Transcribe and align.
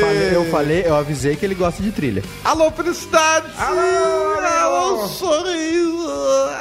Falei- 0.00 0.34
Eu 0.36 0.44
falei, 0.50 0.82
eu 0.86 0.96
avisei 0.96 1.36
que 1.36 1.44
ele 1.44 1.54
gosta 1.54 1.82
de 1.82 1.90
trilha. 1.92 2.22
Alô, 2.44 2.70
felicidade. 2.70 3.46
Alô, 3.58 4.38
alô 4.40 5.08
sorriso. 5.08 5.90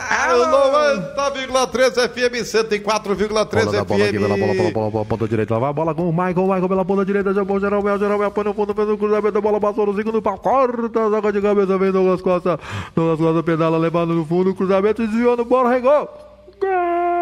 Alô, 0.09 0.45
90,3 0.45 1.93
FM, 2.09 2.43
104,3 2.43 3.65
Bola 3.65 3.77
da 3.77 3.83
bola 3.83 4.05
pela 4.11 4.27
bola, 4.27 4.37
bola, 4.37 4.53
FM. 4.53 4.73
bola, 4.73 4.89
bola, 4.91 5.05
ponta 5.05 5.27
direita. 5.27 5.53
Lá 5.53 5.59
vai 5.59 5.69
a 5.69 5.73
bola 5.73 5.95
com 5.95 6.09
o 6.09 6.11
Michael, 6.11 6.35
Michael 6.47 6.69
pela 6.69 6.85
ponta 6.85 7.05
direita. 7.05 7.33
Jogou 7.33 7.59
geral, 7.59 7.81
geral, 7.81 7.99
geral, 7.99 8.31
põe 8.31 8.43
no 8.43 8.53
fundo, 8.53 8.73
fez 8.73 8.89
o 8.89 8.97
cruzamento, 8.97 9.37
a 9.37 9.41
bola 9.41 9.59
passou 9.59 9.85
no 9.85 9.95
segundo 9.95 10.21
pau. 10.21 10.37
Corta, 10.37 11.09
zaga 11.09 11.31
de 11.31 11.41
cabeça, 11.41 11.77
vem 11.77 11.91
Douglas 11.91 12.21
Costa. 12.21 12.59
Douglas 12.95 13.19
Costa 13.19 13.43
pedala, 13.43 13.77
levando 13.77 14.13
no 14.13 14.25
fundo, 14.25 14.53
cruzamento, 14.55 15.05
desviou 15.05 15.37
no 15.37 15.45
bola, 15.45 15.69
regou. 15.69 16.09
Gol! 16.59 17.18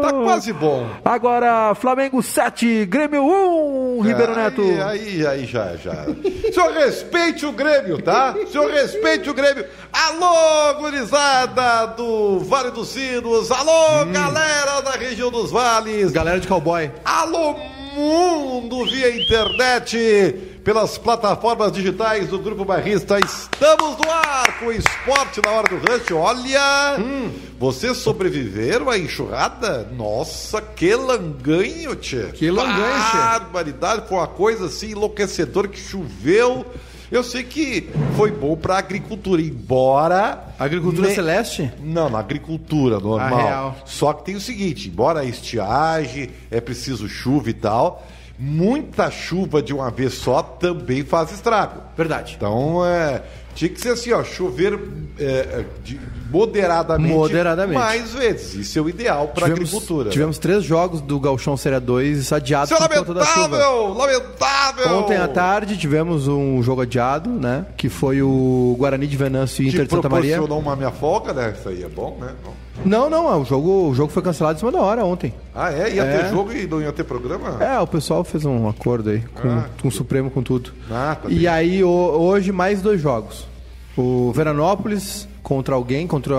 Tá 0.00 0.12
quase 0.12 0.52
bom. 0.52 0.86
Agora, 1.04 1.74
Flamengo 1.74 2.22
7, 2.22 2.86
Grêmio 2.86 3.22
1, 3.22 4.00
Ribeiro 4.00 4.34
Neto. 4.34 4.62
Aí, 4.62 4.80
aí, 4.84 5.26
aí 5.26 5.46
já, 5.46 5.76
já. 5.76 6.06
Senhor, 6.52 6.72
respeite 6.72 7.46
o 7.46 7.52
Grêmio, 7.52 8.00
tá? 8.02 8.34
Senhor, 8.50 8.70
respeite 8.70 9.28
o 9.28 9.34
Grêmio. 9.34 9.64
Alô, 9.92 10.74
gurizada 10.80 11.86
do 11.96 12.40
Vale 12.40 12.70
dos 12.70 12.88
Sinos. 12.88 13.50
Alô, 13.50 14.04
galera 14.06 14.80
da 14.80 14.92
região 14.92 15.30
dos 15.30 15.50
vales. 15.50 16.10
Galera 16.10 16.40
de 16.40 16.48
cowboy. 16.48 16.90
Alô, 17.04 17.56
mundo 17.94 18.84
via 18.86 19.16
internet. 19.16 20.46
Pelas 20.64 20.98
plataformas 20.98 21.72
digitais 21.72 22.28
do 22.28 22.38
Grupo 22.38 22.66
Barrista, 22.66 23.18
estamos 23.18 23.96
no 23.96 24.10
ar 24.10 24.58
com 24.58 24.66
o 24.66 24.72
esporte 24.72 25.40
na 25.42 25.52
hora 25.52 25.68
do 25.68 25.76
rush. 25.76 26.10
Olha, 26.12 26.98
vocês 27.58 27.96
sobreviveram 27.96 28.90
à 28.90 28.98
enxurrada? 28.98 29.88
Nossa, 29.96 30.60
que 30.60 30.94
langanho, 30.94 31.96
tchê. 31.96 32.26
Que 32.34 32.50
langanho, 32.50 33.10
tchê. 33.10 33.16
Barbaridade, 33.16 34.06
foi 34.06 34.18
uma 34.18 34.26
coisa 34.26 34.66
assim 34.66 34.90
enlouquecedora 34.90 35.66
que 35.66 35.80
choveu. 35.80 36.66
Eu 37.10 37.24
sei 37.24 37.42
que 37.42 37.88
foi 38.16 38.30
bom 38.30 38.56
para 38.56 38.78
agricultura, 38.78 39.42
embora. 39.42 40.44
Agricultura 40.58 41.08
ne- 41.08 41.14
celeste? 41.14 41.70
Não, 41.82 42.08
na 42.08 42.20
agricultura 42.20 43.00
normal. 43.00 43.76
Só 43.84 44.12
que 44.12 44.24
tem 44.26 44.36
o 44.36 44.40
seguinte, 44.40 44.88
embora 44.88 45.20
a 45.20 45.24
estiagem, 45.24 46.30
é 46.50 46.60
preciso 46.60 47.08
chuva 47.08 47.50
e 47.50 47.54
tal, 47.54 48.06
muita 48.38 49.10
chuva 49.10 49.60
de 49.60 49.74
uma 49.74 49.90
vez 49.90 50.14
só 50.14 50.40
também 50.42 51.04
faz 51.04 51.32
estrago. 51.32 51.82
Verdade. 51.96 52.34
Então, 52.36 52.84
é, 52.86 53.22
tinha 53.54 53.68
que 53.70 53.80
ser 53.80 53.90
assim, 53.90 54.12
ó, 54.12 54.22
chover 54.24 54.78
é, 55.18 55.24
é, 55.24 55.64
de- 55.84 56.00
moderadamente, 56.30 57.12
Moderadamente. 57.12 57.78
mais 57.78 58.12
vezes. 58.12 58.54
Isso 58.54 58.78
é 58.78 58.82
o 58.82 58.88
ideal 58.88 59.28
para 59.34 59.46
agricultura. 59.46 60.04
né? 60.06 60.10
tivemos 60.12 60.38
três 60.38 60.62
jogos 60.62 61.00
do 61.00 61.18
Galchão 61.18 61.56
Série 61.56 61.80
2 61.80 62.32
adiados 62.32 62.70
Isso 62.70 62.82
é 62.82 62.88
por 62.88 62.98
conta 62.98 63.14
da 63.14 63.24
chuva. 63.26 63.58
lamentável, 63.58 63.94
lamentável. 63.94 64.98
Ontem 64.98 65.16
à 65.16 65.26
tarde 65.28 65.76
tivemos 65.76 66.28
um 66.28 66.62
jogo 66.62 66.82
adiado, 66.82 67.28
né? 67.28 67.66
Que 67.76 67.88
foi 67.88 68.22
o 68.22 68.76
Guarani 68.78 69.06
de 69.08 69.16
Venâncio 69.16 69.62
e 69.64 69.68
Inter 69.68 69.84
de 69.86 69.90
Santa 69.90 70.08
Maria. 70.08 70.36
proporcionou 70.36 70.60
uma 70.62 70.76
minha 70.76 70.92
folga, 70.92 71.32
né? 71.32 71.52
Isso 71.58 71.68
aí 71.68 71.82
é 71.82 71.88
bom, 71.88 72.16
né? 72.20 72.30
Não. 72.44 72.60
Não, 72.82 73.10
não, 73.10 73.42
o 73.42 73.44
jogo, 73.44 73.90
o 73.90 73.94
jogo 73.94 74.10
foi 74.10 74.22
cancelado 74.22 74.56
em 74.56 74.60
cima 74.60 74.72
da 74.72 74.80
hora 74.80 75.04
ontem. 75.04 75.34
Ah, 75.54 75.70
é? 75.70 75.92
Ia 75.94 76.02
É. 76.04 76.18
ter 76.22 76.30
jogo 76.30 76.50
e 76.52 76.66
não 76.66 76.80
ia 76.80 76.90
ter 76.92 77.04
programa? 77.04 77.62
É, 77.62 77.78
o 77.78 77.86
pessoal 77.86 78.24
fez 78.24 78.44
um 78.46 78.66
acordo 78.68 79.10
aí 79.10 79.20
com, 79.34 79.48
Ah, 79.50 79.66
com 79.82 79.88
o 79.88 79.90
Supremo, 79.90 80.30
com 80.30 80.42
tudo. 80.42 80.72
Ah, 80.90 81.14
tá 81.20 81.28
e 81.28 81.34
bem. 81.40 81.46
aí, 81.46 81.84
o- 81.84 81.88
hoje, 81.90 82.52
mais 82.52 82.80
dois 82.80 82.98
jogos. 83.00 83.39
O 84.00 84.32
Veranópolis 84.32 85.28
contra 85.42 85.74
alguém, 85.74 86.06
contra. 86.06 86.34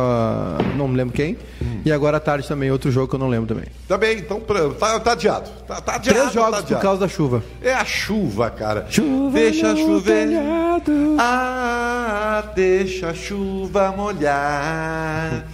não 0.76 0.88
me 0.88 0.96
lembro 0.98 1.14
quem. 1.14 1.38
Hum. 1.62 1.82
E 1.86 1.92
agora 1.92 2.18
à 2.18 2.20
tarde 2.20 2.48
também, 2.48 2.72
outro 2.72 2.92
jogo 2.92 3.08
que 3.08 3.16
eu 3.16 3.20
não 3.20 3.28
lembro 3.28 3.48
também. 3.48 3.70
Tá 3.88 3.98
bem, 3.98 4.18
então 4.18 4.40
tá, 4.40 5.00
tá 5.00 5.12
adiado. 5.12 5.50
Tá, 5.68 5.80
tá 5.80 5.96
adiado. 5.96 6.20
Três 6.20 6.34
jogos 6.34 6.52
tá 6.52 6.58
por 6.58 6.66
adiado. 6.66 6.82
causa 6.82 7.00
da 7.02 7.08
chuva. 7.08 7.44
É 7.62 7.74
a 7.74 7.86
chuva, 7.86 8.50
cara. 8.50 8.88
Chuva 8.90 9.38
deixa 9.38 9.76
chover. 9.76 10.28
telhado. 10.28 11.16
Ah, 11.20 12.44
deixa 12.56 13.10
a 13.10 13.14
chuva 13.14 13.92
molhar. 13.92 15.46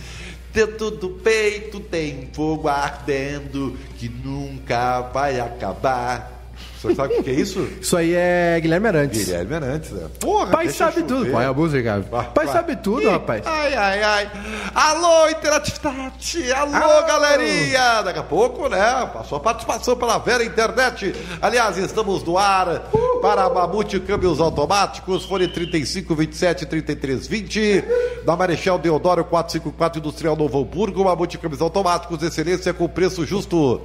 Dentro 0.53 0.91
do 0.91 1.09
peito 1.09 1.79
tem 1.79 2.29
fogo 2.31 2.67
ardendo 2.67 3.75
que 3.97 4.07
nunca 4.09 5.01
vai 5.01 5.39
acabar. 5.39 6.36
Você 6.81 6.93
sabe 6.93 7.15
o 7.15 7.23
que 7.23 7.29
é 7.29 7.33
isso? 7.33 7.67
Isso 7.81 7.97
aí 7.97 8.13
é 8.13 8.59
Guilherme 8.61 8.87
Arantes. 8.87 9.25
Guilherme 9.25 9.55
Arantes, 9.55 9.91
né? 9.91 10.07
Porra, 10.19 10.47
Pai 10.47 10.69
sabe 10.69 11.01
tudo. 11.03 11.31
Pai 11.31 11.45
é 11.45 11.47
a 11.47 11.53
música. 11.53 12.05
Pai 12.33 12.45
vai. 12.45 12.55
sabe 12.55 12.75
tudo, 12.75 13.01
Ih, 13.01 13.09
rapaz. 13.09 13.41
Ai, 13.45 13.73
ai, 13.73 14.03
ai. 14.03 14.31
Alô, 14.75 15.27
interatividade. 15.29 16.51
Alô, 16.53 16.75
Alô. 16.75 17.07
galerinha. 17.07 18.03
Daqui 18.03 18.19
a 18.19 18.23
pouco, 18.23 18.69
né? 18.69 18.79
A 18.79 19.23
sua 19.23 19.39
participação 19.39 19.95
pela 19.95 20.19
Vera 20.19 20.43
Internet. 20.43 21.15
Aliás, 21.41 21.77
estamos 21.77 22.23
no 22.23 22.37
ar 22.37 22.83
para 23.23 23.49
Mamute 23.49 23.99
Câmbios 23.99 24.39
Automáticos. 24.39 25.25
Fone 25.25 25.47
35 25.47 26.13
27 26.15 26.65
33 26.67 27.27
20. 27.27 27.83
Da 28.23 28.35
Marechal 28.35 28.77
Deodoro 28.77 29.25
454 29.25 29.99
Industrial 29.99 30.35
Novo 30.35 30.61
Hamburgo. 30.61 31.03
Mamute 31.03 31.39
Câmbios 31.39 31.61
Automáticos. 31.61 32.21
Excelência 32.21 32.71
com 32.71 32.87
preço 32.87 33.25
justo. 33.25 33.81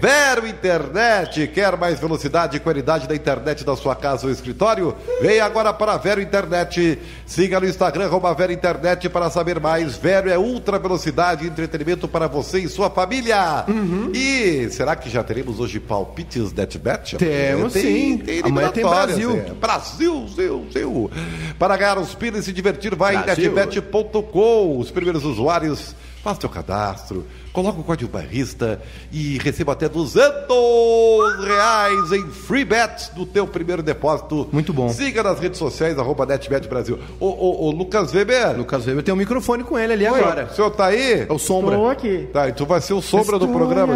Vero 0.00 0.46
Internet. 0.46 1.46
Quer 1.48 1.76
mais 1.78 1.94
velocidade 1.98 2.09
e 2.56 2.60
qualidade 2.60 3.06
da 3.08 3.14
internet 3.14 3.64
da 3.64 3.76
sua 3.76 3.94
casa 3.94 4.26
ou 4.26 4.32
escritório? 4.32 4.94
Venha 5.20 5.44
agora 5.44 5.72
para 5.72 5.92
a 5.92 5.96
Vero 5.96 6.20
Internet. 6.20 6.98
Siga 7.26 7.60
no 7.60 7.66
Instagram, 7.66 8.06
arroba 8.06 8.32
Vero 8.34 8.52
Internet 8.52 9.08
para 9.08 9.30
saber 9.30 9.60
mais. 9.60 9.96
Vero 9.96 10.28
é 10.30 10.38
ultra 10.38 10.78
velocidade 10.78 11.44
e 11.44 11.48
entretenimento 11.48 12.08
para 12.08 12.26
você 12.26 12.58
e 12.60 12.68
sua 12.68 12.90
família. 12.90 13.64
E 14.14 14.68
será 14.70 14.96
que 14.96 15.08
já 15.10 15.22
teremos 15.22 15.60
hoje 15.60 15.78
palpites 15.78 16.52
NetBet? 16.52 17.16
Temos, 17.16 17.72
sim. 17.72 18.22
Amanhã 18.44 18.70
tem 18.70 18.84
Brasil. 18.84 19.36
é. 19.36 19.52
Brasil, 19.52 20.28
Zil, 20.34 20.66
Zil. 20.72 21.10
Para 21.58 21.76
ganhar 21.76 21.98
os 21.98 22.14
pins 22.14 22.36
e 22.38 22.42
se 22.42 22.52
divertir, 22.52 22.94
vai 22.94 23.16
em 23.16 23.22
Brasil. 23.22 23.52
netbet.com. 23.52 24.78
Os 24.78 24.90
primeiros 24.90 25.24
usuários, 25.24 25.94
faça 26.22 26.40
seu 26.40 26.50
cadastro, 26.50 27.26
coloca 27.52 27.80
o 27.80 27.84
código 27.84 28.10
barrista 28.10 28.80
e 29.10 29.38
receba 29.38 29.72
até 29.72 29.88
200 29.88 31.44
reais 31.44 32.12
em 32.12 32.28
free 32.30 32.64
bets 32.64 33.08
do 33.10 33.24
teu 33.24 33.46
primeiro 33.46 33.82
depósito. 33.82 34.48
Muito 34.52 34.72
bom. 34.72 34.90
Siga 34.90 35.22
nas 35.22 35.38
redes 35.38 35.58
sociais, 35.58 35.98
arroba 35.98 36.26
NetBet 36.26 36.68
Brasil. 36.68 36.98
Ô, 37.18 37.26
ô, 37.26 37.66
ô, 37.66 37.70
Lucas 37.70 38.12
Weber, 38.12 38.56
Lucas 38.56 38.86
Weber 38.86 39.02
tem 39.02 39.14
um 39.14 39.16
microfone 39.16 39.64
com 39.64 39.78
ele 39.78 39.94
ali 39.94 40.08
Oi, 40.08 40.20
agora. 40.20 40.48
o 40.50 40.54
senhor 40.54 40.70
tá 40.70 40.86
aí? 40.86 41.26
É 41.28 41.32
o 41.32 41.38
Sombra. 41.38 41.74
Estou 41.74 41.90
aqui. 41.90 42.28
Tá, 42.32 42.48
e 42.48 42.52
tu 42.52 42.66
vai 42.66 42.80
ser 42.80 42.92
o 42.92 43.00
sombra 43.00 43.38
do 43.38 43.48
programa. 43.48 43.94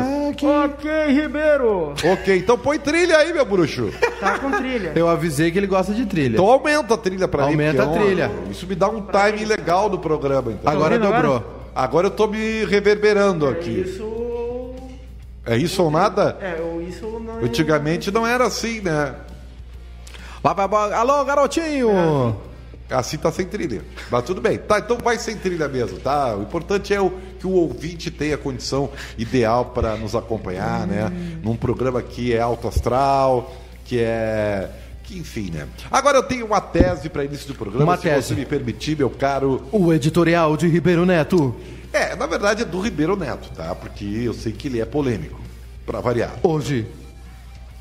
Ok, 0.65 0.91
Ribeiro. 1.09 1.95
Ok, 2.05 2.37
então 2.37 2.59
põe 2.59 2.79
trilha 2.79 3.19
aí, 3.19 3.33
meu 3.33 3.45
bruxo. 3.45 3.91
Tá 4.21 4.39
com 4.39 4.51
trilha. 4.51 4.93
Eu 4.95 5.09
avisei 5.09 5.51
que 5.51 5.59
ele 5.59 5.67
gosta 5.67 5.93
de 5.93 6.07
trilha. 6.07 6.35
Então 6.35 6.51
aumenta 6.51 6.95
a 6.95 6.97
trilha 6.97 7.29
pra 7.29 7.45
mim. 7.47 7.53
Aumenta 7.53 7.83
a 7.83 7.87
é 7.87 7.99
trilha. 7.99 8.31
Isso 8.51 8.67
me 8.67 8.75
dá 8.75 8.89
um 8.89 9.03
time 9.03 9.45
legal 9.45 9.89
do 9.89 9.99
programa, 9.99 10.53
então. 10.53 10.73
Agora 10.73 10.95
ouvindo 10.95 11.15
agora? 11.15 11.64
Agora 11.75 12.07
eu 12.07 12.11
tô 12.11 12.27
me 12.27 12.65
reverberando 12.65 13.49
aqui. 13.49 13.81
Isso. 13.81 14.75
É 15.47 15.57
isso 15.57 15.83
ou 15.83 15.91
nada? 15.91 16.39
É, 16.41 16.57
isso 16.89 17.07
não 17.19 17.41
é. 17.41 17.45
Antigamente 17.45 18.11
não 18.11 18.27
era 18.27 18.47
assim, 18.47 18.81
né? 18.81 19.15
Vai, 20.43 20.55
vai, 20.55 20.69
vai. 20.69 20.93
Alô, 20.93 21.25
garotinho! 21.25 22.37
Assim 22.91 23.17
tá 23.17 23.33
sem 23.33 23.47
trilha. 23.47 23.83
Mas 24.11 24.25
tudo 24.25 24.41
bem. 24.41 24.59
Tá, 24.59 24.79
então 24.79 24.99
vai 24.99 25.19
sem 25.19 25.37
trilha 25.37 25.67
mesmo, 25.69 25.99
tá? 25.99 26.37
O 26.37 26.43
importante 26.43 26.95
é 26.95 27.01
o, 27.01 27.11
que 27.39 27.47
o 27.47 27.51
ouvinte 27.53 28.11
tenha 28.11 28.35
a 28.35 28.39
condição 28.39 28.91
ideal 29.19 29.67
para 29.67 29.97
nos 29.97 30.15
acompanhar, 30.15 30.87
né? 30.87 31.11
Num 31.43 31.57
programa 31.57 32.03
que 32.03 32.35
é 32.35 32.41
alto 32.41 32.69
astral, 32.69 33.53
que 33.85 34.01
é. 34.01 34.71
Que 35.05 35.19
enfim, 35.19 35.51
né? 35.51 35.69
Agora 35.91 36.19
eu 36.19 36.23
tenho 36.23 36.47
uma 36.47 36.61
tese 36.61 37.09
para 37.09 37.25
início 37.25 37.47
do 37.49 37.55
programa, 37.55 37.85
Uma 37.85 37.97
se 37.97 38.05
tese. 38.05 38.29
você 38.29 38.35
me 38.35 38.47
permitir, 38.47 38.97
meu 38.97 39.11
caro. 39.11 39.63
O 39.71 39.93
editorial 39.93 40.57
de 40.57 40.67
Ribeiro 40.67 41.05
Neto. 41.05 41.55
É, 41.93 42.17
na 42.17 42.27
verdade 42.27 42.63
é 42.63 42.65
do 42.65 42.81
Ribeiro 42.81 43.15
Neto, 43.15 43.51
tá? 43.55 43.75
Porque 43.75 44.05
eu 44.05 44.33
sei 44.35 44.53
que 44.53 44.67
ele 44.67 44.81
é 44.81 44.85
polêmico, 44.85 45.41
para 45.87 46.01
variar. 46.01 46.35
Hoje, 46.43 46.87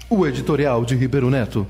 o 0.09 0.27
editorial 0.27 0.83
de 0.85 0.95
Ribeiro 0.95 1.29
Neto. 1.29 1.65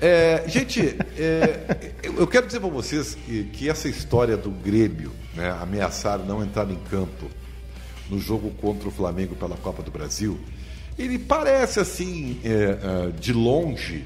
É, 0.00 0.42
gente, 0.48 0.96
é, 1.16 1.78
eu 2.02 2.26
quero 2.26 2.46
dizer 2.46 2.58
para 2.58 2.68
vocês 2.68 3.14
que, 3.14 3.44
que 3.44 3.68
essa 3.68 3.88
história 3.88 4.36
do 4.36 4.50
Grêmio 4.50 5.12
né, 5.34 5.54
ameaçar 5.60 6.18
não 6.18 6.42
entrar 6.42 6.68
em 6.70 6.78
campo 6.90 7.30
no 8.10 8.18
jogo 8.18 8.50
contra 8.60 8.88
o 8.88 8.90
Flamengo 8.90 9.36
pela 9.36 9.56
Copa 9.56 9.82
do 9.82 9.90
Brasil, 9.90 10.40
ele 10.98 11.18
parece 11.18 11.78
assim, 11.78 12.40
é, 12.44 12.48
é, 12.48 13.10
de 13.18 13.32
longe, 13.32 14.04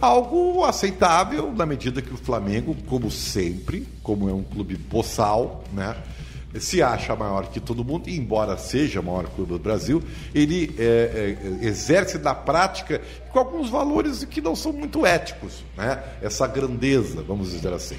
algo 0.00 0.64
aceitável 0.64 1.52
na 1.52 1.66
medida 1.66 2.00
que 2.00 2.12
o 2.12 2.16
Flamengo, 2.16 2.76
como 2.86 3.10
sempre, 3.10 3.86
como 4.02 4.28
é 4.28 4.32
um 4.32 4.42
clube 4.42 4.76
boçal, 4.76 5.64
né? 5.72 5.96
Se 6.58 6.82
acha 6.82 7.14
maior 7.14 7.48
que 7.48 7.60
todo 7.60 7.84
mundo, 7.84 8.08
e 8.08 8.16
embora 8.16 8.56
seja 8.56 9.00
o 9.00 9.04
maior 9.04 9.26
clube 9.28 9.52
do 9.52 9.58
Brasil, 9.58 10.02
ele 10.34 10.74
é, 10.78 11.36
é, 11.62 11.66
exerce 11.66 12.18
na 12.18 12.34
prática 12.34 13.02
com 13.30 13.38
alguns 13.38 13.68
valores 13.68 14.24
que 14.24 14.40
não 14.40 14.56
são 14.56 14.72
muito 14.72 15.04
éticos, 15.04 15.62
né? 15.76 16.02
Essa 16.22 16.46
grandeza, 16.46 17.22
vamos 17.22 17.50
dizer 17.50 17.72
assim. 17.72 17.98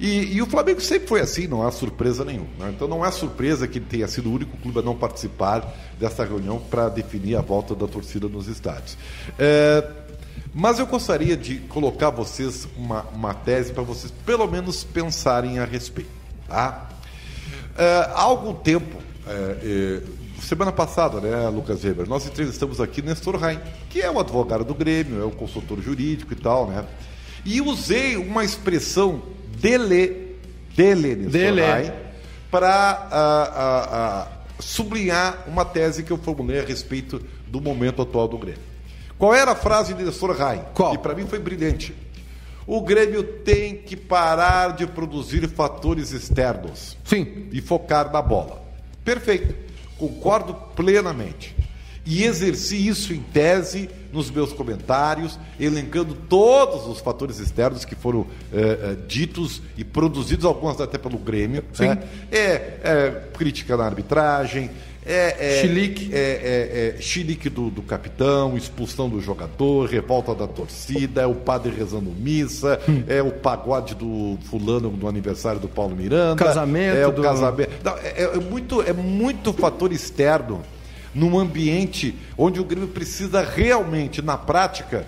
E, 0.00 0.36
e 0.36 0.42
o 0.42 0.46
Flamengo 0.46 0.80
sempre 0.80 1.08
foi 1.08 1.20
assim, 1.20 1.46
não 1.46 1.66
há 1.66 1.70
surpresa 1.70 2.24
nenhuma. 2.24 2.48
né? 2.58 2.72
Então 2.74 2.86
não 2.86 3.04
é 3.04 3.10
surpresa 3.10 3.66
que 3.66 3.78
ele 3.78 3.86
tenha 3.86 4.06
sido 4.06 4.28
o 4.28 4.32
único 4.32 4.56
clube 4.58 4.78
a 4.78 4.82
não 4.82 4.96
participar 4.96 5.74
dessa 5.98 6.24
reunião 6.24 6.58
para 6.58 6.88
definir 6.88 7.36
a 7.36 7.40
volta 7.40 7.74
da 7.74 7.86
torcida 7.86 8.28
nos 8.28 8.46
estádios. 8.46 8.96
É, 9.38 9.88
mas 10.54 10.78
eu 10.78 10.86
gostaria 10.86 11.36
de 11.36 11.56
colocar 11.60 12.10
vocês 12.10 12.66
uma, 12.76 13.02
uma 13.14 13.34
tese 13.34 13.72
para 13.72 13.82
vocês 13.82 14.12
pelo 14.24 14.46
menos 14.46 14.84
pensarem 14.84 15.58
a 15.58 15.64
respeito. 15.64 16.10
Tá? 16.46 16.88
É, 17.76 18.10
há 18.12 18.22
algum 18.22 18.54
tempo, 18.54 18.96
é, 19.26 19.56
é, 19.62 20.02
semana 20.42 20.72
passada, 20.72 21.20
né, 21.20 21.48
Lucas 21.48 21.84
Weber, 21.84 22.08
nós 22.08 22.26
entrevistamos 22.26 22.80
aqui 22.80 23.02
Nestor 23.02 23.36
Rain, 23.36 23.60
que 23.88 24.00
é 24.00 24.10
o 24.10 24.18
advogado 24.18 24.64
do 24.64 24.74
Grêmio, 24.74 25.20
é 25.20 25.24
o 25.24 25.30
consultor 25.30 25.80
jurídico 25.80 26.32
e 26.32 26.36
tal, 26.36 26.66
né? 26.66 26.84
E 27.44 27.60
usei 27.60 28.16
uma 28.16 28.44
expressão 28.44 29.22
dele, 29.60 30.36
dele, 30.74 31.14
Nestor 31.14 31.30
Dele. 31.30 31.60
Rain, 31.60 31.92
para 32.50 34.28
sublinhar 34.58 35.44
uma 35.46 35.64
tese 35.64 36.02
que 36.02 36.10
eu 36.10 36.18
formulei 36.18 36.60
a 36.60 36.64
respeito 36.64 37.22
do 37.46 37.60
momento 37.60 38.02
atual 38.02 38.26
do 38.26 38.38
Grêmio. 38.38 38.67
Qual 39.18 39.34
era 39.34 39.50
a 39.50 39.56
frase 39.56 39.94
de 39.94 40.04
Nestor 40.04 40.36
Rain? 40.36 40.62
Qual? 40.72 40.92
Que 40.92 40.98
para 40.98 41.14
mim 41.14 41.26
foi 41.26 41.38
brilhante. 41.38 41.94
O 42.66 42.82
Grêmio 42.82 43.22
tem 43.22 43.76
que 43.76 43.96
parar 43.96 44.76
de 44.76 44.86
produzir 44.86 45.48
fatores 45.48 46.12
externos 46.12 46.96
Sim. 47.02 47.48
e 47.50 47.60
focar 47.60 48.12
na 48.12 48.20
bola. 48.20 48.62
Perfeito. 49.02 49.54
Concordo 49.96 50.54
plenamente. 50.76 51.56
E 52.04 52.24
exerci 52.24 52.86
isso 52.86 53.12
em 53.12 53.20
tese 53.20 53.90
nos 54.12 54.30
meus 54.30 54.52
comentários, 54.52 55.38
elencando 55.60 56.14
todos 56.14 56.86
os 56.86 57.00
fatores 57.00 57.38
externos 57.38 57.84
que 57.84 57.94
foram 57.94 58.26
eh, 58.52 58.78
eh, 58.80 58.96
ditos 59.06 59.60
e 59.76 59.84
produzidos, 59.84 60.46
algumas 60.46 60.80
até 60.80 60.96
pelo 60.96 61.18
Grêmio. 61.18 61.64
Sim. 61.72 61.88
né? 61.88 62.02
É, 62.30 62.38
é 62.82 63.28
crítica 63.36 63.76
na 63.76 63.84
arbitragem, 63.84 64.70
é, 65.08 65.36
é, 65.58 65.60
Chilique. 65.62 66.10
é, 66.12 66.18
é, 66.18 66.96
é 66.98 67.00
chilique 67.02 67.48
do, 67.48 67.70
do 67.70 67.82
capitão, 67.82 68.56
expulsão 68.56 69.08
do 69.08 69.20
jogador, 69.20 69.88
revolta 69.88 70.34
da 70.34 70.46
torcida, 70.46 71.22
é 71.22 71.26
o 71.26 71.34
padre 71.34 71.72
rezando 71.76 72.10
missa, 72.10 72.78
Hum. 72.88 73.02
é 73.08 73.22
o 73.22 73.30
pagode 73.32 73.94
do 73.94 74.38
fulano 74.50 74.90
do 74.90 75.08
aniversário 75.08 75.58
do 75.60 75.68
Paulo 75.68 75.96
Miranda. 75.96 76.36
Casamento 76.44 76.96
É 76.96 77.06
o 77.06 77.12
do- 77.12 77.22
casamento. 77.22 77.70
Não, 77.82 77.96
é, 77.98 78.22
é 78.22 78.36
muito, 78.38 78.82
é 78.82 78.92
muito 78.92 79.52
fator 79.52 79.92
externo 79.92 80.62
num 81.14 81.38
ambiente 81.38 82.14
onde 82.36 82.60
o 82.60 82.64
Grêmio 82.64 82.88
precisa 82.88 83.40
realmente, 83.42 84.20
na 84.22 84.36
prática, 84.36 85.06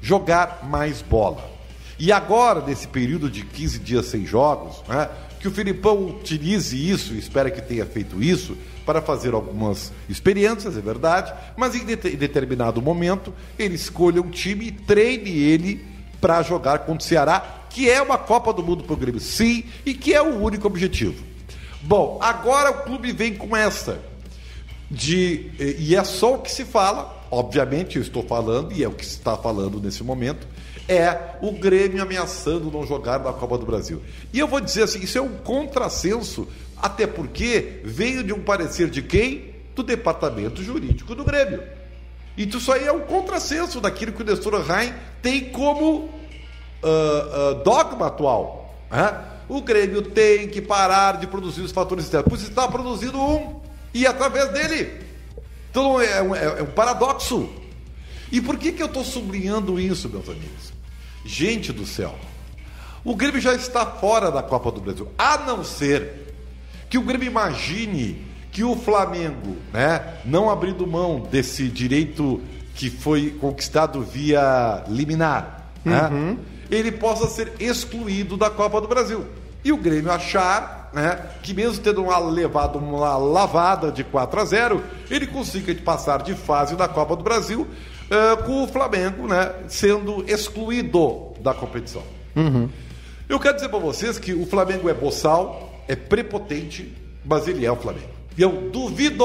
jogar 0.00 0.60
mais 0.64 1.02
bola. 1.02 1.50
E 1.98 2.10
agora, 2.12 2.62
nesse 2.66 2.88
período 2.88 3.28
de 3.28 3.44
15 3.44 3.78
dias 3.80 4.06
sem 4.06 4.24
jogos, 4.24 4.82
né, 4.88 5.08
que 5.40 5.48
o 5.48 5.50
Filipão 5.50 6.06
utilize 6.06 6.76
isso, 6.90 7.14
espera 7.14 7.50
que 7.50 7.60
tenha 7.62 7.84
feito 7.86 8.22
isso, 8.22 8.56
para 8.86 9.00
fazer 9.00 9.32
algumas 9.34 9.90
experiências, 10.08 10.76
é 10.76 10.80
verdade, 10.80 11.32
mas 11.56 11.74
em, 11.74 11.84
det- 11.84 12.12
em 12.12 12.16
determinado 12.16 12.80
momento 12.82 13.32
ele 13.58 13.74
escolha 13.74 14.20
um 14.20 14.30
time 14.30 14.66
e 14.66 14.72
treine 14.72 15.30
ele 15.30 15.84
para 16.20 16.42
jogar 16.42 16.80
contra 16.80 17.02
o 17.04 17.08
Ceará, 17.08 17.64
que 17.70 17.88
é 17.88 18.02
uma 18.02 18.18
Copa 18.18 18.52
do 18.52 18.62
Mundo 18.62 18.84
para 18.84 18.92
o 18.92 18.96
Grêmio, 18.96 19.20
sim, 19.20 19.64
e 19.86 19.94
que 19.94 20.12
é 20.12 20.20
o 20.20 20.42
único 20.42 20.66
objetivo. 20.66 21.24
Bom, 21.82 22.18
agora 22.20 22.70
o 22.70 22.82
clube 22.84 23.10
vem 23.12 23.34
com 23.34 23.56
essa 23.56 23.98
de 24.90 25.50
eh, 25.58 25.76
e 25.78 25.96
é 25.96 26.04
só 26.04 26.34
o 26.34 26.38
que 26.38 26.50
se 26.50 26.64
fala, 26.64 27.24
obviamente 27.30 27.96
eu 27.96 28.02
estou 28.02 28.22
falando 28.24 28.72
e 28.72 28.82
é 28.82 28.88
o 28.88 28.92
que 28.92 29.06
se 29.06 29.12
está 29.16 29.36
falando 29.36 29.80
nesse 29.80 30.02
momento, 30.02 30.46
é 30.92 31.36
o 31.40 31.52
Grêmio 31.52 32.02
ameaçando 32.02 32.70
não 32.70 32.84
jogar 32.84 33.20
na 33.20 33.32
Copa 33.32 33.56
do 33.56 33.64
Brasil. 33.64 34.02
E 34.32 34.38
eu 34.40 34.48
vou 34.48 34.60
dizer 34.60 34.82
assim, 34.82 34.98
isso 35.00 35.16
é 35.16 35.20
um 35.22 35.36
contrassenso, 35.38 36.48
até 36.76 37.06
porque 37.06 37.80
veio 37.84 38.24
de 38.24 38.32
um 38.32 38.40
parecer 38.42 38.90
de 38.90 39.00
quem? 39.00 39.54
Do 39.76 39.84
departamento 39.84 40.62
jurídico 40.64 41.14
do 41.14 41.22
Grêmio. 41.24 41.62
Então 42.36 42.58
isso 42.58 42.72
aí 42.72 42.86
é 42.86 42.92
um 42.92 43.00
contrassenso 43.00 43.80
daquilo 43.80 44.12
que 44.12 44.22
o 44.22 44.24
Nestor 44.26 44.60
Rain 44.62 44.92
tem 45.22 45.50
como 45.50 46.10
ah, 46.82 46.88
ah, 46.88 47.62
dogma 47.62 48.08
atual. 48.08 48.74
né? 48.90 49.24
O 49.48 49.60
Grêmio 49.62 50.02
tem 50.02 50.48
que 50.48 50.60
parar 50.60 51.18
de 51.18 51.26
produzir 51.28 51.60
os 51.60 51.70
fatores 51.72 52.04
externos. 52.04 52.28
Pois 52.28 52.42
está 52.42 52.66
produzindo 52.68 53.20
um 53.20 53.60
e 53.94 54.06
através 54.06 54.48
dele. 54.50 55.00
Então 55.70 56.00
é 56.00 56.20
um, 56.20 56.34
é- 56.34 56.58
é 56.58 56.62
um 56.62 56.66
paradoxo. 56.72 57.48
E 58.32 58.40
por 58.40 58.56
que, 58.56 58.70
que 58.72 58.82
eu 58.82 58.86
estou 58.86 59.04
sublinhando 59.04 59.78
isso, 59.80 60.08
meus 60.08 60.28
amigos? 60.28 60.69
Gente 61.24 61.72
do 61.72 61.86
céu, 61.86 62.14
o 63.04 63.14
Grêmio 63.14 63.40
já 63.40 63.54
está 63.54 63.86
fora 63.86 64.30
da 64.30 64.42
Copa 64.42 64.70
do 64.70 64.80
Brasil, 64.80 65.08
a 65.18 65.38
não 65.38 65.64
ser 65.64 66.34
que 66.88 66.98
o 66.98 67.02
Grêmio 67.02 67.26
imagine 67.26 68.26
que 68.52 68.64
o 68.64 68.76
Flamengo, 68.76 69.56
né, 69.72 70.18
não 70.24 70.50
abrindo 70.50 70.86
mão 70.86 71.20
desse 71.20 71.68
direito 71.68 72.40
que 72.74 72.90
foi 72.90 73.30
conquistado 73.40 74.02
via 74.02 74.84
liminar, 74.88 75.70
né, 75.84 76.36
ele 76.70 76.92
possa 76.92 77.26
ser 77.26 77.52
excluído 77.60 78.36
da 78.36 78.50
Copa 78.50 78.80
do 78.80 78.88
Brasil. 78.88 79.24
E 79.64 79.72
o 79.72 79.76
Grêmio 79.76 80.10
achar 80.10 80.90
né, 80.92 81.18
que 81.42 81.54
mesmo 81.54 81.82
tendo 81.82 82.02
uma, 82.02 82.18
levado 82.18 82.78
uma 82.78 83.16
lavada 83.16 83.92
de 83.92 84.02
4 84.02 84.40
a 84.40 84.44
0, 84.44 84.84
ele 85.10 85.26
consiga 85.26 85.74
passar 85.76 86.22
de 86.22 86.34
fase 86.34 86.76
da 86.76 86.88
Copa 86.88 87.14
do 87.16 87.22
Brasil 87.22 87.66
eh, 88.10 88.36
com 88.44 88.64
o 88.64 88.68
Flamengo 88.68 89.26
né, 89.26 89.54
sendo 89.68 90.24
excluído 90.28 91.32
da 91.40 91.54
competição. 91.54 92.02
Eu 93.28 93.38
quero 93.38 93.54
dizer 93.54 93.68
para 93.68 93.78
vocês 93.78 94.18
que 94.18 94.32
o 94.34 94.44
Flamengo 94.44 94.88
é 94.88 94.94
boçal, 94.94 95.82
é 95.86 95.94
prepotente, 95.94 96.92
mas 97.24 97.46
ele 97.46 97.64
é 97.64 97.70
o 97.70 97.76
Flamengo. 97.76 98.08
E 98.36 98.42
eu 98.42 98.70
duvido 98.72 99.24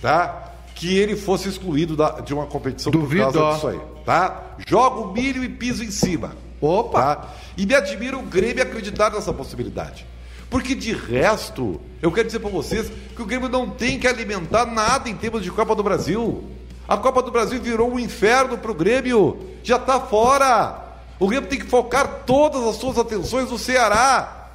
tá, 0.00 0.52
que 0.74 0.96
ele 0.96 1.16
fosse 1.16 1.48
excluído 1.48 1.96
da- 1.96 2.20
de 2.20 2.34
uma 2.34 2.46
competição 2.46 2.90
Duvido. 2.90 3.26
por 3.26 3.32
causa 3.32 3.54
disso 3.54 3.68
aí. 3.68 3.80
Tá? 4.04 4.42
Joga 4.66 5.00
o 5.00 5.12
milho 5.12 5.42
e 5.44 5.48
piso 5.48 5.82
em 5.84 5.90
cima. 5.90 6.36
Opa! 6.60 7.00
Tá? 7.16 7.34
E 7.56 7.64
me 7.66 7.74
admira 7.74 8.16
o 8.18 8.22
Grêmio 8.22 8.62
acreditar 8.62 9.10
nessa 9.10 9.32
possibilidade. 9.32 10.06
Porque 10.50 10.74
de 10.74 10.92
resto, 10.92 11.80
eu 12.02 12.12
quero 12.12 12.26
dizer 12.26 12.38
para 12.38 12.50
vocês 12.50 12.90
que 13.14 13.22
o 13.22 13.26
Grêmio 13.26 13.48
não 13.48 13.68
tem 13.70 13.98
que 13.98 14.06
alimentar 14.06 14.66
nada 14.66 15.08
em 15.08 15.14
termos 15.14 15.42
de 15.42 15.50
Copa 15.50 15.74
do 15.74 15.82
Brasil. 15.82 16.44
A 16.86 16.98
Copa 16.98 17.22
do 17.22 17.30
Brasil 17.30 17.60
virou 17.60 17.90
um 17.90 17.98
inferno 17.98 18.58
para 18.58 18.70
o 18.70 18.74
Grêmio. 18.74 19.38
Já 19.62 19.76
está 19.76 19.98
fora. 19.98 20.82
O 21.18 21.26
Grêmio 21.26 21.48
tem 21.48 21.58
que 21.58 21.66
focar 21.66 22.22
todas 22.26 22.62
as 22.64 22.76
suas 22.76 22.98
atenções 22.98 23.50
no 23.50 23.58
Ceará. 23.58 24.48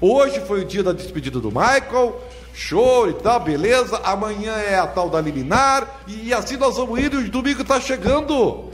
Hoje 0.00 0.40
foi 0.40 0.62
o 0.62 0.64
dia 0.64 0.82
da 0.82 0.92
despedida 0.92 1.40
do 1.40 1.48
Michael, 1.48 2.20
show 2.52 3.08
e 3.08 3.14
tal, 3.14 3.40
beleza. 3.40 3.98
Amanhã 4.04 4.52
é 4.52 4.78
a 4.78 4.86
tal 4.86 5.08
da 5.08 5.20
liminar 5.20 6.02
e 6.06 6.34
assim 6.34 6.56
nós 6.56 6.76
vamos 6.76 6.98
indo 6.98 7.20
e 7.20 7.26
o 7.26 7.30
domingo 7.30 7.62
está 7.62 7.80
chegando. 7.80 8.70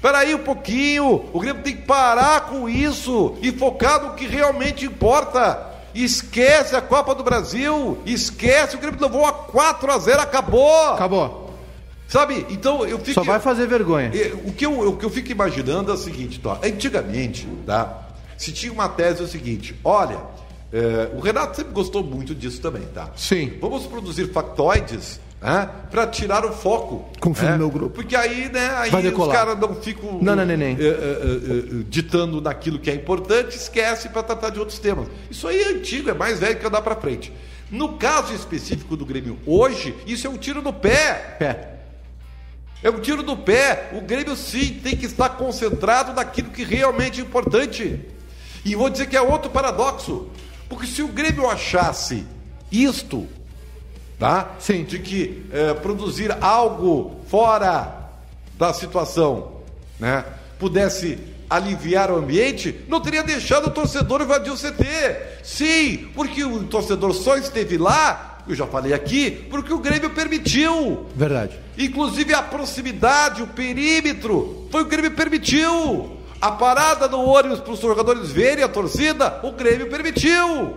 Peraí 0.00 0.34
um 0.34 0.38
pouquinho, 0.38 1.24
o 1.32 1.40
Grêmio 1.40 1.62
tem 1.62 1.76
que 1.76 1.82
parar 1.82 2.42
com 2.42 2.68
isso 2.68 3.36
e 3.42 3.52
focar 3.52 4.02
no 4.02 4.14
que 4.14 4.26
realmente 4.26 4.86
importa. 4.86 5.72
Esquece 5.94 6.74
a 6.74 6.80
Copa 6.80 7.14
do 7.14 7.22
Brasil, 7.22 7.98
esquece, 8.06 8.76
o 8.76 8.78
Grêmio 8.78 9.00
levou 9.00 9.26
a 9.26 9.32
4 9.32 9.92
a 9.92 9.98
0 9.98 10.22
acabou. 10.22 10.88
Acabou. 10.90 11.43
Sabe? 12.08 12.46
Então 12.50 12.86
eu 12.86 12.98
fico 12.98 13.14
Só 13.14 13.22
vai 13.24 13.40
fazer 13.40 13.66
vergonha. 13.66 14.10
é, 14.14 14.32
O 14.44 14.52
que, 14.52 14.66
eu, 14.66 14.88
o 14.88 14.96
que 14.96 15.04
eu 15.04 15.10
fico 15.10 15.32
imaginando 15.32 15.90
é 15.90 15.94
o 15.94 15.98
seguinte, 15.98 16.38
tá? 16.40 16.58
antigamente, 16.62 17.46
tá? 17.66 18.04
se 18.36 18.52
tinha 18.52 18.72
uma 18.72 18.88
tese 18.88 19.20
é 19.20 19.24
o 19.24 19.28
seguinte, 19.28 19.74
olha, 19.84 20.18
é, 20.72 21.10
o 21.14 21.20
Renato 21.20 21.56
sempre 21.56 21.72
gostou 21.72 22.02
muito 22.02 22.34
disso 22.34 22.60
também, 22.60 22.82
tá? 22.94 23.10
Sim. 23.16 23.52
Vamos 23.60 23.86
produzir 23.86 24.26
factoides 24.32 25.20
né, 25.40 25.68
para 25.90 26.06
tirar 26.06 26.44
o 26.44 26.52
foco. 26.52 27.10
Confia 27.20 27.50
né? 27.50 27.52
no 27.52 27.58
meu 27.58 27.70
grupo. 27.70 27.94
Porque 27.94 28.16
aí, 28.16 28.50
né, 28.52 28.70
aí 28.76 28.90
os 28.90 29.28
caras 29.28 29.58
não 29.58 29.74
ficam 29.74 30.18
Não, 30.20 30.34
não, 30.34 30.42
é, 30.42 30.46
é, 30.46 30.56
é, 30.56 31.80
é, 31.80 31.84
ditando 31.88 32.40
naquilo 32.40 32.78
que 32.78 32.90
é 32.90 32.94
importante, 32.94 33.56
esquece 33.56 34.08
para 34.08 34.22
tratar 34.22 34.50
de 34.50 34.58
outros 34.58 34.78
temas. 34.78 35.08
Isso 35.30 35.46
aí 35.46 35.62
é 35.62 35.68
antigo, 35.68 36.10
é 36.10 36.14
mais 36.14 36.40
velho 36.40 36.58
que 36.58 36.66
andar 36.66 36.82
para 36.82 36.96
frente. 36.96 37.32
No 37.70 37.94
caso 37.94 38.34
específico 38.34 38.96
do 38.96 39.06
Grêmio 39.06 39.38
hoje, 39.46 39.94
isso 40.06 40.26
é 40.26 40.30
um 40.30 40.36
tiro 40.36 40.60
no 40.60 40.72
pé. 40.72 41.36
Pé. 41.38 41.73
É 42.84 42.90
um 42.90 43.00
tiro 43.00 43.22
no 43.22 43.34
pé. 43.34 43.88
O 43.94 44.02
Grêmio 44.02 44.36
sim 44.36 44.78
tem 44.82 44.94
que 44.94 45.06
estar 45.06 45.30
concentrado 45.30 46.12
naquilo 46.12 46.50
que 46.50 46.62
realmente 46.62 47.18
é 47.18 47.24
importante. 47.24 47.98
E 48.62 48.74
vou 48.74 48.90
dizer 48.90 49.06
que 49.06 49.16
é 49.16 49.22
outro 49.22 49.50
paradoxo. 49.50 50.28
Porque 50.68 50.86
se 50.86 51.02
o 51.02 51.08
Grêmio 51.08 51.48
achasse 51.48 52.26
isto, 52.70 53.26
tá? 54.18 54.50
Sim. 54.58 54.84
De 54.84 54.98
que 54.98 55.46
eh, 55.50 55.72
produzir 55.72 56.36
algo 56.42 57.22
fora 57.26 58.10
da 58.58 58.74
situação, 58.74 59.62
né? 59.98 60.22
Pudesse 60.58 61.18
aliviar 61.48 62.10
o 62.10 62.16
ambiente, 62.16 62.84
não 62.86 63.00
teria 63.00 63.22
deixado 63.22 63.68
o 63.68 63.70
torcedor 63.70 64.20
invadir 64.20 64.52
o 64.52 64.56
CT. 64.56 64.84
Sim, 65.42 66.10
porque 66.14 66.44
o 66.44 66.64
torcedor 66.64 67.14
só 67.14 67.36
esteve 67.36 67.78
lá, 67.78 68.33
eu 68.46 68.54
já 68.54 68.66
falei 68.66 68.92
aqui, 68.92 69.30
porque 69.50 69.72
o 69.72 69.78
Grêmio 69.78 70.10
permitiu. 70.10 71.06
Verdade. 71.14 71.58
Inclusive 71.78 72.34
a 72.34 72.42
proximidade, 72.42 73.42
o 73.42 73.46
perímetro, 73.46 74.68
foi 74.70 74.82
o 74.82 74.86
me 74.86 75.10
permitiu. 75.10 76.18
A 76.40 76.50
parada 76.50 77.08
no 77.08 77.24
ônibus 77.24 77.60
para 77.60 77.72
os 77.72 77.80
jogadores 77.80 78.30
verem 78.30 78.62
a 78.62 78.68
torcida, 78.68 79.40
o 79.42 79.52
Grêmio 79.52 79.88
permitiu. 79.88 80.76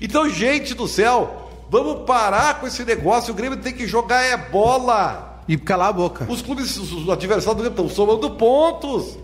Então, 0.00 0.28
gente 0.28 0.74
do 0.74 0.86
céu, 0.86 1.50
vamos 1.68 2.06
parar 2.06 2.60
com 2.60 2.66
esse 2.66 2.84
negócio. 2.84 3.32
O 3.32 3.36
Grêmio 3.36 3.58
tem 3.58 3.72
que 3.72 3.86
jogar 3.86 4.22
é 4.22 4.36
bola. 4.36 5.42
E 5.48 5.56
calar 5.56 5.88
a 5.88 5.92
boca. 5.92 6.26
Os 6.28 6.40
clubes, 6.40 6.76
os 6.76 7.08
adversários 7.08 7.56
do 7.56 7.68
Grêmio 7.68 7.70
estão 7.70 7.88
somando 7.88 8.30
pontos. 8.30 9.18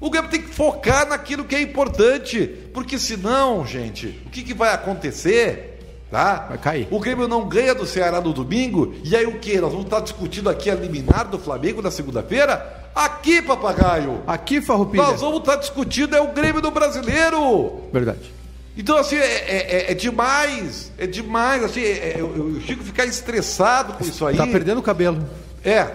O 0.00 0.08
Grêmio 0.08 0.30
tem 0.30 0.40
que 0.40 0.48
focar 0.48 1.06
naquilo 1.06 1.44
que 1.44 1.54
é 1.54 1.60
importante. 1.60 2.46
Porque 2.72 2.98
senão, 2.98 3.66
gente, 3.66 4.22
o 4.26 4.30
que, 4.30 4.42
que 4.42 4.54
vai 4.54 4.72
acontecer? 4.72 5.67
Tá? 6.10 6.46
Vai 6.48 6.58
cair. 6.58 6.88
O 6.90 6.98
Grêmio 6.98 7.28
não 7.28 7.46
ganha 7.46 7.74
do 7.74 7.84
Ceará 7.86 8.20
no 8.20 8.32
domingo. 8.32 8.94
E 9.04 9.14
aí 9.14 9.26
o 9.26 9.38
que? 9.38 9.60
Nós 9.60 9.70
vamos 9.70 9.84
estar 9.86 10.00
discutindo 10.00 10.48
aqui 10.48 10.70
a 10.70 10.74
liminar 10.74 11.28
do 11.28 11.38
Flamengo 11.38 11.82
na 11.82 11.90
segunda-feira? 11.90 12.88
Aqui, 12.94 13.42
papagaio! 13.42 14.22
Aqui, 14.26 14.60
Farroupilha. 14.62 15.02
Nós 15.02 15.20
vamos 15.20 15.40
estar 15.40 15.56
discutindo 15.56 16.16
é 16.16 16.20
o 16.20 16.28
Grêmio 16.32 16.62
do 16.62 16.70
brasileiro. 16.70 17.82
Verdade. 17.92 18.32
Então, 18.76 18.96
assim, 18.96 19.16
é, 19.16 19.20
é- 19.20 19.76
é- 19.88 19.90
é 19.92 19.94
demais. 19.94 20.90
É 20.96 21.06
demais. 21.06 21.62
Assim, 21.62 21.82
é- 21.82 22.14
é- 22.14 22.16
eu, 22.18 22.54
eu 22.54 22.60
fico 22.62 22.82
ficar 22.82 23.04
estressado 23.04 23.92
com 23.92 24.04
isso 24.04 24.24
aí. 24.24 24.36
Tá 24.36 24.46
perdendo 24.46 24.78
o 24.78 24.82
cabelo. 24.82 25.22
É, 25.64 25.86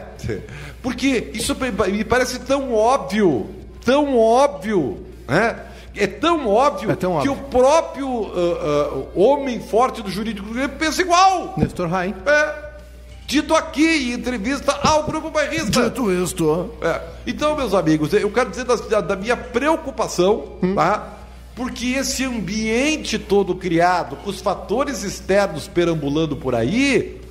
porque 0.82 1.32
isso 1.34 1.55
me 1.91 2.03
parece 2.03 2.39
tão 2.39 2.74
óbvio, 2.74 3.50
tão 3.84 4.17
óbvio, 4.17 5.00
né? 5.27 5.55
É 5.95 6.07
tão 6.07 6.47
óbvio 6.47 6.89
É 6.91 6.95
tão 6.95 7.19
que 7.21 7.29
óbvio. 7.29 7.33
o 7.33 7.50
próprio 7.50 8.31
ah, 8.35 8.89
ah, 8.93 9.03
homem 9.15 9.59
forte 9.59 10.01
do 10.01 10.09
jurídico 10.09 10.47
do 10.47 10.53
Grêmio 10.53 10.75
pensa 10.77 11.01
igual. 11.01 11.53
Nestor 11.57 11.88
Rain. 11.88 12.15
É. 12.25 12.63
Dito 13.27 13.55
aqui 13.55 13.85
em 14.09 14.13
entrevista 14.13 14.77
ao 14.83 15.03
Grupo 15.03 15.29
Bairrista. 15.29 15.91
isto. 16.23 16.71
É. 16.81 17.01
Então, 17.25 17.55
meus 17.55 17.73
amigos, 17.73 18.12
eu 18.13 18.29
quero 18.31 18.50
dizer 18.50 18.65
da, 18.65 19.01
da- 19.01 19.15
minha 19.15 19.38
preocupação, 19.38 20.57
tá? 20.75 21.07
Porque 21.55 21.85
esse 21.93 22.25
ambiente 22.25 23.17
todo 23.19 23.55
criado, 23.55 24.15
com 24.17 24.29
os 24.29 24.41
fatores 24.41 25.03
externos 25.03 25.67
perambulando 25.67 26.35
por 26.35 26.53
aí, 26.55 27.21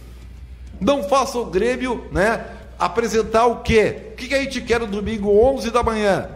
não 0.81 1.03
faça 1.03 1.37
o 1.39 1.45
Grêmio, 1.45 2.05
né? 2.13 2.47
Apresentar 2.79 3.47
o 3.47 3.57
quê? 3.57 4.13
O 4.13 4.17
que, 4.17 4.29
que 4.29 4.35
a 4.35 4.41
gente 4.43 4.61
quer 4.61 4.81
no 4.81 4.87
domingo, 4.87 5.29
11 5.31 5.71
da 5.71 5.83
manhã? 5.83 6.29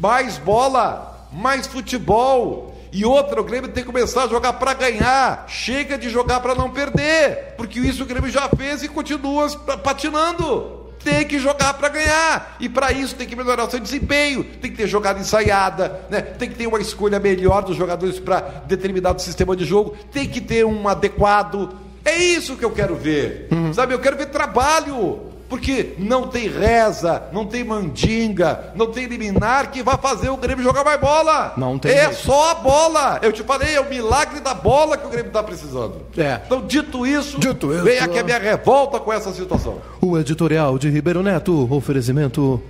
Mais 0.00 0.36
bola, 0.36 1.15
mais 1.36 1.66
futebol. 1.66 2.74
E 2.92 3.04
outra, 3.04 3.40
o 3.40 3.44
Grêmio 3.44 3.70
tem 3.70 3.84
que 3.84 3.90
começar 3.92 4.24
a 4.24 4.28
jogar 4.28 4.54
para 4.54 4.72
ganhar. 4.72 5.44
Chega 5.48 5.98
de 5.98 6.08
jogar 6.08 6.40
para 6.40 6.54
não 6.54 6.70
perder. 6.70 7.54
Porque 7.56 7.78
isso 7.78 8.02
o 8.02 8.06
Grêmio 8.06 8.30
já 8.30 8.48
fez 8.48 8.82
e 8.82 8.88
continua 8.88 9.48
pa- 9.58 9.76
patinando. 9.76 10.86
Tem 11.04 11.24
que 11.26 11.38
jogar 11.38 11.74
para 11.74 11.88
ganhar. 11.88 12.56
E 12.58 12.68
para 12.68 12.90
isso 12.92 13.14
tem 13.14 13.28
que 13.28 13.36
melhorar 13.36 13.64
o 13.64 13.70
seu 13.70 13.78
desempenho. 13.78 14.42
Tem 14.44 14.70
que 14.70 14.76
ter 14.78 14.86
jogada 14.88 15.20
ensaiada, 15.20 16.00
né? 16.10 16.20
Tem 16.22 16.48
que 16.48 16.54
ter 16.56 16.66
uma 16.66 16.80
escolha 16.80 17.20
melhor 17.20 17.62
dos 17.62 17.76
jogadores 17.76 18.18
para 18.18 18.40
determinado 18.66 19.20
sistema 19.20 19.54
de 19.54 19.64
jogo. 19.64 19.94
Tem 20.10 20.26
que 20.26 20.40
ter 20.40 20.64
um 20.64 20.88
adequado. 20.88 21.76
É 22.04 22.16
isso 22.16 22.56
que 22.56 22.64
eu 22.64 22.70
quero 22.70 22.96
ver. 22.96 23.48
Sabe? 23.74 23.92
Eu 23.94 23.98
quero 23.98 24.16
ver 24.16 24.26
trabalho. 24.26 25.20
Porque 25.48 25.94
não 25.98 26.26
tem 26.26 26.48
reza, 26.48 27.22
não 27.32 27.46
tem 27.46 27.62
mandinga, 27.62 28.72
não 28.74 28.90
tem 28.90 29.06
liminar 29.06 29.70
que 29.70 29.82
vai 29.82 29.96
fazer 29.96 30.28
o 30.28 30.36
Grêmio 30.36 30.64
jogar 30.64 30.82
mais 30.84 31.00
bola. 31.00 31.54
Não 31.56 31.78
tem 31.78 31.92
É 31.92 32.06
jeito. 32.06 32.16
só 32.16 32.50
a 32.50 32.54
bola. 32.56 33.20
Eu 33.22 33.32
te 33.32 33.44
falei, 33.44 33.76
é 33.76 33.80
o 33.80 33.88
milagre 33.88 34.40
da 34.40 34.52
bola 34.54 34.96
que 34.96 35.06
o 35.06 35.08
Grêmio 35.10 35.28
está 35.28 35.42
precisando. 35.42 36.02
É. 36.18 36.40
Então, 36.44 36.66
dito 36.66 37.06
isso, 37.06 37.38
Dito 37.38 37.72
isso. 37.72 37.84
vem 37.84 37.98
aqui 38.00 38.18
a 38.18 38.24
minha 38.24 38.38
revolta 38.38 38.98
com 38.98 39.12
essa 39.12 39.32
situação. 39.32 39.80
O 40.00 40.18
editorial 40.18 40.76
de 40.78 40.90
Ribeiro 40.90 41.22
Neto, 41.22 41.72
oferecimento. 41.72 42.60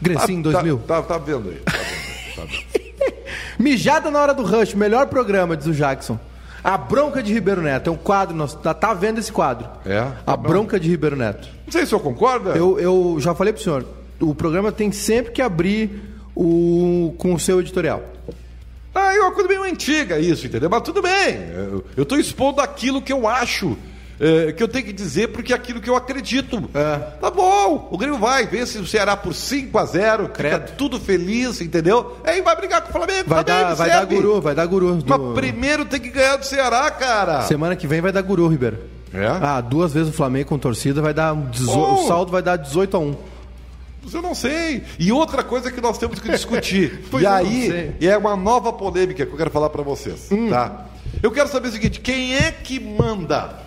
Grecim 0.00 0.40
2000. 0.40 0.78
Tá, 0.86 0.96
tá, 0.96 1.02
tá 1.02 1.18
vendo 1.18 1.50
aí. 1.50 1.56
Tá 1.64 1.72
vendo, 1.72 2.34
tá 2.36 2.42
vendo. 2.50 2.82
Mijada 3.58 4.10
na 4.10 4.18
hora 4.20 4.34
do 4.34 4.42
rush, 4.44 4.74
melhor 4.74 5.06
programa, 5.08 5.56
diz 5.56 5.66
o 5.66 5.72
Jackson. 5.72 6.18
A 6.64 6.78
bronca 6.78 7.22
de 7.22 7.32
Ribeiro 7.32 7.60
Neto, 7.60 7.90
é 7.90 7.92
um 7.92 7.96
quadro, 7.96 8.36
nós 8.36 8.54
tá, 8.54 8.72
tá 8.72 8.94
vendo 8.94 9.18
esse 9.18 9.32
quadro. 9.32 9.68
É? 9.84 10.06
A 10.26 10.36
bronca 10.36 10.78
de 10.78 10.88
Ribeiro 10.88 11.16
Neto. 11.16 11.48
Não 11.66 11.72
sei 11.72 11.80
se 11.80 11.86
o 11.86 11.88
senhor 11.90 12.00
concorda. 12.00 12.50
Eu, 12.50 12.78
eu 12.78 13.16
já 13.18 13.34
falei 13.34 13.52
pro 13.52 13.62
senhor, 13.62 13.84
o 14.20 14.34
programa 14.34 14.70
tem 14.70 14.92
sempre 14.92 15.32
que 15.32 15.42
abrir 15.42 15.90
o, 16.36 17.14
com 17.18 17.34
o 17.34 17.40
seu 17.40 17.60
editorial. 17.60 18.02
Ah, 18.94 19.14
é 19.14 19.18
uma 19.20 19.32
coisa 19.32 19.48
meio 19.48 19.62
antiga 19.64 20.18
isso, 20.18 20.46
entendeu? 20.46 20.68
Mas 20.68 20.82
tudo 20.82 21.02
bem. 21.02 21.34
Eu, 21.54 21.84
eu 21.96 22.04
tô 22.04 22.16
expondo 22.16 22.60
aquilo 22.60 23.00
que 23.00 23.12
eu 23.12 23.26
acho. 23.26 23.76
É, 24.20 24.52
que 24.52 24.62
eu 24.62 24.68
tenho 24.68 24.84
que 24.84 24.92
dizer 24.92 25.28
porque 25.28 25.52
é 25.52 25.56
aquilo 25.56 25.80
que 25.80 25.90
eu 25.90 25.96
acredito. 25.96 26.62
É. 26.74 26.96
Tá 27.20 27.30
bom, 27.30 27.88
o 27.90 27.98
Grêmio 27.98 28.18
vai 28.18 28.46
vence 28.46 28.78
o 28.78 28.86
Ceará 28.86 29.16
por 29.16 29.34
5 29.34 29.76
a 29.78 29.84
0 29.84 30.22
fica 30.26 30.34
Credo. 30.34 30.72
tudo 30.76 31.00
feliz, 31.00 31.60
entendeu? 31.60 32.16
Aí 32.24 32.40
vai 32.42 32.54
brigar 32.56 32.82
com 32.82 32.90
o 32.90 32.92
Flamengo. 32.92 33.28
Vai, 33.28 33.44
dar, 33.44 33.74
vai 33.74 33.88
dar 33.90 34.04
guru, 34.04 34.40
vai 34.40 34.54
dar 34.54 34.66
guru. 34.66 34.94
do- 34.96 35.18
Mas 35.18 35.34
primeiro 35.34 35.84
tem 35.84 36.00
que 36.00 36.10
ganhar 36.10 36.36
do 36.36 36.46
Ceará, 36.46 36.90
cara. 36.90 37.42
Semana 37.42 37.74
que 37.76 37.86
vem 37.86 38.00
vai 38.00 38.12
dar 38.12 38.22
guru, 38.22 38.46
Ribeiro. 38.48 38.78
É? 39.14 39.26
Ah, 39.26 39.60
duas 39.60 39.92
vezes 39.92 40.08
o 40.08 40.12
Flamengo 40.12 40.48
com 40.48 40.58
torcida 40.58 41.02
vai 41.02 41.12
dar. 41.12 41.32
um 41.34 41.42
dezo- 41.46 41.70
Oh. 41.70 41.94
O 42.04 42.06
saldo 42.08 42.30
vai 42.32 42.40
dar 42.42 42.56
18 42.56 42.96
a 42.96 43.00
1. 43.00 43.14
Eu 44.12 44.20
não 44.22 44.34
sei. 44.34 44.82
E 44.98 45.12
outra 45.12 45.42
coisa 45.44 45.70
que 45.70 45.80
nós 45.80 45.96
temos 45.96 46.18
que 46.18 46.28
discutir. 46.30 47.04
E 47.20 47.26
aí, 47.26 47.94
e 48.00 48.08
é 48.08 48.16
uma 48.16 48.34
nova 48.36 48.72
polêmica 48.72 49.24
que 49.24 49.32
eu 49.32 49.36
quero 49.36 49.50
falar 49.50 49.70
pra 49.70 49.82
vocês, 49.82 50.28
tá? 50.50 50.86
Eu 51.22 51.30
quero 51.30 51.48
saber 51.48 51.68
o 51.68 51.72
seguinte, 51.72 52.00
quem 52.00 52.34
é 52.34 52.50
que 52.50 52.80
manda? 52.80 53.60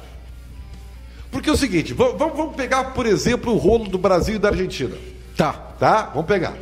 Porque 1.36 1.50
é 1.50 1.54
o 1.54 1.58
seguinte, 1.58 1.94
va- 1.94 2.14
vamos, 2.18 2.38
vamos 2.38 2.56
pegar, 2.56 2.94
por 2.94 3.06
exemplo, 3.06 3.54
o 3.54 3.58
rolo 3.58 3.90
do 3.90 3.98
Brasil 3.98 4.36
e 4.36 4.40
da 4.40 4.48
Argentina, 4.48 4.96
Tá. 5.36 5.52
tá? 5.78 6.04
Vamos 6.14 6.28
pegar. 6.28 6.54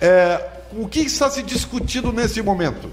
É, 0.00 0.44
o 0.72 0.88
que 0.88 0.98
está 0.98 1.30
se 1.30 1.44
discutindo 1.44 2.12
nesse 2.12 2.42
momento? 2.42 2.90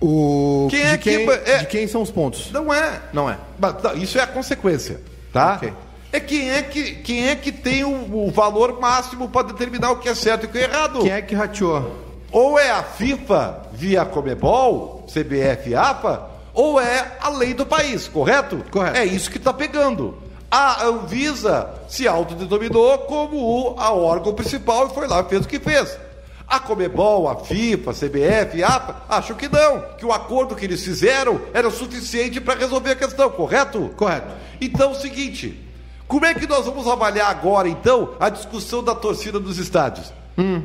O... 0.00 0.66
Quem 0.70 0.80
de, 0.80 0.86
é 0.86 0.96
que- 0.96 1.16
quem, 1.18 1.30
é- 1.30 1.58
de 1.58 1.66
quem 1.66 1.86
são 1.86 2.00
os 2.00 2.10
pontos? 2.10 2.50
Não 2.52 2.72
é. 2.72 3.02
Não 3.12 3.28
é. 3.28 3.36
Tá, 3.82 3.92
Isso 3.94 4.18
é 4.18 4.22
a 4.22 4.26
consequência, 4.26 4.98
tá? 5.30 5.60
É 6.10 6.18
quem 6.20 6.50
é 6.50 6.62
que, 6.62 6.94
quem 6.96 7.28
é 7.28 7.36
que 7.36 7.52
tem 7.52 7.84
o, 7.84 8.26
o 8.26 8.30
valor 8.30 8.80
máximo 8.80 9.28
para 9.28 9.48
determinar 9.48 9.90
o 9.90 9.96
que 9.96 10.08
é 10.08 10.14
certo 10.14 10.44
e 10.44 10.46
o 10.46 10.48
que 10.48 10.56
é 10.56 10.62
errado. 10.62 11.00
Quem 11.00 11.10
é 11.12 11.20
que 11.20 11.34
rateou? 11.34 11.98
Ou 12.32 12.58
é 12.58 12.70
a 12.70 12.82
FIFA 12.82 13.66
via 13.74 14.06
Comebol, 14.06 15.04
CBF 15.06 15.68
e 15.68 15.74
AFA, 15.74 16.30
ou 16.54 16.80
é 16.80 17.18
a 17.20 17.28
lei 17.28 17.52
do 17.52 17.66
país, 17.66 18.06
correto? 18.06 18.64
Correto. 18.70 18.96
É 18.96 19.04
isso 19.04 19.30
que 19.30 19.38
está 19.38 19.52
pegando. 19.52 20.16
A 20.50 20.84
Anvisa 20.86 21.68
se 21.88 22.06
autodenominou 22.06 22.98
como 22.98 23.36
o 23.36 23.74
a 23.78 23.92
órgão 23.92 24.32
principal 24.32 24.86
e 24.86 24.94
foi 24.94 25.08
lá 25.08 25.20
e 25.20 25.24
fez 25.24 25.44
o 25.44 25.48
que 25.48 25.58
fez. 25.58 25.98
A 26.46 26.60
Comebol, 26.60 27.28
a 27.28 27.36
FIFA, 27.36 27.90
a 27.90 27.94
CBF, 27.94 28.62
a 28.62 28.68
AFA, 28.68 28.96
acham 29.08 29.34
que 29.34 29.48
não, 29.48 29.80
que 29.98 30.06
o 30.06 30.12
acordo 30.12 30.54
que 30.54 30.64
eles 30.64 30.84
fizeram 30.84 31.40
era 31.52 31.70
suficiente 31.70 32.40
para 32.40 32.60
resolver 32.60 32.92
a 32.92 32.96
questão, 32.96 33.28
correto? 33.30 33.90
Correto. 33.96 34.32
Então 34.60 34.90
é 34.90 34.92
o 34.92 34.94
seguinte, 34.94 35.60
como 36.06 36.24
é 36.24 36.34
que 36.34 36.46
nós 36.46 36.66
vamos 36.66 36.86
avaliar 36.86 37.30
agora, 37.30 37.68
então, 37.68 38.10
a 38.20 38.28
discussão 38.28 38.84
da 38.84 38.94
torcida 38.94 39.40
dos 39.40 39.58
estádios? 39.58 40.12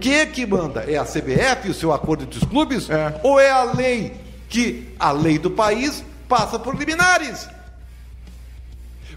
Quem 0.01 0.19
é 0.19 0.25
que 0.25 0.45
manda? 0.45 0.81
É 0.81 0.97
a 0.97 1.03
CBF, 1.03 1.69
o 1.69 1.73
seu 1.73 1.93
acordo 1.93 2.23
entre 2.23 2.37
os 2.37 2.43
clubes? 2.43 2.89
É. 2.89 3.19
Ou 3.23 3.39
é 3.39 3.49
a 3.49 3.63
lei 3.63 4.28
que 4.49 4.93
a 4.99 5.11
lei 5.11 5.37
do 5.37 5.51
país 5.51 6.03
passa 6.27 6.57
por 6.59 6.75
liminares? 6.75 7.47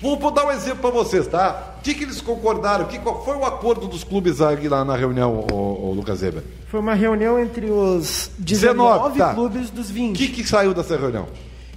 Vou 0.02 0.32
dar 0.32 0.46
um 0.46 0.50
exemplo 0.50 0.80
para 0.80 0.90
vocês, 0.90 1.28
tá? 1.28 1.76
O 1.78 1.82
que, 1.82 1.94
que 1.94 2.02
eles 2.02 2.20
concordaram? 2.20 2.86
Que, 2.86 2.98
qual 2.98 3.24
foi 3.24 3.36
o 3.36 3.44
acordo 3.44 3.86
dos 3.86 4.02
clubes 4.02 4.38
lá 4.38 4.84
na 4.84 4.96
reunião, 4.96 5.46
ô, 5.52 5.88
ô, 5.88 5.92
Lucas 5.92 6.22
Weber? 6.22 6.42
Foi 6.66 6.80
uma 6.80 6.94
reunião 6.94 7.38
entre 7.38 7.70
os 7.70 8.30
19, 8.36 9.14
19 9.16 9.18
tá. 9.18 9.34
clubes 9.34 9.70
dos 9.70 9.90
O 9.90 9.92
20. 9.92 10.16
que, 10.16 10.28
que 10.28 10.44
saiu 10.44 10.74
dessa 10.74 10.96
reunião? 10.96 11.28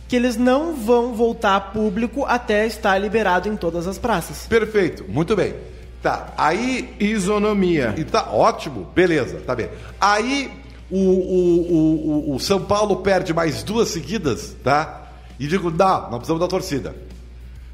Que 0.08 0.16
eles 0.16 0.38
não 0.38 0.74
vão 0.76 1.14
voltar 1.14 1.56
a 1.56 1.60
público 1.60 2.26
até 2.26 2.66
estar 2.66 2.98
liberado 2.98 3.48
em 3.48 3.56
todas 3.56 3.86
as 3.86 4.00
praças. 4.00 4.48
Perfeito, 4.48 5.06
muito 5.08 5.36
bem. 5.36 5.54
Tá, 6.02 6.34
aí 6.36 6.96
Isonomia. 7.00 7.94
E 7.96 8.04
tá 8.04 8.32
ótimo, 8.32 8.88
beleza, 8.96 9.42
tá 9.46 9.56
bem. 9.56 9.70
Aí 10.02 10.52
o, 10.92 10.98
o, 10.98 11.72
o, 11.72 12.32
o- 12.32 12.36
o 12.36 12.40
São 12.40 12.62
Paulo 12.62 12.98
perde 12.98 13.34
mais 13.34 13.64
duas 13.64 13.90
seguidas, 13.90 14.56
tá? 14.64 15.04
E 15.40 15.48
digo, 15.48 15.70
não, 15.72 16.02
não 16.04 16.18
precisamos 16.18 16.40
da 16.40 16.48
torcida. 16.48 16.96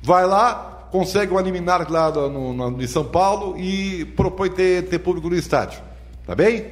Vai 0.01 0.25
lá, 0.25 0.88
consegue 0.91 1.32
uma 1.32 1.41
liminar 1.41 1.89
lá 1.91 2.10
no, 2.12 2.53
no, 2.53 2.82
em 2.82 2.88
São 2.88 3.03
Paulo 3.06 3.56
e 3.58 4.06
propõe 4.15 4.50
ter, 4.50 4.88
ter 4.88 5.00
público 5.00 5.30
no 5.30 5.36
estádio. 5.36 5.80
Tá 6.25 6.34
bem? 6.36 6.65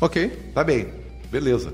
Ok. 0.00 0.28
Tá 0.54 0.62
bem, 0.62 0.88
beleza. 1.30 1.72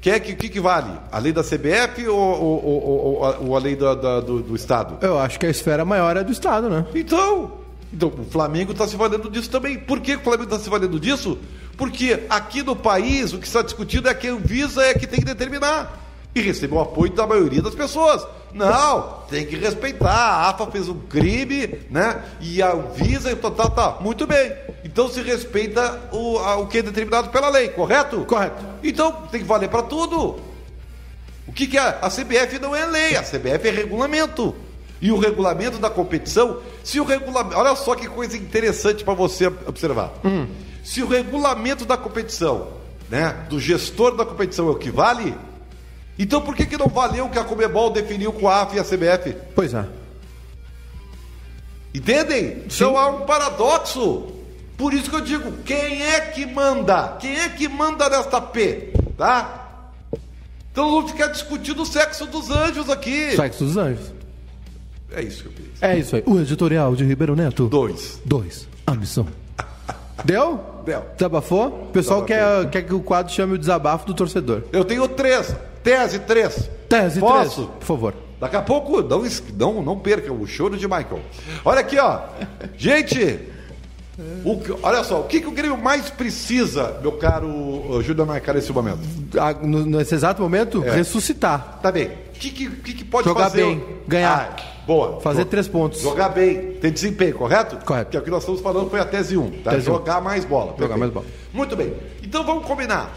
Quer 0.00 0.18
que, 0.20 0.32
o 0.32 0.36
que, 0.36 0.48
que 0.48 0.60
vale? 0.60 0.90
A 1.12 1.18
lei 1.18 1.32
da 1.32 1.42
CBF 1.44 2.08
ou, 2.08 2.18
ou, 2.18 2.64
ou- 2.64 3.24
ou- 3.40 3.54
a, 3.54 3.58
a 3.58 3.60
lei 3.60 3.76
da- 3.76 3.94
da- 3.94 4.20
do, 4.20 4.40
do 4.42 4.56
Estado? 4.56 4.96
Eu 5.00 5.18
acho 5.18 5.38
que 5.38 5.46
a 5.46 5.50
esfera 5.50 5.84
maior 5.84 6.16
é 6.16 6.24
do 6.24 6.32
Estado, 6.32 6.68
né? 6.68 6.84
Então, 6.94 7.52
então 7.92 8.08
o 8.08 8.24
Flamengo 8.30 8.72
está 8.72 8.86
se 8.88 8.96
valendo 8.96 9.28
disso 9.30 9.50
também. 9.50 9.78
Por 9.78 10.00
que 10.00 10.16
o 10.16 10.20
Flamengo 10.20 10.44
está 10.44 10.58
se 10.58 10.70
valendo 10.70 10.98
disso? 10.98 11.38
Porque 11.76 12.24
aqui 12.30 12.62
no 12.62 12.74
país 12.76 13.32
o 13.32 13.38
que 13.38 13.46
está 13.46 13.62
discutido 13.62 14.08
é 14.08 14.14
que 14.14 14.28
a 14.28 14.32
Anvisa 14.32 14.82
é 14.82 14.94
que 14.94 15.06
tem 15.06 15.18
que 15.18 15.24
determinar. 15.26 15.98
e 16.34 16.40
recebeu 16.40 16.78
o 16.78 16.80
apoio 16.80 17.12
da 17.12 17.26
maioria 17.26 17.60
das 17.60 17.74
pessoas. 17.74 18.26
Não, 18.54 19.18
tem 19.28 19.44
que 19.46 19.54
respeitar. 19.56 20.10
A 20.10 20.48
AFA 20.50 20.66
fez 20.70 20.88
um 20.88 20.98
crime, 21.00 21.80
né? 21.90 22.22
E 22.40 22.62
a 22.62 22.74
Visa 22.74 23.30
e 23.30 23.36
tal, 23.36 23.50
tal, 23.50 23.70
tal. 23.70 23.98
Muito 24.02 24.26
bem. 24.26 24.50
Então 24.84 25.08
se 25.10 25.20
respeita 25.22 26.00
o, 26.12 26.38
a- 26.38 26.56
o 26.56 26.66
que 26.66 26.78
é 26.78 26.82
determinado 26.82 27.28
pela 27.28 27.48
lei, 27.50 27.68
correto? 27.68 28.24
Correto. 28.24 28.64
Então 28.82 29.12
tem 29.30 29.40
que 29.42 29.46
valer 29.46 29.68
para 29.68 29.82
tudo. 29.82 30.40
O 31.46 31.52
que, 31.52 31.66
que 31.66 31.76
é? 31.76 31.98
A 32.00 32.08
CBF 32.08 32.58
não 32.58 32.74
é 32.74 32.86
lei, 32.86 33.16
a 33.16 33.22
CBF 33.22 33.68
é 33.68 33.70
regulamento. 33.70 34.54
E 35.02 35.10
o 35.10 35.18
regulamento 35.18 35.78
da 35.78 35.90
competição, 35.90 36.58
se 36.84 37.00
o 37.00 37.04
regulamento. 37.04 37.58
Olha 37.58 37.74
só 37.74 37.96
que 37.96 38.06
coisa 38.06 38.36
interessante 38.36 39.02
para 39.02 39.14
você 39.14 39.48
observar. 39.48 40.12
Se 40.84 41.02
o 41.02 41.08
regulamento 41.08 41.84
da 41.84 41.96
competição, 41.96 42.68
né, 43.10 43.44
do 43.50 43.58
gestor 43.58 44.16
da 44.16 44.24
competição 44.24 44.68
é 44.68 44.70
o 44.70 44.76
que 44.76 44.92
vale, 44.92 45.34
então 46.16 46.40
por 46.40 46.54
que, 46.54 46.64
que 46.64 46.76
não 46.76 46.86
valeu 46.86 47.26
o 47.26 47.30
que 47.30 47.38
a 47.38 47.42
Comebol 47.42 47.90
definiu 47.90 48.32
com 48.32 48.48
a 48.48 48.62
AF 48.62 48.76
e 48.76 48.78
a 48.78 48.84
CBF? 48.84 49.34
Pois 49.56 49.74
é. 49.74 49.84
Entendem? 51.92 52.62
Então 52.64 52.96
há 52.96 53.08
um 53.08 53.22
paradoxo. 53.22 54.28
Por 54.76 54.94
isso 54.94 55.10
que 55.10 55.16
eu 55.16 55.20
digo, 55.20 55.52
quem 55.64 56.02
é 56.02 56.20
que 56.20 56.46
manda? 56.46 57.16
Quem 57.20 57.40
é 57.40 57.48
que 57.48 57.68
manda 57.68 58.08
nesta 58.08 58.40
P? 58.40 58.92
Tá? 59.18 59.80
Então 60.70 60.90
vamos 60.92 61.10
ficar 61.10 61.26
discutindo 61.26 61.82
o 61.82 61.86
sexo 61.86 62.24
dos 62.26 62.50
anjos 62.50 62.88
aqui. 62.88 63.34
Sexo 63.34 63.64
dos 63.64 63.76
Anjos. 63.76 64.21
É 65.14 65.22
isso 65.22 65.42
que 65.42 65.48
eu 65.48 65.52
queria. 65.52 65.70
É 65.80 65.98
isso 65.98 66.16
aí. 66.16 66.22
O 66.26 66.38
editorial 66.40 66.94
de 66.94 67.04
Ribeiro 67.04 67.34
Neto. 67.36 67.68
Dois. 67.68 68.20
Dois. 68.24 68.68
A 68.86 68.94
missão. 68.94 69.26
Deu? 70.24 70.60
Deu. 70.84 71.02
Desabafou? 71.16 71.66
O 71.88 71.92
pessoal 71.92 72.24
quer, 72.24 72.68
quer 72.70 72.82
que 72.82 72.94
o 72.94 73.00
quadro 73.00 73.32
chame 73.32 73.54
o 73.54 73.58
desabafo 73.58 74.06
do 74.06 74.14
torcedor. 74.14 74.62
Eu 74.72 74.84
tenho 74.84 75.06
três. 75.08 75.54
Tese 75.82 76.20
três. 76.20 76.70
Tese 76.88 77.18
Posso? 77.18 77.64
3, 77.64 77.78
por 77.80 77.84
favor. 77.86 78.14
Daqui 78.40 78.56
a 78.56 78.62
pouco, 78.62 79.00
não, 79.02 79.22
não, 79.56 79.82
não 79.82 79.98
percam 79.98 80.40
o 80.40 80.46
choro 80.46 80.76
de 80.76 80.86
Michael. 80.86 81.20
Olha 81.64 81.80
aqui, 81.80 81.98
ó. 81.98 82.20
Gente, 82.76 83.38
o 84.44 84.60
olha 84.82 85.02
só, 85.04 85.20
o 85.20 85.24
que, 85.24 85.40
que 85.40 85.46
o 85.46 85.52
Grêmio 85.52 85.78
mais 85.78 86.10
precisa, 86.10 86.98
meu 87.00 87.12
caro 87.12 88.00
Júlio 88.02 88.26
Maicá, 88.26 88.52
nesse 88.52 88.72
momento? 88.72 88.98
Ah, 89.38 89.54
no- 89.54 89.86
nesse 89.86 90.14
exato 90.14 90.42
momento, 90.42 90.84
É. 90.84 90.90
ressuscitar. 90.90 91.78
Tá 91.82 91.90
bem. 91.90 92.10
O 92.48 92.52
que, 92.52 92.70
que, 92.70 92.94
que 92.94 93.04
pode 93.04 93.28
Jogar 93.28 93.44
fazer? 93.50 93.64
bem, 93.64 93.84
ganhar. 94.06 94.56
Ah, 94.58 94.84
boa. 94.86 95.20
Fazer 95.20 95.44
três 95.46 95.68
pontos. 95.68 96.00
Jogar 96.00 96.30
bem, 96.30 96.72
ter 96.80 96.90
desempenho, 96.90 97.34
correto? 97.34 97.76
Correto. 97.84 98.10
Que 98.10 98.16
é 98.16 98.20
o 98.20 98.22
que 98.22 98.30
nós 98.30 98.42
estamos 98.42 98.60
falando, 98.60 98.90
foi 98.90 99.00
a 99.00 99.04
tese 99.04 99.36
1. 99.36 99.62
Tá? 99.62 99.70
Tese 99.72 99.90
um. 99.90 99.94
Jogar 99.94 100.20
mais 100.20 100.44
bola. 100.44 100.72
Perfeito. 100.72 100.98
mais 100.98 101.12
bola. 101.12 101.26
Muito 101.52 101.76
bem. 101.76 101.94
Então 102.22 102.44
vamos 102.44 102.66
combinar. 102.66 103.10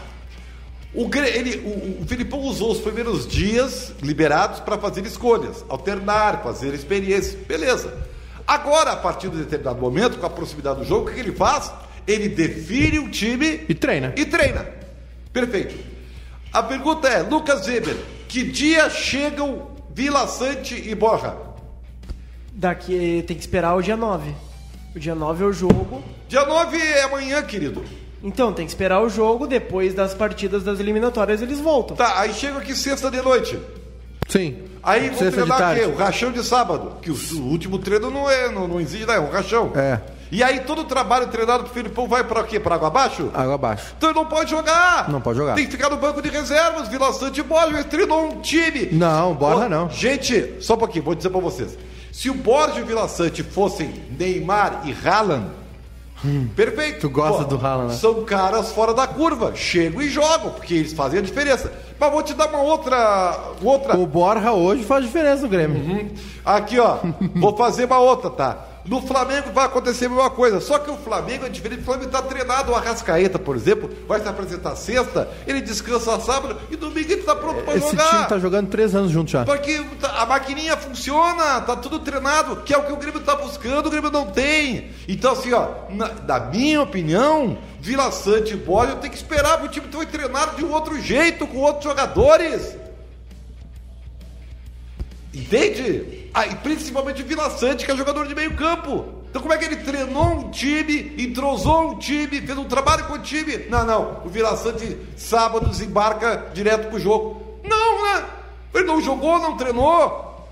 O, 0.94 1.10
ele, 1.14 1.56
o, 1.58 2.02
o 2.02 2.06
Filipão 2.06 2.40
usou 2.40 2.72
os 2.72 2.78
primeiros 2.78 3.26
dias 3.26 3.92
liberados 4.02 4.60
para 4.60 4.78
fazer 4.78 5.04
escolhas, 5.04 5.64
alternar, 5.68 6.42
fazer 6.42 6.72
experiências. 6.72 7.34
Beleza. 7.34 7.92
Agora, 8.46 8.92
a 8.92 8.96
partir 8.96 9.28
de 9.28 9.38
determinado 9.38 9.80
momento, 9.80 10.18
com 10.18 10.24
a 10.26 10.30
proximidade 10.30 10.78
do 10.80 10.84
jogo, 10.86 11.02
o 11.02 11.08
que, 11.08 11.14
que 11.14 11.20
ele 11.20 11.32
faz? 11.36 11.72
Ele 12.06 12.28
define 12.28 13.00
o 13.00 13.10
time 13.10 13.64
E 13.68 13.74
treina. 13.74 14.14
e 14.16 14.24
treina. 14.24 14.66
Perfeito. 15.32 15.74
A 16.52 16.62
pergunta 16.62 17.08
é, 17.08 17.22
Lucas 17.22 17.66
Weber, 17.66 17.96
que 18.28 18.44
dia 18.44 18.88
chegam 18.90 19.68
Vila 19.90 20.26
Sante 20.26 20.74
e 20.74 20.94
Borja? 20.94 21.34
Daqui 22.52 23.24
tem 23.26 23.36
que 23.36 23.42
esperar 23.42 23.74
o 23.74 23.82
dia 23.82 23.96
9. 23.96 24.30
O 24.94 24.98
dia 24.98 25.14
9 25.14 25.44
é 25.44 25.46
o 25.46 25.52
jogo. 25.52 26.02
Dia 26.28 26.44
9 26.44 26.76
é 26.76 27.02
amanhã, 27.02 27.42
querido. 27.42 27.84
Então, 28.22 28.52
tem 28.52 28.64
que 28.64 28.70
esperar 28.70 29.02
o 29.02 29.08
jogo, 29.08 29.46
depois 29.46 29.94
das 29.94 30.14
partidas 30.14 30.64
das 30.64 30.80
eliminatórias 30.80 31.42
eles 31.42 31.60
voltam. 31.60 31.96
Tá, 31.96 32.20
aí 32.20 32.32
chega 32.32 32.58
aqui 32.58 32.74
sexta 32.74 33.10
de 33.10 33.20
noite. 33.20 33.58
Sim. 34.28 34.56
Aí 34.82 35.10
de 35.10 35.16
treinar 35.16 35.72
o 35.72 35.74
quê? 35.74 35.84
O 35.84 35.96
rachão 35.96 36.32
de 36.32 36.42
sábado. 36.42 36.96
Que 37.02 37.10
o, 37.10 37.14
o 37.14 37.42
último 37.48 37.78
treino 37.78 38.10
não 38.10 38.28
é, 38.28 38.50
não, 38.50 38.66
não 38.66 38.80
exige, 38.80 39.04
não, 39.04 39.14
é 39.14 39.20
um 39.20 39.30
rachão. 39.30 39.72
É. 39.76 40.00
E 40.30 40.42
aí 40.42 40.60
todo 40.60 40.82
o 40.82 40.84
trabalho 40.84 41.28
treinado 41.28 41.64
pro 41.64 41.72
Filipão 41.72 42.08
vai 42.08 42.24
pra 42.24 42.42
quê? 42.42 42.58
Pra 42.58 42.74
água 42.74 42.88
abaixo? 42.88 43.30
Água 43.32 43.54
abaixo. 43.54 43.94
Então 43.96 44.10
ele 44.10 44.18
não 44.18 44.26
pode 44.26 44.50
jogar. 44.50 45.08
Não 45.08 45.20
pode 45.20 45.38
jogar. 45.38 45.54
Tem 45.54 45.66
que 45.66 45.70
ficar 45.72 45.88
no 45.90 45.96
banco 45.96 46.20
de 46.20 46.28
reservas, 46.28 46.88
Vila 46.88 47.12
Sante 47.12 47.40
e 47.40 47.42
Borja. 47.42 47.74
Ele 47.74 47.84
treinou 47.84 48.26
um 48.26 48.40
time. 48.40 48.88
Não, 48.92 49.34
Borja 49.34 49.68
não. 49.68 49.88
Gente, 49.88 50.56
só 50.60 50.74
um 50.74 50.78
pouquinho, 50.78 51.04
vou 51.04 51.14
dizer 51.14 51.30
pra 51.30 51.40
vocês. 51.40 51.78
Se 52.12 52.30
o 52.30 52.34
Borja 52.34 52.80
e 52.80 52.82
o 52.82 52.86
Vila 52.86 53.06
Sante 53.08 53.42
fossem 53.42 54.02
Neymar 54.18 54.82
e 54.84 55.06
Haaland, 55.06 55.46
perfeito. 56.56 56.96
Hum. 56.96 57.00
Tu 57.00 57.10
gosta 57.10 57.44
do 57.44 57.56
Haaland, 57.56 57.92
né? 57.92 57.98
São 57.98 58.24
caras 58.24 58.72
fora 58.72 58.92
da 58.94 59.06
curva. 59.06 59.54
Chegam 59.54 60.00
e 60.02 60.08
jogam, 60.08 60.50
porque 60.50 60.74
eles 60.74 60.92
fazem 60.92 61.20
a 61.20 61.22
diferença. 61.22 61.72
Mas 61.98 62.10
vou 62.10 62.22
te 62.22 62.34
dar 62.34 62.48
uma 62.48 62.62
outra. 62.62 63.38
Outra. 63.62 63.96
O 63.96 64.06
Borja 64.06 64.52
hoje 64.52 64.82
faz 64.82 65.04
diferença 65.04 65.42
no 65.42 65.48
Grêmio. 65.48 65.76
Uhum. 65.76 66.08
Aqui, 66.44 66.78
ó. 66.78 66.98
vou 67.36 67.56
fazer 67.56 67.84
uma 67.84 67.98
outra, 67.98 68.30
tá? 68.30 68.58
No 68.88 69.02
Flamengo 69.02 69.50
vai 69.52 69.64
acontecer 69.66 70.06
a 70.06 70.08
mesma 70.08 70.30
coisa. 70.30 70.60
Só 70.60 70.78
que 70.78 70.90
o 70.90 70.96
Flamengo 70.96 71.44
é 71.44 71.48
diferente. 71.48 71.80
O 71.80 71.84
Flamengo 71.84 72.10
tá 72.10 72.22
treinado. 72.22 72.70
O 72.70 72.74
Arrascaeta, 72.74 73.38
por 73.38 73.56
exemplo, 73.56 73.90
vai 74.06 74.20
se 74.20 74.28
apresentar 74.28 74.76
sexta, 74.76 75.28
ele 75.46 75.60
descansa 75.60 76.18
sábado 76.20 76.56
e 76.70 76.76
domingo 76.76 77.10
ele 77.12 77.22
tá 77.22 77.34
pronto 77.34 77.68
Esse 77.70 77.90
jogar. 77.90 78.08
time 78.10 78.26
tá 78.26 78.38
jogando 78.38 78.68
três 78.68 78.94
anos 78.94 79.10
junto 79.10 79.30
já. 79.30 79.44
Porque 79.44 79.82
tá- 80.00 80.22
a 80.22 80.26
maquininha 80.26 80.76
funciona, 80.76 81.60
tá 81.62 81.74
tudo 81.76 81.98
treinado, 81.98 82.56
que 82.56 82.72
é 82.72 82.78
o 82.78 82.84
que 82.84 82.92
o 82.92 82.96
Grêmio 82.96 83.20
tá 83.20 83.34
buscando, 83.34 83.86
o 83.86 83.90
Grêmio 83.90 84.10
não 84.10 84.26
tem. 84.26 84.90
Então, 85.08 85.32
assim, 85.32 85.52
ó, 85.52 85.68
na, 85.90 86.08
na 86.26 86.40
minha 86.40 86.80
opinião, 86.82 87.58
Vila 87.80 88.10
Sante 88.12 88.54
e 88.54 88.56
Borja 88.56 88.94
tem 88.96 89.10
que 89.10 89.16
esperar, 89.16 89.58
porque 89.58 89.78
o 89.80 89.82
time 89.82 89.92
foi 89.92 90.06
treinado 90.06 90.56
de 90.56 90.64
um 90.64 90.72
outro 90.72 91.00
jeito, 91.00 91.46
com 91.46 91.58
outros 91.58 91.84
jogadores. 91.84 92.76
Entende? 95.34 96.25
Ah, 96.38 96.46
e 96.46 96.54
principalmente 96.56 97.22
o 97.22 97.26
Vila 97.26 97.48
Sante, 97.48 97.86
que 97.86 97.90
é 97.90 97.96
jogador 97.96 98.26
de 98.28 98.34
meio 98.34 98.54
campo. 98.54 99.06
Então 99.30 99.40
como 99.40 99.54
é 99.54 99.56
que 99.58 99.64
ele 99.64 99.76
treinou 99.76 100.24
um 100.34 100.50
time, 100.50 101.14
entrosou 101.18 101.92
um 101.92 101.98
time, 101.98 102.26
fez 102.42 102.58
um 102.58 102.64
trabalho 102.64 103.04
com 103.04 103.14
o 103.14 103.18
time? 103.18 103.64
Não, 103.70 103.86
não. 103.86 104.20
O 104.24 104.28
Vila 104.28 104.54
Sante 104.54 104.98
sábado 105.16 105.66
desembarca 105.70 106.46
direto 106.52 106.90
pro 106.90 106.98
jogo. 107.00 107.42
Não, 107.64 108.04
né? 108.04 108.24
Ele 108.74 108.84
não 108.84 109.00
jogou, 109.00 109.38
não 109.38 109.56
treinou. 109.56 110.46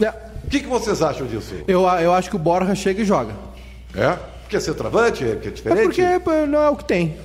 É. 0.00 0.08
O 0.44 0.50
que, 0.50 0.58
que 0.60 0.66
vocês 0.68 1.00
acham 1.00 1.24
disso? 1.26 1.54
Eu, 1.68 1.82
eu 1.82 2.12
acho 2.12 2.28
que 2.28 2.34
o 2.36 2.38
Borja 2.38 2.74
chega 2.74 3.02
e 3.02 3.04
joga. 3.04 3.32
É? 3.94 4.18
Porque 4.42 4.56
é 4.56 4.60
centroavante, 4.60 5.22
é, 5.24 5.36
que 5.36 5.46
é 5.46 5.50
É 5.50 5.54
diferente? 5.54 5.84
porque 5.84 6.20
pô, 6.24 6.46
não 6.48 6.60
é 6.62 6.68
o 6.68 6.76
que 6.76 6.84
tem. 6.84 7.16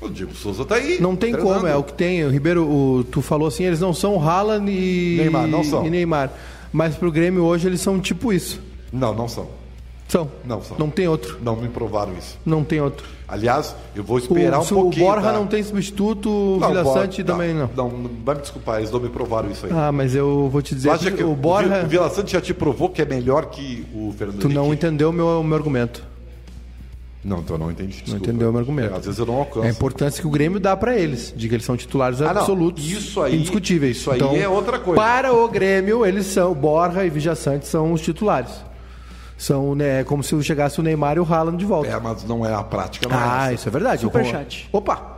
O 0.00 0.08
Diego 0.08 0.34
Souza 0.34 0.64
tá 0.64 0.76
aí. 0.76 0.98
Não 1.00 1.14
tem 1.14 1.30
treinando. 1.32 1.54
como, 1.60 1.66
é 1.68 1.76
o 1.76 1.82
que 1.84 1.92
tem. 1.92 2.24
O 2.24 2.30
Ribeiro, 2.30 2.64
o- 2.66 3.04
tu 3.04 3.20
falou 3.22 3.46
assim, 3.46 3.64
eles 3.64 3.78
não 3.80 3.92
são 3.94 4.18
Haaland 4.20 4.68
e 4.72 5.16
Neymar, 5.18 5.46
não 5.46 5.62
são. 5.62 5.86
e 5.86 5.90
Neymar. 5.90 6.30
Mas 6.72 6.94
pro 6.96 7.12
Grêmio 7.12 7.44
hoje 7.44 7.68
eles 7.68 7.80
são 7.80 8.00
tipo 8.00 8.32
isso. 8.32 8.60
Não, 8.92 9.14
não 9.14 9.28
são. 9.28 9.46
São. 10.08 10.30
Não 10.44 10.62
são. 10.62 10.76
Não 10.78 10.90
tem 10.90 11.08
outro. 11.08 11.38
Não 11.42 11.56
me 11.56 11.68
provaram 11.68 12.12
isso. 12.18 12.38
Não 12.44 12.62
tem 12.62 12.80
outro. 12.80 13.06
Aliás, 13.26 13.74
eu 13.96 14.04
vou 14.04 14.16
O, 14.16 14.18
esperar 14.18 14.58
um 14.60 14.62
se 14.64 14.74
pouquinho. 14.74 15.06
o 15.06 15.08
Borja 15.08 15.26
tá? 15.28 15.32
não 15.32 15.46
tem 15.46 15.62
substituto, 15.62 16.28
o 16.28 16.58
Não, 16.60 16.68
Vila 16.68 16.84
Sante 16.92 17.24
também 17.24 17.54
não. 17.54 17.70
Não, 17.74 17.88
não, 17.88 18.10
vai 18.22 18.34
me 18.34 18.42
desculpar, 18.42 18.78
eles 18.78 18.90
não 18.90 19.00
me 19.00 19.08
provaram 19.08 19.50
isso 19.50 19.64
aí. 19.64 19.72
Ah, 19.74 19.90
mas 19.90 20.14
eu 20.14 20.50
vou 20.50 20.60
te 20.60 20.74
dizer 20.74 20.98
que, 20.98 21.10
que 21.12 21.24
o 21.24 21.34
Borja... 21.34 21.82
o 21.82 21.88
Vila 21.88 22.10
Sante 22.10 22.32
já 22.32 22.42
te 22.42 22.52
provou 22.52 22.90
que 22.90 23.00
é 23.00 23.06
melhor 23.06 23.46
que 23.46 23.86
o 23.94 24.12
Fernando 24.18 24.40
Tu 24.40 24.50
não 24.50 24.66
Henrique? 24.66 24.84
entendeu 24.84 25.08
o 25.08 25.12
meu, 25.14 25.26
o 25.40 25.44
meu 25.44 25.56
argumento. 25.56 26.04
Não, 27.24 27.38
então 27.38 27.54
eu 27.54 27.58
não 27.60 27.70
entendi. 27.70 27.94
Não 27.98 28.02
desculpa. 28.04 28.26
entendeu 28.26 28.48
o 28.48 28.52
meu 28.52 28.60
argumento. 28.60 28.94
É, 28.94 28.96
às 28.98 29.04
vezes 29.04 29.18
eu 29.20 29.26
não 29.26 29.34
alcanço. 29.36 29.64
É 29.64 29.68
a 29.68 29.70
importância 29.70 30.20
que 30.20 30.26
o 30.26 30.30
Grêmio 30.30 30.58
dá 30.58 30.76
pra 30.76 30.98
eles, 30.98 31.32
de 31.36 31.48
que 31.48 31.54
eles 31.54 31.64
são 31.64 31.76
titulares 31.76 32.20
Ah, 32.20 32.32
não. 32.34 32.40
absolutos, 32.40 32.84
Isso 32.84 33.20
aí- 33.22 33.36
indiscutíveis. 33.36 33.98
isso 33.98 34.10
aí 34.10 34.20
é 34.40 34.48
outra 34.48 34.78
coisa. 34.80 35.00
Para 35.00 35.32
o 35.32 35.46
Grêmio, 35.48 36.04
eles 36.04 36.26
são, 36.26 36.52
Borja 36.52 37.04
e 37.04 37.10
Vijaçante 37.10 37.66
são 37.66 37.92
os 37.92 38.00
titulares. 38.00 38.50
São, 39.38 39.74
né, 39.74 40.00
é 40.00 40.04
como 40.04 40.22
se 40.22 40.40
chegasse 40.42 40.78
o 40.80 40.82
Neymar 40.82 41.16
e 41.16 41.20
o 41.20 41.24
Haaland 41.24 41.56
de 41.58 41.64
volta. 41.64 41.88
É, 41.90 41.98
mas 42.00 42.24
não 42.24 42.44
é 42.44 42.52
a 42.52 42.62
prática, 42.62 43.08
não 43.08 43.16
é 43.16 43.20
ah, 43.22 43.44
essa. 43.46 43.54
isso 43.54 43.68
é 43.68 43.70
verdade. 43.70 44.00
Superchat. 44.02 44.68
Opa! 44.72 45.10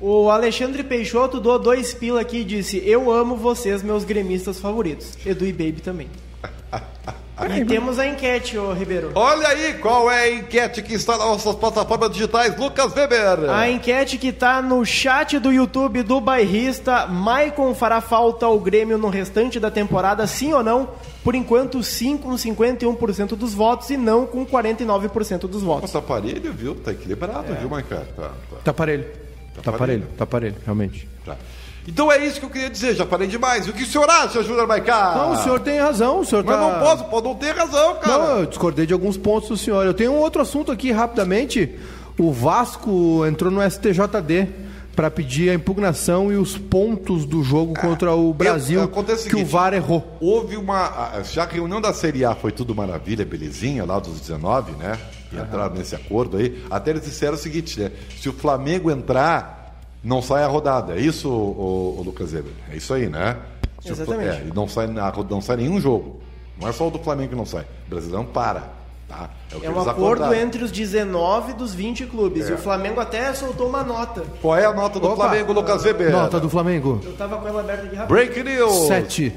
O 0.00 0.30
Alexandre 0.30 0.82
Peixoto 0.82 1.38
doou 1.40 1.60
dois 1.60 1.94
pila 1.94 2.20
aqui 2.20 2.38
e 2.38 2.44
disse: 2.44 2.82
Eu 2.84 3.08
amo 3.10 3.36
vocês, 3.36 3.84
meus 3.84 4.02
gremistas 4.02 4.58
favoritos. 4.58 5.16
Edu 5.24 5.46
e 5.46 5.52
Baby 5.52 5.80
também. 5.80 6.08
e 7.58 7.64
temos 7.64 7.98
a 7.98 8.06
enquete, 8.06 8.56
ô 8.58 8.72
Ribeiro. 8.72 9.10
Olha 9.14 9.48
aí 9.48 9.74
qual 9.74 10.10
é 10.10 10.24
a 10.24 10.30
enquete 10.34 10.82
que 10.82 10.94
está 10.94 11.16
nas 11.16 11.26
nossas 11.26 11.54
plataformas 11.56 12.10
digitais. 12.10 12.56
Lucas 12.58 12.94
Weber. 12.94 13.50
A 13.50 13.68
enquete 13.70 14.18
que 14.18 14.32
tá 14.32 14.60
no 14.62 14.84
chat 14.84 15.38
do 15.38 15.50
YouTube 15.52 16.02
do 16.02 16.20
bairrista, 16.20 17.06
Maicon 17.06 17.74
fará 17.74 18.00
falta 18.00 18.46
ao 18.46 18.58
Grêmio 18.60 18.98
no 18.98 19.08
restante 19.08 19.58
da 19.58 19.70
temporada, 19.70 20.26
sim 20.26 20.52
ou 20.52 20.62
não? 20.62 20.90
Por 21.24 21.34
enquanto, 21.34 21.82
sim 21.82 22.16
com 22.16 22.30
51% 22.30 23.28
dos 23.36 23.54
votos 23.54 23.88
e 23.90 23.96
não 23.96 24.26
com 24.26 24.44
49% 24.44 25.40
dos 25.48 25.62
votos. 25.62 25.82
Nossa, 25.92 25.98
aparelho, 25.98 26.52
viu? 26.52 26.74
Tá 26.74 26.92
equilibrado, 26.92 27.52
É. 27.52 27.56
viu, 27.56 27.68
Maicon? 27.68 27.96
Tá, 27.96 28.02
tá, 28.16 28.30
Tá 28.64 28.72
parelho. 28.72 29.06
Tá 29.62 29.72
parelho, 29.72 30.06
tá 30.16 30.26
parelho, 30.26 30.56
realmente. 30.64 31.08
tá. 31.24 31.36
Então 31.86 32.10
é 32.12 32.24
isso 32.24 32.38
que 32.38 32.46
eu 32.46 32.50
queria 32.50 32.70
dizer, 32.70 32.94
já 32.94 33.04
falei 33.04 33.26
demais. 33.26 33.66
O 33.68 33.72
que 33.72 33.82
o 33.82 33.86
senhor 33.86 34.08
acha, 34.08 34.42
Júnior 34.42 34.66
Maicon? 34.66 34.90
Não, 34.90 35.32
o 35.32 35.36
senhor 35.36 35.60
tem 35.60 35.80
razão, 35.80 36.20
o 36.20 36.24
senhor 36.24 36.44
Mas 36.44 36.56
tá... 36.56 36.60
não 36.60 36.80
posso, 36.80 37.04
pode 37.04 37.26
não 37.26 37.34
ter 37.34 37.54
razão, 37.54 37.96
cara. 37.96 38.18
Não, 38.18 38.38
eu 38.40 38.46
discordei 38.46 38.86
de 38.86 38.92
alguns 38.92 39.16
pontos 39.16 39.48
do 39.48 39.56
senhor. 39.56 39.84
Eu 39.84 39.94
tenho 39.94 40.12
um 40.12 40.18
outro 40.18 40.40
assunto 40.40 40.70
aqui 40.70 40.92
rapidamente. 40.92 41.76
O 42.18 42.30
Vasco 42.30 43.26
entrou 43.26 43.50
no 43.50 43.60
STJD 43.68 44.48
para 44.94 45.10
pedir 45.10 45.50
a 45.50 45.54
impugnação 45.54 46.30
e 46.30 46.36
os 46.36 46.56
pontos 46.58 47.24
do 47.24 47.42
jogo 47.42 47.74
contra 47.80 48.14
o 48.14 48.32
Brasil 48.32 48.80
É, 48.80 48.84
o 48.84 48.88
que 48.88 49.36
o 49.36 49.44
VAR 49.44 49.72
errou. 49.72 50.16
Houve 50.20 50.56
uma. 50.56 51.22
Já 51.24 51.44
a 51.44 51.46
reunião 51.46 51.80
da 51.80 51.92
Série 51.92 52.24
A 52.24 52.34
foi 52.34 52.52
tudo 52.52 52.74
maravilha, 52.74 53.24
belezinha, 53.24 53.84
lá 53.84 53.98
dos 53.98 54.20
19, 54.20 54.72
né? 54.72 54.98
E 55.32 55.36
entraram 55.36 55.74
nesse 55.74 55.94
acordo 55.94 56.36
aí. 56.36 56.62
Até 56.70 56.90
eles 56.90 57.04
disseram 57.04 57.34
o 57.34 57.38
seguinte, 57.38 57.80
né? 57.80 57.90
Se 58.20 58.28
o 58.28 58.32
Flamengo 58.32 58.90
entrar, 58.90 59.61
não 60.02 60.20
sai 60.22 60.42
a 60.44 60.48
rodada. 60.48 60.94
É 60.94 61.00
isso, 61.00 61.28
o, 61.28 62.02
Lucas 62.04 62.32
Weber? 62.32 62.52
É 62.70 62.76
isso 62.76 62.92
aí, 62.94 63.08
né? 63.08 63.36
O 63.84 63.88
Exatamente. 63.88 64.28
é, 64.42 64.46
e 64.48 64.54
não 64.54 64.68
sai, 64.68 64.86
na- 64.86 65.12
não 65.28 65.40
sai 65.40 65.56
nenhum 65.56 65.80
jogo. 65.80 66.20
Não 66.60 66.68
é 66.68 66.72
só 66.72 66.86
o 66.86 66.90
do 66.90 66.98
Flamengo 66.98 67.30
que 67.30 67.36
não 67.36 67.46
sai. 67.46 67.66
O 67.86 67.90
Brasileirão 67.90 68.24
para. 68.24 68.80
Tá? 69.08 69.28
o 69.54 69.60
que 69.60 69.66
É 69.66 69.68
um 69.68 69.72
acordo 69.80 69.90
acordaram. 70.24 70.34
entre 70.34 70.64
os 70.64 70.70
19 70.70 71.52
dos 71.52 71.74
20 71.74 72.06
clubes. 72.06 72.48
É. 72.48 72.52
E 72.52 72.54
o 72.54 72.58
Flamengo 72.58 72.98
até 72.98 73.34
soltou 73.34 73.68
uma 73.68 73.82
nota. 73.82 74.22
Qual 74.40 74.56
é 74.56 74.64
a 74.64 74.72
nota 74.72 74.98
do 74.98 75.06
Opa. 75.08 75.16
Flamengo, 75.16 75.52
Lucas 75.52 75.84
Weber? 75.84 76.10
Nota 76.10 76.40
do 76.40 76.48
Flamengo. 76.48 76.98
Eu 77.04 77.12
tava 77.14 77.36
com 77.36 77.46
ela 77.46 77.60
aberta 77.60 77.84
aqui 77.86 77.94
rápido. 77.96 78.08
Break 78.08 78.42
News. 78.42 78.86
7. 78.86 79.34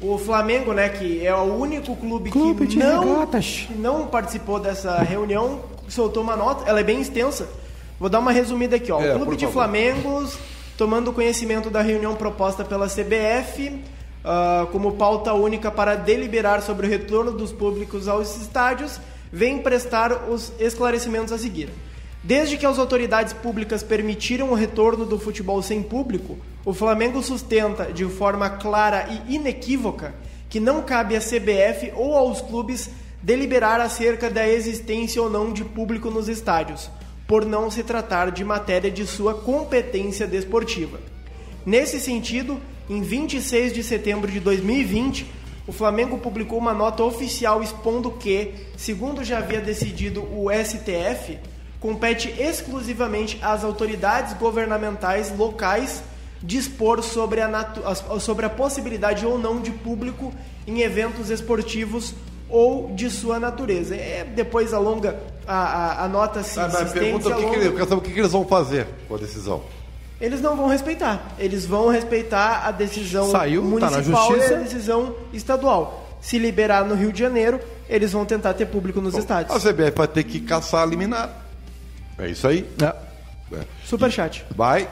O 0.00 0.16
Flamengo, 0.18 0.72
né, 0.72 0.90
que 0.90 1.26
é 1.26 1.34
o 1.34 1.54
único 1.54 1.96
clube, 1.96 2.30
Clube 2.30 2.66
que 2.66 2.74
de 2.74 2.78
não, 2.78 3.26
que 3.26 3.74
não 3.74 4.06
participou 4.06 4.60
dessa 4.60 4.98
reunião, 4.98 5.60
soltou 5.88 6.22
uma 6.22 6.36
nota, 6.36 6.68
ela 6.68 6.78
é 6.78 6.84
bem 6.84 7.00
extensa. 7.00 7.48
Vou 7.98 8.08
dar 8.08 8.18
uma 8.18 8.32
resumida 8.32 8.76
aqui, 8.76 8.90
ó. 8.90 9.00
É, 9.00 9.14
o 9.14 9.16
Clube 9.16 9.36
de 9.36 9.46
favor. 9.46 9.62
Flamengo, 9.62 10.28
tomando 10.76 11.12
conhecimento 11.12 11.70
da 11.70 11.80
reunião 11.80 12.14
proposta 12.14 12.64
pela 12.64 12.86
CBF, 12.88 13.80
ah, 14.24 14.66
como 14.72 14.92
pauta 14.92 15.34
única 15.34 15.70
para 15.70 15.94
deliberar 15.94 16.62
sobre 16.62 16.86
o 16.86 16.90
retorno 16.90 17.32
dos 17.32 17.52
públicos 17.52 18.08
aos 18.08 18.40
estádios, 18.40 18.98
vem 19.30 19.58
prestar 19.58 20.30
os 20.30 20.52
esclarecimentos 20.58 21.32
a 21.32 21.38
seguir. 21.38 21.68
Desde 22.22 22.56
que 22.56 22.64
as 22.64 22.78
autoridades 22.78 23.34
públicas 23.34 23.82
permitiram 23.82 24.50
o 24.50 24.54
retorno 24.54 25.04
do 25.04 25.18
futebol 25.18 25.60
sem 25.62 25.82
público, 25.82 26.38
o 26.64 26.72
Flamengo 26.72 27.22
sustenta 27.22 27.92
de 27.92 28.06
forma 28.06 28.48
clara 28.48 29.06
e 29.28 29.34
inequívoca 29.34 30.14
que 30.48 30.58
não 30.58 30.80
cabe 30.80 31.16
à 31.16 31.20
CBF 31.20 31.92
ou 31.94 32.16
aos 32.16 32.40
clubes 32.40 32.88
deliberar 33.20 33.78
acerca 33.80 34.30
da 34.30 34.48
existência 34.48 35.20
ou 35.20 35.28
não 35.28 35.52
de 35.52 35.64
público 35.64 36.10
nos 36.10 36.28
estádios, 36.28 36.90
por 37.34 37.44
não 37.44 37.68
se 37.68 37.82
tratar 37.82 38.30
de 38.30 38.44
matéria 38.44 38.88
de 38.88 39.04
sua 39.04 39.34
competência 39.34 40.24
desportiva. 40.24 41.00
Nesse 41.66 41.98
sentido, 41.98 42.60
em 42.88 43.02
26 43.02 43.72
de 43.72 43.82
setembro 43.82 44.30
de 44.30 44.38
2020, 44.38 45.26
o 45.66 45.72
Flamengo 45.72 46.18
publicou 46.18 46.56
uma 46.60 46.72
nota 46.72 47.02
oficial 47.02 47.60
expondo 47.60 48.12
que, 48.12 48.54
segundo 48.76 49.24
já 49.24 49.38
havia 49.38 49.60
decidido 49.60 50.22
o 50.22 50.46
STF, 50.48 51.36
compete 51.80 52.32
exclusivamente 52.40 53.36
às 53.42 53.64
autoridades 53.64 54.34
governamentais 54.34 55.36
locais 55.36 56.04
dispor 56.40 57.02
sobre 57.02 57.40
a, 57.40 57.74
sobre 58.20 58.46
a 58.46 58.50
possibilidade 58.50 59.26
ou 59.26 59.36
não 59.36 59.60
de 59.60 59.72
público 59.72 60.32
em 60.68 60.82
eventos 60.82 61.30
esportivos 61.30 62.14
ou 62.48 62.92
de 62.94 63.10
sua 63.10 63.38
natureza. 63.40 63.94
É, 63.94 64.24
depois 64.34 64.72
alonga 64.72 65.16
a, 65.46 65.54
a, 65.54 66.04
a 66.04 66.08
nota 66.08 66.42
se, 66.42 66.58
Ah, 66.60 66.68
mas 66.72 66.92
pergunta 66.92 67.24
se 67.24 67.32
o 67.32 67.34
que, 67.36 67.40
que, 67.40 67.44
alonga. 67.46 67.56
eles- 67.56 67.66
eu 67.66 67.72
quero 67.72 67.88
saber 67.88 68.00
o 68.00 68.02
que, 68.02 68.12
que 68.12 68.18
eles 68.20 68.32
vão 68.32 68.44
fazer 68.46 68.86
com 69.08 69.14
a 69.14 69.18
decisão. 69.18 69.62
Eles 70.20 70.40
não 70.40 70.56
vão 70.56 70.68
respeitar. 70.68 71.34
Eles 71.38 71.66
vão 71.66 71.88
respeitar 71.88 72.62
a 72.66 72.70
decisão 72.70 73.30
Saiu, 73.30 73.62
tá 73.80 73.90
na 73.90 73.96
municipal 73.98 74.30
e 74.30 74.34
justiça. 74.36 74.54
a 74.54 74.58
decisão 74.58 75.14
estadual. 75.32 76.06
Se 76.20 76.38
liberar 76.38 76.84
no 76.84 76.94
Rio 76.94 77.12
de 77.12 77.18
Janeiro, 77.18 77.60
eles 77.88 78.12
vão 78.12 78.24
tentar 78.24 78.54
ter 78.54 78.66
público 78.66 79.00
nos 79.00 79.14
A 79.14 79.18
estádios. 79.18 79.62
CBF 79.62 79.90
vai 79.96 80.08
ter 80.08 80.22
que 80.24 80.40
caçar 80.40 80.82
a 80.82 80.86
liminar. 80.86 81.30
É 82.16 82.28
isso 82.28 82.46
aí. 82.46 82.66
É. 82.80 82.86
É. 83.56 83.60
Superchat. 83.84 84.44
Vai. 84.56 84.88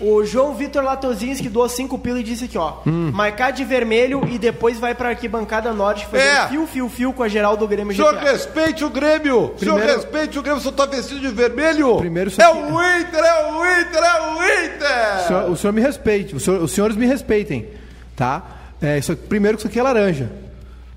O 0.00 0.24
João 0.24 0.52
Vitor 0.54 0.82
Latozinski 0.82 1.48
doou 1.48 1.68
5 1.68 1.96
pila 1.98 2.18
e 2.18 2.22
disse 2.24 2.46
aqui, 2.46 2.58
ó. 2.58 2.78
Hum. 2.84 3.12
Marcar 3.14 3.52
de 3.52 3.64
vermelho 3.64 4.22
e 4.28 4.36
depois 4.36 4.78
vai 4.78 4.94
pra 4.96 5.10
arquibancada 5.10 5.72
norte 5.72 6.06
fazer 6.06 6.24
É. 6.24 6.48
fio, 6.48 6.66
fio, 6.66 6.88
fio 6.88 7.12
com 7.12 7.22
a 7.22 7.28
geral 7.28 7.56
do 7.56 7.68
Grêmio 7.68 7.92
O 7.92 7.94
senhor 7.96 8.14
GTA. 8.14 8.32
respeite 8.32 8.84
o 8.84 8.90
Grêmio! 8.90 9.52
O 9.54 9.58
senhor 9.58 9.76
Primeiro- 9.76 10.00
respeite 10.00 10.38
o 10.38 10.42
Grêmio, 10.42 10.58
o 10.58 10.62
senhor 10.62 10.74
tá 10.74 10.86
vestido 10.86 11.20
de 11.20 11.28
vermelho! 11.28 11.98
Primeiro 11.98 12.32
é 12.36 12.48
o 12.48 12.98
Inter, 12.98 13.20
é 13.24 13.44
o 13.52 13.80
Inter, 13.80 14.02
é 14.02 14.20
o 14.20 14.34
Inter! 14.44 15.16
O 15.24 15.26
senhor, 15.28 15.50
o 15.50 15.56
senhor 15.56 15.72
me 15.72 15.80
respeite, 15.80 16.34
o 16.34 16.40
senhor- 16.40 16.60
os 16.62 16.72
senhores 16.72 16.96
me 16.96 17.06
respeitem, 17.06 17.68
tá? 18.16 18.42
É, 18.80 18.98
isso, 18.98 19.14
primeiro 19.16 19.56
que 19.56 19.60
isso 19.60 19.68
aqui 19.68 19.78
é 19.78 19.82
laranja. 19.84 20.28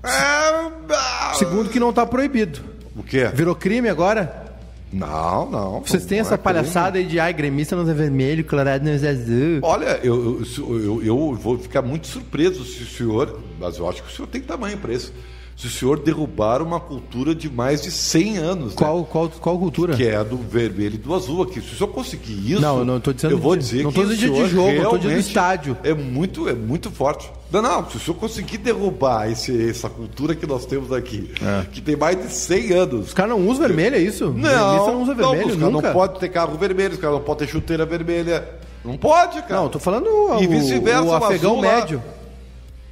É... 0.02 1.34
Segundo 1.34 1.68
que 1.70 1.78
não 1.78 1.92
tá 1.92 2.04
proibido. 2.06 2.60
O 2.96 3.02
quê? 3.02 3.30
Virou 3.32 3.54
crime 3.54 3.88
agora? 3.88 4.45
Não, 4.92 5.50
não. 5.50 5.80
Vocês 5.80 6.06
têm 6.06 6.20
essa 6.20 6.34
é 6.34 6.38
palhaçada 6.38 6.98
aí 6.98 7.04
de 7.04 7.18
ai, 7.18 7.32
gremista 7.32 7.74
não 7.74 7.88
é 7.88 7.94
vermelho, 7.94 8.44
colorado 8.44 8.84
não 8.84 8.92
é 8.92 8.94
azul. 8.94 9.60
Olha, 9.62 9.98
eu, 10.02 10.42
eu, 10.58 10.80
eu, 10.80 11.02
eu 11.02 11.34
vou 11.34 11.58
ficar 11.58 11.82
muito 11.82 12.06
surpreso 12.06 12.64
se 12.64 12.82
o 12.82 12.86
senhor, 12.86 13.40
mas 13.58 13.78
eu 13.78 13.88
acho 13.88 14.02
que 14.02 14.10
o 14.10 14.14
senhor 14.14 14.28
tem 14.28 14.40
tamanho 14.40 14.78
para 14.78 14.92
isso, 14.92 15.12
se 15.56 15.66
o 15.66 15.70
senhor 15.70 15.98
derrubar 15.98 16.60
uma 16.60 16.78
cultura 16.78 17.34
de 17.34 17.48
mais 17.50 17.80
de 17.80 17.90
100 17.90 18.36
anos. 18.36 18.66
né? 18.72 18.76
Qual, 18.76 19.04
qual, 19.06 19.28
qual 19.40 19.58
cultura? 19.58 19.96
Que 19.96 20.06
é 20.06 20.16
a 20.16 20.22
do 20.22 20.36
vermelho 20.36 20.96
e 20.96 20.98
do 20.98 21.14
azul 21.14 21.42
aqui. 21.42 21.62
Se 21.62 21.72
o 21.72 21.76
senhor 21.78 21.88
conseguir 21.88 22.52
isso. 22.52 22.60
Não, 22.60 22.80
eu 22.80 22.84
não 22.84 23.00
tô 23.00 23.10
dizendo 23.10 23.30
Eu 23.30 23.38
vou 23.38 23.56
dizer 23.56 23.82
não 23.82 23.90
que 23.90 23.98
o 23.98 24.06
dizendo 24.06 24.34
de 24.34 24.48
jogo, 24.48 24.90
tô 24.90 24.98
dizendo 24.98 25.18
estádio. 25.18 25.76
É 25.82 25.94
muito, 25.94 26.46
é 26.46 26.52
muito 26.52 26.90
forte. 26.90 27.30
Não, 27.50 27.62
não, 27.62 27.88
se 27.88 27.96
o 27.96 28.00
senhor 28.00 28.16
conseguir 28.18 28.58
derrubar 28.58 29.30
esse, 29.30 29.70
essa 29.70 29.88
cultura 29.88 30.34
que 30.34 30.46
nós 30.46 30.66
temos 30.66 30.92
aqui, 30.92 31.30
que 31.72 31.80
tem 31.80 31.96
mais 31.96 32.20
de 32.20 32.30
100 32.30 32.72
anos. 32.72 33.06
Os 33.06 33.14
caras 33.14 33.30
não 33.30 33.48
usam 33.48 33.66
vermelho, 33.66 33.96
é 33.96 34.00
isso? 34.00 34.26
Não, 34.36 34.86
não 34.88 35.02
usa 35.02 35.14
não, 35.14 35.30
vermelho, 35.30 35.48
os 35.48 35.56
caras 35.56 35.72
nunca. 35.72 35.86
não 35.88 35.94
pode 35.94 36.20
ter 36.20 36.28
carro 36.28 36.58
vermelho, 36.58 36.94
os 36.94 37.00
caras 37.00 37.16
não 37.16 37.24
podem 37.24 37.46
ter 37.46 37.52
chuteira 37.52 37.86
vermelha. 37.86 38.46
Não 38.84 38.96
pode, 38.96 39.40
cara. 39.42 39.56
Não, 39.56 39.64
eu 39.64 39.70
tô 39.70 39.78
falando 39.78 40.06
o, 40.06 40.42
E 40.42 40.46
vice-versa, 40.46 41.02
o 41.02 41.14
afegão 41.14 41.58
azul 41.58 41.62
lá. 41.62 42.15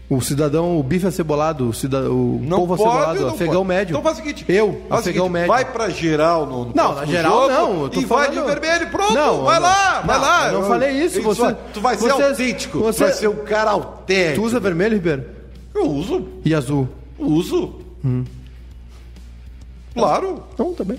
O 0.08 0.20
cidadão, 0.20 0.78
o 0.78 0.82
bife 0.82 1.06
acebolado, 1.06 1.68
o, 1.70 1.72
cida, 1.72 2.10
o 2.10 2.38
Não 2.42 2.58
povo 2.58 2.76
pode, 2.76 2.88
acebolado, 2.90 3.26
afegão 3.28 3.54
pode. 3.64 3.68
médio. 3.68 3.92
Então 3.92 4.02
faz 4.02 4.16
o 4.18 4.20
seguinte. 4.20 4.44
Eu, 4.46 4.72
faz 4.88 4.90
o 4.90 4.94
afegão 4.94 5.24
seguinte, 5.26 5.32
médio. 5.32 5.48
Vai 5.48 5.64
pra 5.72 5.88
geral 5.88 6.44
no, 6.46 6.64
no 6.66 6.72
Não, 6.74 6.94
na 6.94 7.04
geral 7.06 7.50
jogo 7.50 7.88
não, 7.88 8.02
e 8.02 8.04
vai 8.04 8.30
de 8.30 8.40
vermelho, 8.40 8.86
pronto. 8.90 9.14
Não, 9.14 9.44
vai 9.44 9.58
lá, 9.58 9.96
não- 10.00 10.06
vai 10.06 10.18
lá. 10.20 10.48
eu 10.48 10.60
não 10.60 10.68
falei 10.68 10.90
isso, 10.90 11.22
você- 11.22 11.56
tu 11.72 11.80
vai 11.80 11.96
ser 11.96 12.10
vocês- 12.12 12.30
autêntico, 12.30 12.78
você- 12.80 12.98
tu 13.04 13.06
vai 13.08 13.12
ser 13.16 13.28
um 13.28 13.36
cara 13.44 13.70
autêntico. 13.70 14.34
Tu 14.42 14.42
usa 14.46 14.60
vermelho, 14.60 14.94
Ribeiro? 14.94 15.24
Eu 15.74 15.86
uso, 15.90 16.28
E 16.44 16.54
azul? 16.54 16.86
uso. 17.18 17.74
Claro. 19.94 20.42
Não, 20.58 20.74
também. 20.74 20.98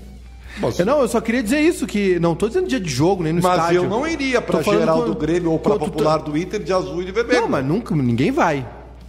Mas, 0.58 0.78
Eu, 0.78 0.86
não, 0.86 1.00
eu 1.00 1.08
só 1.08 1.20
queria 1.20 1.42
dizer 1.42 1.60
isso, 1.60 1.86
que 1.86 2.18
não 2.18 2.34
tô 2.34 2.48
dizendo 2.48 2.66
dia 2.66 2.80
de 2.80 2.88
jogo, 2.88 3.22
nem 3.22 3.32
no 3.34 3.42
mas 3.42 3.52
estádio. 3.58 3.84
eu 3.84 3.88
não 3.90 4.06
iria 4.06 4.40
pra 4.40 4.62
geral 4.62 5.02
do 5.04 5.14
Grêmio 5.14 5.52
ou 5.52 5.58
pra 5.58 5.74
tá- 5.74 5.78
popular 5.78 6.16
do 6.18 6.36
Inter 6.36 6.62
de 6.62 6.72
azul 6.72 7.02
e 7.02 7.04
de 7.04 7.12
vermelho. 7.12 7.42
Não, 7.42 7.48
mas 7.48 7.64
nunca, 7.64 7.94
ninguém 7.94 8.30
vai. 8.32 8.66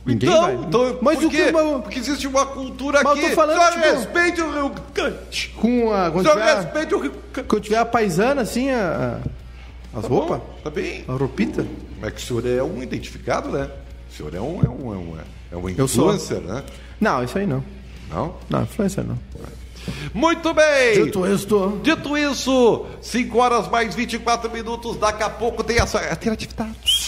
Ninguém 0.07 0.29
então, 0.29 0.41
vai. 0.41 0.55
então, 0.55 0.97
mas 1.01 1.19
por 1.19 1.25
o 1.25 1.29
quê? 1.29 1.45
que... 1.45 1.51
Porque 1.81 1.99
existe 1.99 2.27
uma 2.27 2.45
cultura 2.45 3.01
Mas 3.03 3.17
eu 3.17 3.25
aqui. 3.25 3.29
tô 3.29 3.35
falando, 3.35 3.57
Só 3.57 3.71
tipo- 3.71 3.83
respeite 3.85 4.41
o 4.41 4.51
Rio 4.53 4.71
Grande. 4.93 5.53
Com 5.57 5.93
a... 5.93 6.09
Quando 6.11 6.25
Só 6.25 6.31
tiver, 6.33 6.55
respeite 6.55 6.95
o 6.95 6.99
Rio 6.99 7.13
Grande. 7.33 7.49
quando 7.49 7.61
tiver 7.63 7.77
a 7.77 7.85
paisana, 7.85 8.41
assim, 8.41 8.69
a, 8.69 9.19
a- 9.93 9.97
as 9.97 10.03
Tá 10.03 10.07
roupas, 10.07 10.41
Tá 10.63 10.69
bem. 10.69 11.03
a 11.07 11.11
roupita. 11.13 11.65
É 12.01 12.09
que 12.11 12.21
o 12.21 12.25
senhor 12.25 12.45
é 12.47 12.63
um 12.63 12.81
identificado, 12.81 13.49
né? 13.49 13.69
O 14.09 14.13
senhor 14.15 14.33
é 14.33 14.39
um, 14.39 14.61
é 14.63 14.69
um, 14.69 14.93
é 14.93 14.97
um, 14.97 15.17
é 15.51 15.57
um 15.57 15.69
Eu 15.69 15.85
influencer, 15.85 16.39
né? 16.41 16.63
Não, 17.01 17.23
isso 17.23 17.37
aí 17.37 17.45
não. 17.45 17.63
Não? 18.09 18.35
Não, 18.49 18.63
influencer 18.63 19.03
não. 19.03 19.17
Muito 20.13 20.53
bem! 20.53 21.05
Dito 21.05 21.25
isso, 21.25 21.79
Dito 21.81 22.17
isso, 22.17 22.85
5 23.01 23.37
horas 23.37 23.67
mais 23.69 23.95
24 23.95 24.51
minutos, 24.51 24.97
daqui 24.97 25.23
a 25.23 25.29
pouco 25.29 25.63
tem 25.63 25.79
essa 25.79 25.99
interatividade. 26.11 27.06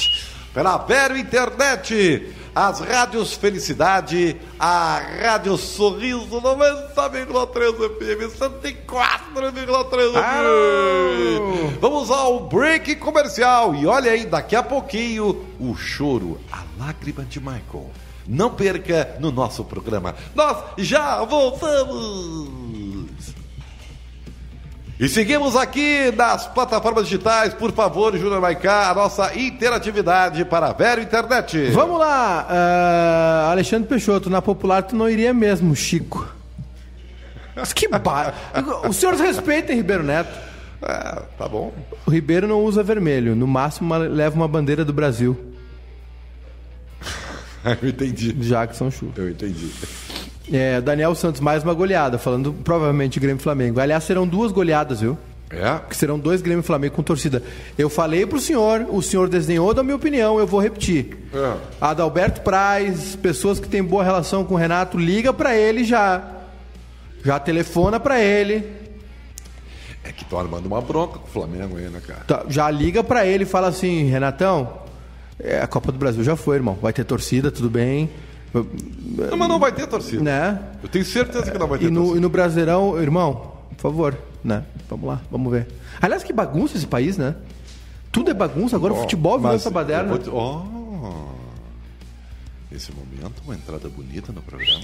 Pela 0.59 0.77
Vero 0.79 1.17
Internet, 1.17 2.35
as 2.53 2.81
rádios 2.81 3.33
Felicidade, 3.33 4.35
a 4.59 4.99
Rádio 4.99 5.55
Sorriso 5.55 6.41
90,3 6.41 7.75
FM, 7.95 8.27
104,3 8.37 10.11
FM. 10.11 11.79
Vamos 11.79 12.11
ao 12.11 12.41
break 12.49 12.97
comercial 12.97 13.73
e 13.73 13.87
olha 13.87 14.11
aí, 14.11 14.25
daqui 14.25 14.53
a 14.53 14.61
pouquinho, 14.61 15.45
o 15.61 15.73
choro, 15.77 16.37
a 16.51 16.65
lágrima 16.77 17.23
de 17.23 17.39
Michael. 17.39 17.89
Não 18.27 18.53
perca 18.53 19.15
no 19.21 19.31
nosso 19.31 19.63
programa. 19.63 20.13
Nós 20.35 20.57
já 20.77 21.23
voltamos! 21.23 22.78
E 24.99 25.07
seguimos 25.07 25.55
aqui 25.55 26.11
nas 26.11 26.45
plataformas 26.47 27.05
digitais. 27.05 27.53
Por 27.53 27.71
favor, 27.71 28.17
Júnior 28.17 28.41
Maicá, 28.41 28.89
a 28.89 28.93
nossa 28.93 29.33
interatividade 29.39 30.43
para 30.43 30.67
a 30.67 30.73
Vero 30.73 31.01
Internet. 31.01 31.69
Vamos 31.71 31.97
lá, 31.99 32.45
ah, 32.49 33.47
Alexandre 33.51 33.87
Peixoto, 33.87 34.29
na 34.29 34.41
popular 34.41 34.83
tu 34.83 34.95
não 34.97 35.09
iria 35.09 35.33
mesmo, 35.33 35.73
Chico. 35.73 36.27
Mas 37.55 37.71
que 37.71 37.87
bar... 37.87 38.33
Os 38.89 38.97
senhores 38.97 39.21
respeitem 39.21 39.77
Ribeiro 39.77 40.03
Neto. 40.03 40.37
É, 40.81 41.21
tá 41.37 41.47
bom. 41.47 41.73
O 42.05 42.11
Ribeiro 42.11 42.45
não 42.47 42.61
usa 42.63 42.83
vermelho, 42.83 43.35
no 43.35 43.47
máximo 43.47 43.87
uma- 43.93 43.97
leva 43.97 44.35
uma 44.35 44.47
bandeira 44.47 44.83
do 44.83 44.91
Brasil, 44.93 45.37
Eu 47.81 47.89
entendi. 47.89 48.31
Jackson 48.33 48.89
Chu. 48.91 49.11
Eu 49.15 49.29
entendi. 49.29 49.69
É, 50.51 50.81
Daniel 50.81 51.13
Santos, 51.13 51.39
mais 51.41 51.63
uma 51.63 51.73
goleada, 51.73 52.17
falando 52.17 52.53
provavelmente 52.63 53.19
Grêmio 53.19 53.39
e 53.39 53.43
Flamengo. 53.43 53.79
Aliás, 53.79 54.03
serão 54.03 54.27
duas 54.27 54.51
goleadas, 54.51 55.01
viu? 55.01 55.17
É? 55.51 55.79
Que 55.87 55.95
serão 55.95 56.19
dois 56.19 56.41
Grêmio 56.41 56.61
e 56.61 56.65
Flamengo 56.65 56.95
com 56.95 57.03
torcida. 57.03 57.41
Eu 57.77 57.89
falei 57.89 58.25
pro 58.25 58.39
senhor, 58.39 58.85
o 58.89 59.01
senhor 59.01 59.29
desenhou 59.29 59.73
da 59.73 59.83
minha 59.83 59.95
opinião, 59.95 60.39
eu 60.39 60.45
vou 60.47 60.59
repetir. 60.59 61.17
É. 61.33 61.53
Adalberto 61.81 62.41
Praz, 62.41 63.15
pessoas 63.15 63.59
que 63.59 63.67
têm 63.67 63.83
boa 63.83 64.03
relação 64.03 64.43
com 64.43 64.53
o 64.55 64.57
Renato, 64.57 64.97
liga 64.97 65.33
pra 65.33 65.55
ele 65.55 65.83
já. 65.83 66.21
Já 67.23 67.39
telefona 67.39 67.99
pra 67.99 68.19
ele. 68.19 68.63
É 70.03 70.11
que 70.11 70.23
estão 70.23 70.39
armando 70.39 70.65
uma 70.65 70.81
bronca 70.81 71.19
com 71.19 71.27
o 71.27 71.31
Flamengo 71.31 71.77
aí, 71.77 71.89
né, 71.89 72.01
cara? 72.05 72.21
Tá, 72.25 72.45
Já 72.47 72.69
liga 72.71 73.03
pra 73.03 73.25
ele 73.25 73.43
e 73.43 73.47
fala 73.47 73.67
assim, 73.67 74.05
Renatão, 74.05 74.79
é, 75.39 75.61
a 75.61 75.67
Copa 75.67 75.91
do 75.91 75.97
Brasil 75.97 76.23
já 76.23 76.35
foi, 76.35 76.55
irmão. 76.57 76.77
Vai 76.81 76.93
ter 76.93 77.03
torcida, 77.03 77.51
tudo 77.51 77.69
bem. 77.69 78.09
Não, 78.53 79.37
mas 79.37 79.47
não 79.49 79.59
vai 79.59 79.71
ter 79.71 79.85
torcida. 79.87 80.21
Né? 80.23 80.59
Eu 80.81 80.89
tenho 80.89 81.05
certeza 81.05 81.51
que 81.51 81.57
não 81.57 81.67
vai 81.67 81.77
ter 81.79 81.85
E 81.85 81.89
no, 81.89 81.99
torcida. 82.01 82.17
e 82.17 82.21
no 82.21 82.29
Brasileirão, 82.29 82.99
irmão, 83.01 83.53
por 83.75 83.81
favor, 83.81 84.17
né? 84.43 84.63
Vamos 84.89 85.07
lá, 85.07 85.21
vamos 85.29 85.51
ver. 85.51 85.67
Aliás, 86.01 86.23
que 86.23 86.33
bagunça 86.33 86.75
esse 86.77 86.87
país, 86.87 87.17
né? 87.17 87.35
Tudo 88.11 88.31
é 88.31 88.33
bagunça, 88.33 88.75
agora 88.75 88.93
o 88.93 88.97
futebol 88.97 89.37
virou 89.37 89.53
essa 89.55 89.69
baderna. 89.69 90.17
te- 90.17 90.29
ó, 90.31 90.63
Nesse 92.71 92.91
momento, 92.91 93.41
uma 93.45 93.55
entrada 93.55 93.89
bonita 93.89 94.31
no 94.31 94.41
programa. 94.43 94.83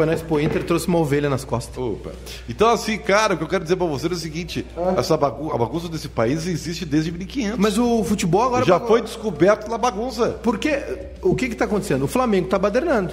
Foi 0.00 0.06
na 0.06 0.14
Expo 0.14 0.40
Inter, 0.40 0.64
trouxe 0.64 0.88
uma 0.88 0.96
ovelha 0.96 1.28
nas 1.28 1.44
costas. 1.44 1.76
Opa. 1.76 2.12
Então, 2.48 2.70
assim, 2.70 2.96
cara, 2.96 3.34
o 3.34 3.36
que 3.36 3.44
eu 3.44 3.48
quero 3.48 3.62
dizer 3.62 3.76
pra 3.76 3.86
você 3.86 4.06
é 4.06 4.10
o 4.10 4.16
seguinte: 4.16 4.64
essa 4.96 5.14
bagu 5.14 5.52
a 5.52 5.58
bagunça 5.58 5.90
desse 5.90 6.08
país 6.08 6.46
existe 6.46 6.86
desde 6.86 7.12
1500. 7.12 7.58
Mas 7.58 7.76
o 7.76 8.02
futebol 8.02 8.44
agora... 8.44 8.64
Já 8.64 8.80
foi 8.80 9.02
descoberto 9.02 9.68
na 9.68 9.76
bagunça. 9.76 10.40
Porque 10.42 10.82
o 11.20 11.34
que 11.34 11.50
que 11.50 11.54
tá 11.54 11.66
acontecendo? 11.66 12.06
O 12.06 12.08
Flamengo 12.08 12.48
tá 12.48 12.58
badernando. 12.58 13.12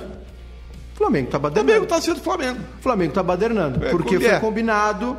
O 0.94 0.98
Flamengo 0.98 1.30
tá 1.30 1.38
badernando. 1.38 1.86
tá 1.88 2.00
sendo 2.00 2.22
Flamengo. 2.22 2.60
O 2.80 2.82
Flamengo 2.82 3.14
tá 3.14 3.22
badernando. 3.22 3.86
É, 3.86 3.90
porque 3.90 4.18
foi 4.18 4.40
combinado 4.40 5.18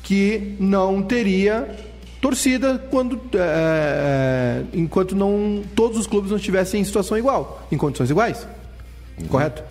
que 0.00 0.54
não 0.60 1.02
teria 1.02 1.76
torcida 2.20 2.78
quando 2.88 3.20
é, 3.34 4.62
é, 4.62 4.64
enquanto 4.72 5.16
não 5.16 5.64
todos 5.74 5.98
os 5.98 6.06
clubes 6.06 6.30
não 6.30 6.36
estivessem 6.36 6.80
em 6.80 6.84
situação 6.84 7.18
igual, 7.18 7.66
em 7.72 7.76
condições 7.76 8.10
iguais. 8.10 8.46
Uhum. 9.18 9.26
Correto? 9.26 9.64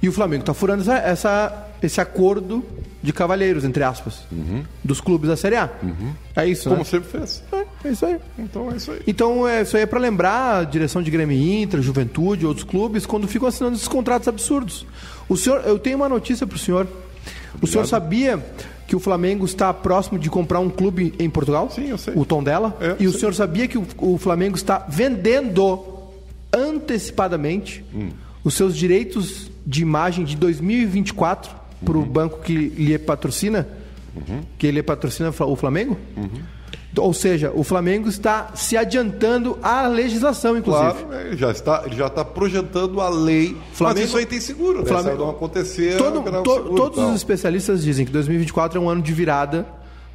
E 0.00 0.08
o 0.08 0.12
Flamengo 0.12 0.44
tá 0.44 0.54
furando 0.54 0.82
essa, 0.82 0.96
essa- 0.98 1.66
esse 1.82 2.00
acordo 2.00 2.64
de 3.02 3.12
cavalheiros, 3.12 3.64
entre 3.64 3.82
aspas, 3.84 4.22
dos 4.82 5.00
clubes 5.00 5.28
da 5.28 5.36
Série 5.36 5.56
A. 5.56 5.70
É 6.36 6.46
isso, 6.46 6.68
Uhum. 6.68 6.76
Como 6.76 6.84
né? 6.84 6.90
sempre 6.90 7.08
fez. 7.08 7.42
É, 7.52 7.64
é 7.88 7.90
isso 7.92 8.06
aí. 8.06 8.16
Então 8.38 8.72
é 8.72 8.76
isso 8.76 8.90
aí. 8.92 9.00
Então, 9.06 9.48
é, 9.48 9.62
isso 9.62 9.76
aí 9.76 9.82
é 9.84 9.86
pra 9.86 9.98
lembrar 10.00 10.58
a 10.60 10.64
direção 10.64 11.02
de 11.02 11.10
Grêmio 11.10 11.36
Inter, 11.36 11.80
Juventude, 11.82 12.44
outros 12.46 12.64
clubes, 12.64 13.06
quando 13.06 13.26
ficam 13.28 13.48
assinando 13.48 13.76
esses 13.76 13.88
contratos 13.88 14.26
absurdos. 14.28 14.84
O 15.28 15.36
senhor, 15.36 15.62
eu 15.64 15.78
tenho 15.78 15.96
uma 15.96 16.08
notícia 16.08 16.46
pro 16.46 16.58
senhor. 16.58 16.86
O 17.62 17.66
senhor 17.66 17.86
sabia 17.86 18.44
que 18.86 18.96
o 18.96 19.00
Flamengo 19.00 19.44
está 19.44 19.72
próximo 19.74 20.18
de 20.18 20.28
comprar 20.30 20.60
um 20.60 20.70
clube 20.70 21.12
em 21.18 21.28
Portugal? 21.30 21.70
Sim, 21.70 21.88
eu 21.90 21.98
sei. 21.98 22.14
O 22.16 22.24
Tondela? 22.24 22.76
É, 22.80 22.96
e 23.00 23.06
o 23.06 23.10
sei. 23.10 23.20
senhor 23.20 23.34
sabia 23.34 23.68
que 23.68 23.78
o, 23.78 23.86
o 23.98 24.16
Flamengo 24.18 24.56
está 24.56 24.84
vendendo 24.88 25.86
antecipadamente 26.52 27.84
Hum. 27.94 28.10
os 28.44 28.54
seus 28.54 28.76
direitos 28.76 29.50
de 29.68 29.82
imagem 29.82 30.24
de 30.24 30.34
2024 30.36 31.50
para 31.84 31.96
Uhum. 31.96 32.02
o 32.02 32.06
banco 32.06 32.40
que 32.40 32.54
lhe 32.56 32.98
patrocina? 32.98 33.68
Que 34.56 34.66
ele 34.66 34.82
patrocina 34.82 35.28
o 35.28 35.54
Flamengo? 35.56 35.96
Uhum. 36.16 36.28
Ou 36.96 37.12
seja, 37.12 37.52
o 37.54 37.62
Flamengo 37.62 38.08
está 38.08 38.50
se 38.54 38.76
adiantando 38.76 39.56
à 39.62 39.86
legislação, 39.86 40.56
inclusive. 40.56 40.90
Claro, 41.04 41.12
é, 41.14 41.26
ele 41.28 41.36
já 41.36 41.50
está, 41.52 41.82
ele 41.86 41.94
já 41.94 42.06
está 42.08 42.24
projetando 42.24 43.00
a 43.00 43.08
lei. 43.10 43.56
Flamengo- 43.74 44.00
mas 44.00 44.08
isso 44.08 44.16
aí 44.16 44.26
tem 44.26 44.40
seguro, 44.40 44.78
né? 44.80 44.86
Flamengo- 44.86 45.16
Se 45.16 45.22
não 45.22 45.30
acontecer, 45.30 45.96
Todo- 45.98 46.22
to- 46.42 46.54
seguro, 46.54 46.74
todos 46.74 46.98
tal. 46.98 47.10
os 47.10 47.16
especialistas 47.16 47.84
dizem 47.84 48.04
que 48.06 48.10
2024 48.10 48.78
é 48.78 48.82
um 48.82 48.88
ano 48.88 49.02
de 49.02 49.12
virada 49.12 49.66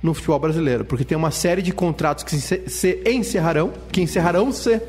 no 0.03 0.13
futebol 0.13 0.37
brasileiro, 0.37 0.83
porque 0.83 1.05
tem 1.05 1.17
uma 1.17 1.31
série 1.31 1.61
de 1.61 1.71
contratos 1.71 2.25
que 2.25 2.35
se, 2.37 3.01
encerrarão, 3.09 3.71
que 3.89 4.01
encerrarão-se, 4.01 4.81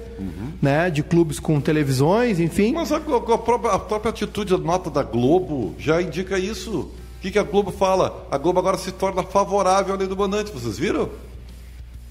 né, 0.61 0.91
de 0.91 1.03
clubes 1.05 1.39
com 1.39 1.61
televisões, 1.61 2.41
enfim. 2.41 2.73
Mas 2.73 2.91
a, 2.91 2.97
a 2.97 3.39
própria, 3.39 3.73
a 3.73 3.79
própria 3.79 4.11
atitude, 4.11 4.53
a 4.55 4.59
nota 4.59 4.91
da 4.91 5.05
Globo 5.05 5.73
já 5.79 6.03
indica 6.03 6.37
isso. 6.37 6.81
O 6.81 6.91
que, 7.23 7.31
que 7.31 7.39
a 7.39 7.45
Globo 7.45 7.71
fala? 7.71 8.27
A 8.31 8.37
Globo 8.37 8.59
agora 8.59 8.77
se 8.77 8.91
torna 8.91 9.23
favorável 9.23 9.95
à 9.95 9.97
lei 9.97 10.09
do 10.09 10.17
mandante, 10.17 10.51
vocês 10.53 10.77
viram? 10.79 11.09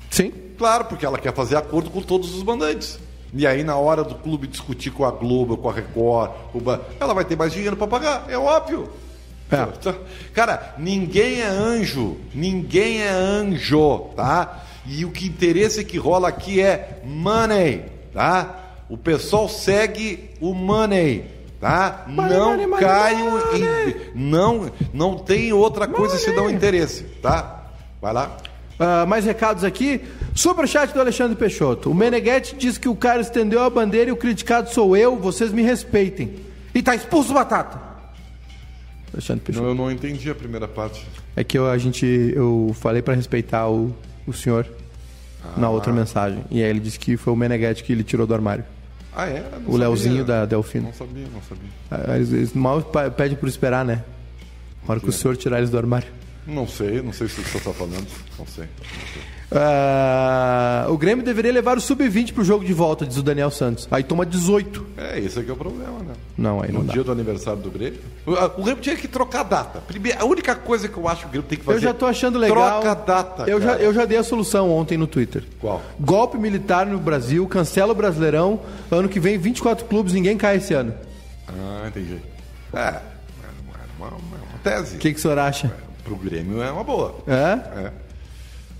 Sim. 0.09 0.31
Claro, 0.57 0.85
porque 0.85 1.05
ela 1.05 1.17
quer 1.19 1.33
fazer 1.33 1.55
acordo 1.57 1.89
com 1.89 2.01
todos 2.01 2.33
os 2.35 2.41
mandantes. 2.43 2.99
E 3.33 3.45
aí, 3.47 3.63
na 3.63 3.75
hora 3.75 4.03
do 4.03 4.15
clube 4.15 4.47
discutir 4.47 4.91
com 4.91 5.03
a 5.03 5.11
Globo, 5.11 5.57
com 5.57 5.69
a 5.69 5.73
Record, 5.73 6.31
com 6.51 6.59
o 6.59 6.61
Ban- 6.61 6.79
ela 6.99 7.13
vai 7.13 7.25
ter 7.25 7.35
mais 7.35 7.51
dinheiro 7.51 7.75
para 7.75 7.87
pagar, 7.87 8.25
é 8.29 8.37
óbvio. 8.37 8.87
É. 9.51 9.67
Cara, 10.33 10.73
ninguém 10.77 11.41
é 11.41 11.47
anjo, 11.47 12.17
ninguém 12.33 13.01
é 13.01 13.09
anjo, 13.09 14.09
tá? 14.15 14.63
E 14.85 15.05
o 15.05 15.11
que 15.11 15.27
interessa 15.27 15.83
que 15.83 15.97
rola 15.97 16.27
aqui 16.27 16.61
é 16.61 17.01
money, 17.05 17.83
tá? 18.13 18.59
O 18.89 18.97
pessoal 18.97 19.47
segue 19.47 20.31
o 20.41 20.53
money, 20.53 21.25
tá? 21.59 22.03
Money, 22.07 22.37
não 22.37 22.67
money, 22.67 22.79
caiam 22.79 23.31
money. 23.31 23.61
em 23.61 23.95
não 24.15 24.71
não 24.93 25.17
tem 25.17 25.53
outra 25.53 25.87
coisa 25.87 26.17
senão 26.17 26.49
interesse, 26.49 27.03
tá? 27.21 27.67
Vai 28.01 28.13
lá. 28.13 28.37
Ah, 28.79 29.05
mais 29.05 29.23
recados 29.23 29.63
aqui. 29.63 30.01
Superchat 30.35 30.93
do 30.93 30.99
Alexandre 30.99 31.37
Peixoto. 31.37 31.91
O 31.91 31.95
Meneghetti 31.95 32.55
diz 32.55 32.77
que 32.77 32.89
o 32.89 32.95
cara 32.95 33.21
estendeu 33.21 33.61
a 33.61 33.69
bandeira 33.69 34.09
e 34.09 34.13
o 34.13 34.17
criticado 34.17 34.69
sou 34.71 34.97
eu, 34.97 35.15
vocês 35.15 35.51
me 35.51 35.61
respeitem. 35.61 36.35
E 36.73 36.81
tá 36.81 36.95
expulso 36.95 37.33
batata. 37.33 37.92
Alexandre 39.13 39.43
Peixoto. 39.43 39.63
Não, 39.63 39.71
eu 39.71 39.75
não 39.75 39.91
entendi 39.91 40.29
a 40.29 40.35
primeira 40.35 40.67
parte. 40.67 41.05
É 41.35 41.43
que 41.43 41.57
eu, 41.57 41.69
a 41.69 41.77
gente, 41.77 42.05
eu 42.05 42.75
falei 42.79 43.01
pra 43.01 43.13
respeitar 43.13 43.69
o, 43.69 43.95
o 44.25 44.33
senhor 44.33 44.67
na 45.57 45.69
outra 45.69 45.91
mensagem. 45.93 46.43
E 46.49 46.63
aí 46.63 46.69
ele 46.69 46.79
disse 46.79 46.97
que 46.99 47.15
foi 47.17 47.31
o 47.33 47.35
Meneghetti 47.35 47.83
que 47.83 47.91
ele 47.93 48.03
tirou 48.03 48.25
do 48.25 48.33
armário. 48.33 48.63
Ah, 49.15 49.27
é? 49.27 49.47
Não 49.61 49.73
O 49.73 49.77
Leozinho 49.77 50.25
da 50.25 50.45
Delfino. 50.45 50.85
Não 50.85 50.93
sabia, 50.93 51.25
não 51.31 51.41
sabia. 51.41 51.69
Ah, 51.91 52.15
Eles, 52.15 52.31
eles 52.31 52.53
mal 52.53 52.81
pedem 53.15 53.37
por 53.37 53.47
esperar, 53.47 53.85
né? 53.85 54.03
Na 54.87 54.91
hora 54.91 54.99
que 54.99 55.07
o 55.09 55.11
senhor 55.11 55.37
tirar 55.37 55.59
eles 55.59 55.69
do 55.69 55.77
armário. 55.77 56.07
Não 56.47 56.67
sei, 56.67 57.01
não 57.01 57.13
sei 57.13 57.27
se 57.27 57.39
o 57.39 57.43
senhor 57.45 57.57
está 57.59 57.73
falando. 57.73 58.07
Não 58.37 58.47
sei. 58.47 58.65
Ah, 59.55 60.85
o 60.89 60.97
Grêmio 60.97 61.23
deveria 61.23 61.51
levar 61.51 61.77
o 61.77 61.81
sub-20 61.81 62.33
pro 62.33 62.43
jogo 62.43 62.63
de 62.65 62.73
volta, 62.73 63.05
diz 63.05 63.17
o 63.17 63.23
Daniel 63.23 63.51
Santos. 63.51 63.87
Aí 63.91 64.03
toma 64.03 64.25
18. 64.25 64.85
É, 64.97 65.19
esse 65.19 65.39
aqui 65.39 65.49
é 65.49 65.53
o 65.53 65.55
problema, 65.55 65.99
né? 65.99 66.13
Não, 66.37 66.61
aí 66.61 66.71
não 66.71 66.81
No 66.81 66.87
dá. 66.87 66.93
dia 66.93 67.03
do 67.03 67.11
aniversário 67.11 67.61
do 67.61 67.69
Grêmio. 67.69 67.99
O, 68.25 68.63
Grêmio 68.63 68.81
tinha 68.81 68.95
que 68.95 69.07
trocar 69.07 69.41
a 69.41 69.43
data. 69.43 69.79
Primeiro, 69.87 70.19
a 70.21 70.25
única 70.25 70.55
coisa 70.55 70.87
que 70.87 70.97
eu 70.97 71.07
acho 71.07 71.21
que 71.21 71.27
o 71.27 71.29
Grêmio 71.29 71.47
tem 71.47 71.57
que 71.57 71.63
fazer. 71.65 71.77
Eu 71.77 71.81
já 71.81 71.93
tô 71.93 72.05
achando 72.05 72.37
legal. 72.39 72.81
Troca 72.81 72.91
a 72.91 72.93
data. 72.95 73.43
Eu 73.49 73.61
já, 73.61 73.71
cara. 73.71 73.81
eu 73.83 73.93
já 73.93 74.05
dei 74.05 74.17
a 74.17 74.23
solução 74.23 74.71
ontem 74.71 74.97
no 74.97 75.07
Twitter. 75.07 75.43
Qual? 75.59 75.81
Golpe 75.99 76.37
militar 76.37 76.85
no 76.85 76.97
Brasil, 76.97 77.45
cancela 77.47 77.91
o 77.91 77.95
Brasileirão. 77.95 78.59
Ano 78.91 79.07
que 79.09 79.19
vem, 79.19 79.37
24 79.37 79.85
clubes, 79.85 80.13
ninguém 80.13 80.37
cai 80.37 80.57
esse 80.57 80.73
ano. 80.73 80.93
Ah, 81.47 81.87
entendi. 81.87 82.17
É, 82.73 82.79
é 82.79 82.99
uma, 83.99 84.07
uma- 84.07 84.17
uma 84.17 84.59
tese. 84.63 84.95
O 84.95 84.99
que, 84.99 85.11
que 85.13 85.19
o 85.19 85.21
senhor 85.21 85.37
acha? 85.37 85.71
Pro 86.03 86.15
Grêmio 86.15 86.61
é 86.61 86.71
uma 86.71 86.83
boa. 86.83 87.15
É? 87.27 87.85
É. 87.85 87.91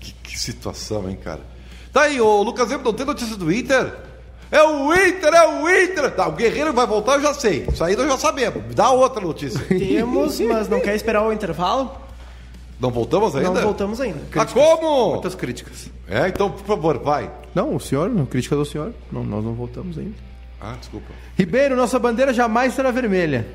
Que, 0.04 0.12
que 0.12 0.38
situação, 0.38 1.08
hein, 1.08 1.16
cara? 1.22 1.40
Tá 1.92 2.02
aí, 2.02 2.20
ô 2.20 2.42
Lucas 2.42 2.68
Zemo, 2.68 2.84
não 2.84 2.92
tem 2.92 3.06
notícia 3.06 3.36
do 3.36 3.50
Inter? 3.50 3.94
É 4.50 4.62
o 4.62 4.92
Inter, 4.92 5.32
é 5.32 5.48
o 5.48 5.68
Inter! 5.68 6.10
Tá, 6.10 6.28
o 6.28 6.32
Guerreiro 6.32 6.72
vai 6.72 6.86
voltar, 6.86 7.14
eu 7.14 7.22
já 7.22 7.32
sei. 7.32 7.66
Isso 7.72 7.82
aí 7.82 7.96
nós 7.96 8.06
já 8.06 8.18
sabemos. 8.18 8.62
Me 8.64 8.74
Dá 8.74 8.90
outra 8.90 9.20
notícia. 9.20 9.58
Temos, 9.66 10.38
mas 10.40 10.68
não 10.68 10.80
quer 10.80 10.94
esperar 10.94 11.22
o 11.22 11.32
intervalo? 11.32 11.96
Não 12.78 12.90
voltamos 12.90 13.34
ainda? 13.34 13.50
Não 13.50 13.62
voltamos 13.62 14.00
ainda. 14.00 14.20
Ah, 14.36 14.44
como? 14.44 15.12
Muitas 15.12 15.34
críticas. 15.34 15.90
É, 16.06 16.28
então, 16.28 16.50
por 16.50 16.66
favor, 16.66 16.98
vai. 16.98 17.30
Não, 17.54 17.74
o 17.74 17.80
senhor, 17.80 18.10
não, 18.10 18.26
crítica 18.26 18.54
do 18.56 18.64
senhor. 18.64 18.92
Não, 19.10 19.24
nós 19.24 19.42
não 19.42 19.54
voltamos 19.54 19.96
ainda. 19.96 20.16
Ah, 20.60 20.74
desculpa. 20.78 21.06
Ribeiro, 21.38 21.76
nossa 21.76 21.98
bandeira 21.98 22.34
jamais 22.34 22.74
será 22.74 22.90
vermelha. 22.90 23.46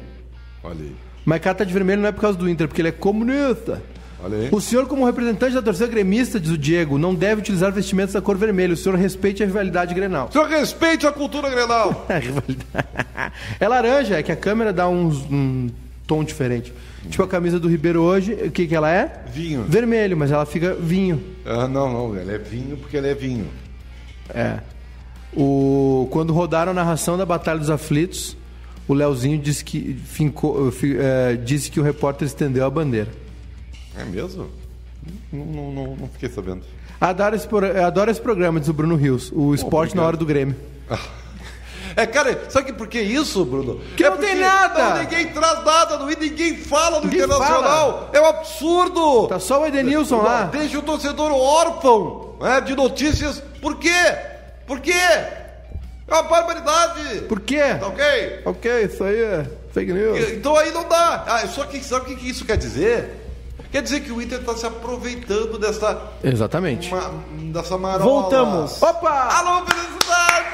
Olha 0.63 0.81
aí. 0.81 0.95
Mas 1.25 1.41
cá 1.41 1.53
tá 1.53 1.63
de 1.63 1.73
vermelho 1.73 2.01
não 2.01 2.09
é 2.09 2.11
por 2.11 2.21
causa 2.21 2.37
do 2.37 2.49
Inter, 2.49 2.67
porque 2.67 2.81
ele 2.81 2.89
é 2.89 2.93
comunista. 2.93 3.81
O 4.51 4.59
senhor, 4.59 4.85
como 4.87 5.05
representante 5.05 5.53
da 5.55 5.61
torcida 5.61 5.87
gremista, 5.87 6.39
diz 6.39 6.51
o 6.51 6.57
Diego, 6.57 6.97
não 6.97 7.15
deve 7.15 7.41
utilizar 7.41 7.71
vestimentos 7.71 8.13
da 8.13 8.21
cor 8.21 8.37
vermelha. 8.37 8.73
O 8.73 8.77
senhor 8.77 8.97
respeite 8.97 9.41
a 9.41 9.45
rivalidade 9.45 9.93
Grenal. 9.93 10.27
O 10.27 10.31
senhor 10.31 10.47
respeite 10.49 11.07
a 11.07 11.11
cultura 11.11 11.49
grenal. 11.49 12.05
é 13.59 13.67
laranja, 13.67 14.17
é 14.19 14.23
que 14.23 14.31
a 14.31 14.35
câmera 14.35 14.73
dá 14.73 14.87
uns- 14.89 15.25
um 15.31 15.69
tom 16.05 16.23
diferente. 16.23 16.73
Tipo 17.09 17.23
a 17.23 17.27
camisa 17.27 17.59
do 17.59 17.69
Ribeiro 17.69 18.01
hoje, 18.01 18.33
o 18.33 18.51
que, 18.51 18.67
que 18.67 18.75
ela 18.75 18.91
é? 18.91 19.23
Vinho. 19.33 19.63
Vermelho, 19.63 20.17
mas 20.17 20.31
ela 20.31 20.45
fica 20.45 20.73
vinho. 20.73 21.21
Ah, 21.45 21.67
não, 21.67 21.91
não. 21.91 22.15
Ele 22.19 22.33
é 22.33 22.37
vinho 22.37 22.75
porque 22.77 22.97
ele 22.97 23.07
é 23.07 23.13
vinho. 23.13 23.47
É. 24.33 24.59
O, 25.33 26.07
quando 26.11 26.33
rodaram 26.33 26.71
a 26.71 26.75
narração 26.75 27.17
da 27.17 27.25
Batalha 27.25 27.59
dos 27.59 27.69
Aflitos, 27.69 28.35
o 28.87 28.93
Leozinho 28.93 29.37
disse 29.37 29.63
que, 29.63 29.93
fincou, 30.05 30.71
fi- 30.71 30.97
eh, 30.99 31.37
disse 31.43 31.69
que 31.71 31.79
o 31.79 31.83
repórter 31.83 32.27
estendeu 32.27 32.65
a 32.65 32.69
bandeira. 32.69 33.07
É 33.97 34.03
mesmo? 34.03 34.49
Não, 35.31 35.45
não, 35.45 35.71
não, 35.71 35.95
não 35.95 36.07
fiquei 36.09 36.29
sabendo. 36.29 36.63
Adoro 36.99 37.35
esse, 37.35 37.47
adoro 37.83 38.11
esse 38.11 38.21
programa, 38.21 38.59
diz 38.59 38.69
o 38.69 38.73
Bruno 38.73 38.95
Rios. 38.95 39.31
O 39.33 39.53
esporte 39.55 39.95
na 39.95 40.01
obrigado. 40.01 40.07
hora 40.07 40.17
do 40.17 40.25
Grêmio. 40.25 40.55
É, 41.95 42.05
cara, 42.05 42.45
sabe 42.49 42.71
por 42.73 42.87
que 42.87 43.01
isso, 43.01 43.43
Bruno? 43.43 43.81
Que 43.97 44.03
é 44.03 44.09
não 44.09 44.17
tem 44.17 44.35
nada. 44.35 44.95
Não, 44.95 45.03
ninguém 45.03 45.27
traz 45.27 45.65
nada 45.65 45.97
no 45.97 46.05
ninguém 46.05 46.55
fala 46.55 46.99
no 46.99 47.05
Ninguém 47.05 47.23
Internacional. 47.23 48.09
É 48.13 48.21
um 48.21 48.25
absurdo. 48.25 49.27
Tá 49.27 49.39
só 49.39 49.61
o 49.61 49.65
Edenilson 49.65 50.21
lá. 50.21 50.43
Deixa 50.45 50.77
o 50.77 50.81
torcedor 50.81 51.31
órfão 51.31 52.35
né, 52.39 52.61
de 52.61 52.75
notícias. 52.75 53.41
Por 53.61 53.77
quê? 53.77 53.89
Por 54.65 54.79
quê? 54.79 54.91
É 54.91 56.13
uma 56.13 56.23
barbaridade. 56.23 57.21
Por 57.21 57.39
quê? 57.39 57.75
Tá 57.79 57.87
ok? 57.87 58.41
Ok, 58.45 58.83
isso 58.85 59.03
aí 59.03 59.21
é 59.21 59.45
fake 59.73 59.91
news. 59.91 60.29
Então 60.31 60.55
aí 60.55 60.71
não 60.71 60.87
dá. 60.87 61.25
Ah, 61.27 61.47
só 61.47 61.65
que 61.65 61.83
sabe 61.83 62.05
o 62.05 62.15
que 62.15 62.15
que 62.15 62.29
isso 62.29 62.45
quer 62.45 62.57
dizer? 62.57 63.18
Quer 63.71 63.83
dizer 63.83 63.99
que 64.01 64.11
o 64.11 64.19
Inter 64.21 64.39
está 64.39 64.55
se 64.55 64.65
aproveitando 64.65 65.59
dessa, 65.59 66.01
Exatamente. 66.23 66.89
ma, 66.91 67.11
dessa 67.51 67.77
marola. 67.77 68.03
Voltamos. 68.03 68.81
Opa! 68.81 69.09
Alô, 69.31 69.63
felicidade! 69.67 70.49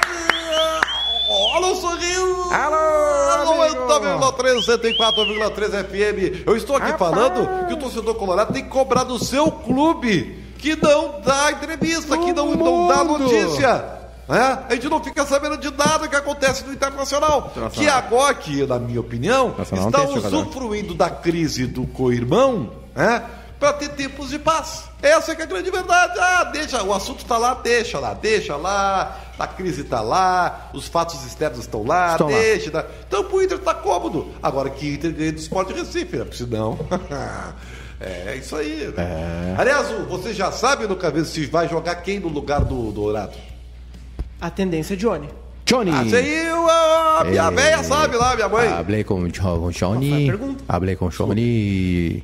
Alô, 1.56 1.76
sorriso! 1.76 2.50
Alô, 2.52 3.64
amigo! 3.64 3.88
90,3, 3.88 4.66
104,3 4.66 5.86
FM. 5.86 6.44
Eu 6.46 6.58
estou 6.58 6.76
aqui 6.76 6.92
Rapaz! 6.92 7.12
falando 7.16 7.68
que 7.68 7.74
o 7.74 7.78
torcedor 7.78 8.16
colorado 8.16 8.52
tem 8.54 8.64
que 8.64 8.70
cobrar 8.70 9.04
do 9.06 9.18
seu 9.18 9.50
clube 9.50 10.44
que 10.58 10.76
não 10.76 11.22
dá 11.22 11.52
entrevista, 11.54 12.18
que 12.18 12.34
não, 12.34 12.54
não 12.54 12.88
dá 12.88 13.04
notícia. 13.04 13.86
né? 14.28 14.66
A 14.70 14.74
gente 14.74 14.90
não 14.90 15.02
fica 15.02 15.26
sabendo 15.26 15.58
de 15.58 15.72
nada 15.72 16.08
que 16.10 16.16
acontece 16.18 16.66
no 16.66 16.74
Internacional. 16.74 17.54
Que 17.72 17.88
agora, 17.88 18.34
que, 18.34 18.66
na 18.66 18.78
minha 18.78 19.00
opinião, 19.00 19.56
não 19.72 19.88
está 19.88 20.04
usufruindo 20.04 20.94
da 20.94 21.10
crise 21.10 21.66
do 21.66 21.88
co-irmão 21.88 22.84
né? 22.96 23.24
para 23.60 23.72
ter 23.74 23.90
tempos 23.90 24.30
de 24.30 24.38
paz. 24.38 24.84
Essa 25.02 25.32
é, 25.32 25.36
que 25.36 25.42
é 25.42 25.46
a 25.46 25.48
grande 25.48 25.72
verdade. 25.72 26.14
Ah, 26.20 26.44
deixa, 26.46 26.84
o 26.84 26.94
assunto 26.94 27.20
está 27.20 27.38
lá, 27.38 27.54
deixa 27.56 28.00
lá, 28.00 28.14
deixa 28.14 28.56
lá, 28.58 29.18
a 29.40 29.48
crise 29.48 29.82
está 29.82 30.02
lá, 30.02 30.70
os 30.74 30.88
fatos 30.88 31.26
externos 31.26 31.60
estão 31.60 31.84
lá, 31.84 32.12
Estão 32.12 32.30
lá. 32.30 32.38
deixa. 32.38 32.70
Tá. 32.70 32.86
Então 33.08 33.24
pro 33.24 33.42
Inter 33.42 33.58
tá 33.60 33.74
cômodo. 33.74 34.28
Agora 34.44 34.70
que 34.70 34.86
o 34.92 34.94
Inter 34.96 35.14
ganha 35.14 35.32
do 35.32 35.40
Sport 35.40 35.70
Recife, 35.72 36.18
né? 36.18 36.24
Porque 36.26 36.38
senão. 36.38 36.78
é 38.02 38.36
isso 38.38 38.56
aí. 38.58 38.94
Né? 38.96 39.56
Aliás, 39.58 39.90
o- 39.92 40.06
você 40.06 40.34
já 40.34 40.52
sabe 40.52 40.86
no 40.86 40.96
cabeça 40.98 41.32
se 41.32 41.46
vai 41.46 41.68
jogar 41.70 41.96
quem 41.96 42.20
no 42.20 42.28
lugar 42.28 42.60
do 42.64 42.92
Dourado? 42.92 43.34
A 44.42 44.50
tendência 44.50 44.94
é 44.96 44.98
Johnny. 44.98 45.30
Johnny. 45.66 45.92
Ah, 45.92 46.04
isso 46.04 46.16
aí 46.16 46.50
a 47.20 47.24
minha 47.24 47.44
É. 47.48 47.52
velha 47.52 47.84
sabe 47.84 48.18
lá, 48.18 48.36
minha 48.36 48.50
mãe. 48.50 48.68
Hablei 48.68 49.04
com, 49.04 49.22
foi 49.32 49.72
Johnny. 49.72 50.30
Hablei 50.68 50.96
com 50.96 51.08
Johnny 51.10 52.22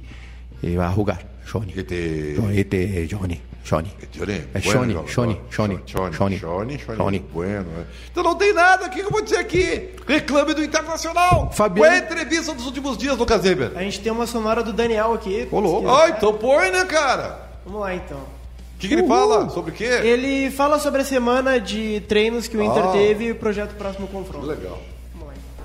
e, 0.63 0.67
e 0.67 0.76
vai 0.78 0.93
jogar. 0.93 1.19
Johnny. 1.45 1.74
Este- 1.76 2.36
Johnny. 2.36 2.60
Este 2.60 3.08
Johnny. 3.08 3.41
Johnny. 3.63 3.91
Johnny, 4.15 4.34
É 4.54 4.60
bueno 4.60 4.62
Johnny, 4.62 4.93
jogador. 4.93 5.12
Johnny, 5.12 5.39
Johnny, 5.52 5.80
Johnny, 5.86 6.12
Johnny, 6.17 6.38
Johnny, 6.39 6.78
Johnny, 6.78 6.97
Johnny. 6.97 7.19
bueno, 7.32 7.63
né? 7.78 7.86
Então 8.12 8.24
não 8.24 8.36
tem 8.36 8.54
nada, 8.54 8.88
o 8.88 8.89
que 8.89 9.02
eu 9.02 9.10
vou 9.12 9.21
dizer 9.21 9.38
aqui? 9.38 9.89
Reclame 10.08 10.54
do 10.56 10.63
Internacional. 10.63 11.52
Fabiano- 11.54 11.82
Qual 11.88 11.91
é 11.91 11.95
a 11.95 12.00
entrevista 12.00 12.54
dos 12.56 12.65
últimos 12.65 12.97
dias, 12.97 13.15
Lucas 13.17 13.43
Weber? 13.43 13.71
A 13.76 13.84
gente 13.84 14.00
tem 14.02 14.12
uma 14.12 14.26
sonora 14.26 14.63
do 14.63 14.74
Daniel 14.74 15.13
aqui. 15.13 15.47
Ô, 15.52 15.60
louco. 15.60 15.88
Se 15.88 15.93
quiser. 15.93 16.04
Ah, 16.04 16.10
então 16.17 16.34
põe, 16.34 16.71
né, 16.71 16.84
cara? 16.86 17.39
Vamos 17.65 17.82
lá 17.82 17.93
então. 17.93 18.17
O 18.17 18.80
que, 18.80 18.88
que 18.88 18.93
ele 18.95 19.08
fala? 19.08 19.47
Sobre 19.52 19.71
o 19.71 19.76
quê? 19.76 19.84
Ele 19.86 20.50
fala 20.50 20.80
sobre 20.80 21.02
a 21.02 21.06
semana 21.06 21.60
de 21.60 22.02
treinos 22.08 22.47
que 22.47 22.58
o 22.58 22.63
Inter 22.63 22.84
Ah. 22.84 22.91
teve 22.91 23.26
e 23.26 23.32
o 23.32 23.36
projeto 23.36 23.76
próximo 23.76 24.08
confronto. 24.08 24.45
Legal. 24.47 24.82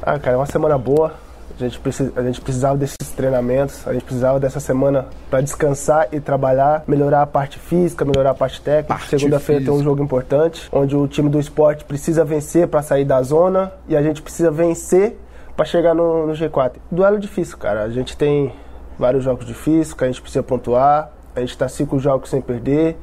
Ah, 0.02 0.18
cara, 0.18 0.34
é 0.34 0.36
uma 0.36 0.44
semana 0.46 0.76
boa. 0.76 1.14
A 1.54 1.58
gente, 1.58 1.78
precisa, 1.78 2.12
a 2.16 2.22
gente 2.22 2.40
precisava 2.40 2.76
desses 2.76 2.96
treinamentos, 3.16 3.86
a 3.86 3.92
gente 3.92 4.04
precisava 4.04 4.38
dessa 4.38 4.60
semana 4.60 5.06
para 5.30 5.40
descansar 5.40 6.08
e 6.12 6.20
trabalhar, 6.20 6.84
melhorar 6.86 7.22
a 7.22 7.26
parte 7.26 7.58
física, 7.58 8.04
melhorar 8.04 8.30
a 8.30 8.34
parte 8.34 8.60
técnica. 8.60 9.00
Segunda-feira 9.06 9.64
tem 9.64 9.72
um 9.72 9.82
jogo 9.82 10.02
importante, 10.02 10.68
onde 10.70 10.94
o 10.94 11.06
time 11.08 11.30
do 11.30 11.40
esporte 11.40 11.84
precisa 11.84 12.24
vencer 12.24 12.68
para 12.68 12.82
sair 12.82 13.04
da 13.04 13.22
zona 13.22 13.72
e 13.88 13.96
a 13.96 14.02
gente 14.02 14.20
precisa 14.20 14.50
vencer 14.50 15.16
para 15.56 15.64
chegar 15.64 15.94
no, 15.94 16.26
no 16.26 16.34
G4. 16.34 16.72
Duelo 16.90 17.18
difícil, 17.18 17.56
cara. 17.56 17.84
A 17.84 17.90
gente 17.90 18.16
tem 18.16 18.52
vários 18.98 19.24
jogos 19.24 19.46
difíceis 19.46 19.94
que 19.94 20.04
a 20.04 20.06
gente 20.06 20.20
precisa 20.20 20.42
pontuar. 20.42 21.10
A 21.34 21.40
gente 21.40 21.50
está 21.50 21.68
cinco 21.68 21.98
jogos 21.98 22.28
sem 22.30 22.40
perder, 22.40 22.96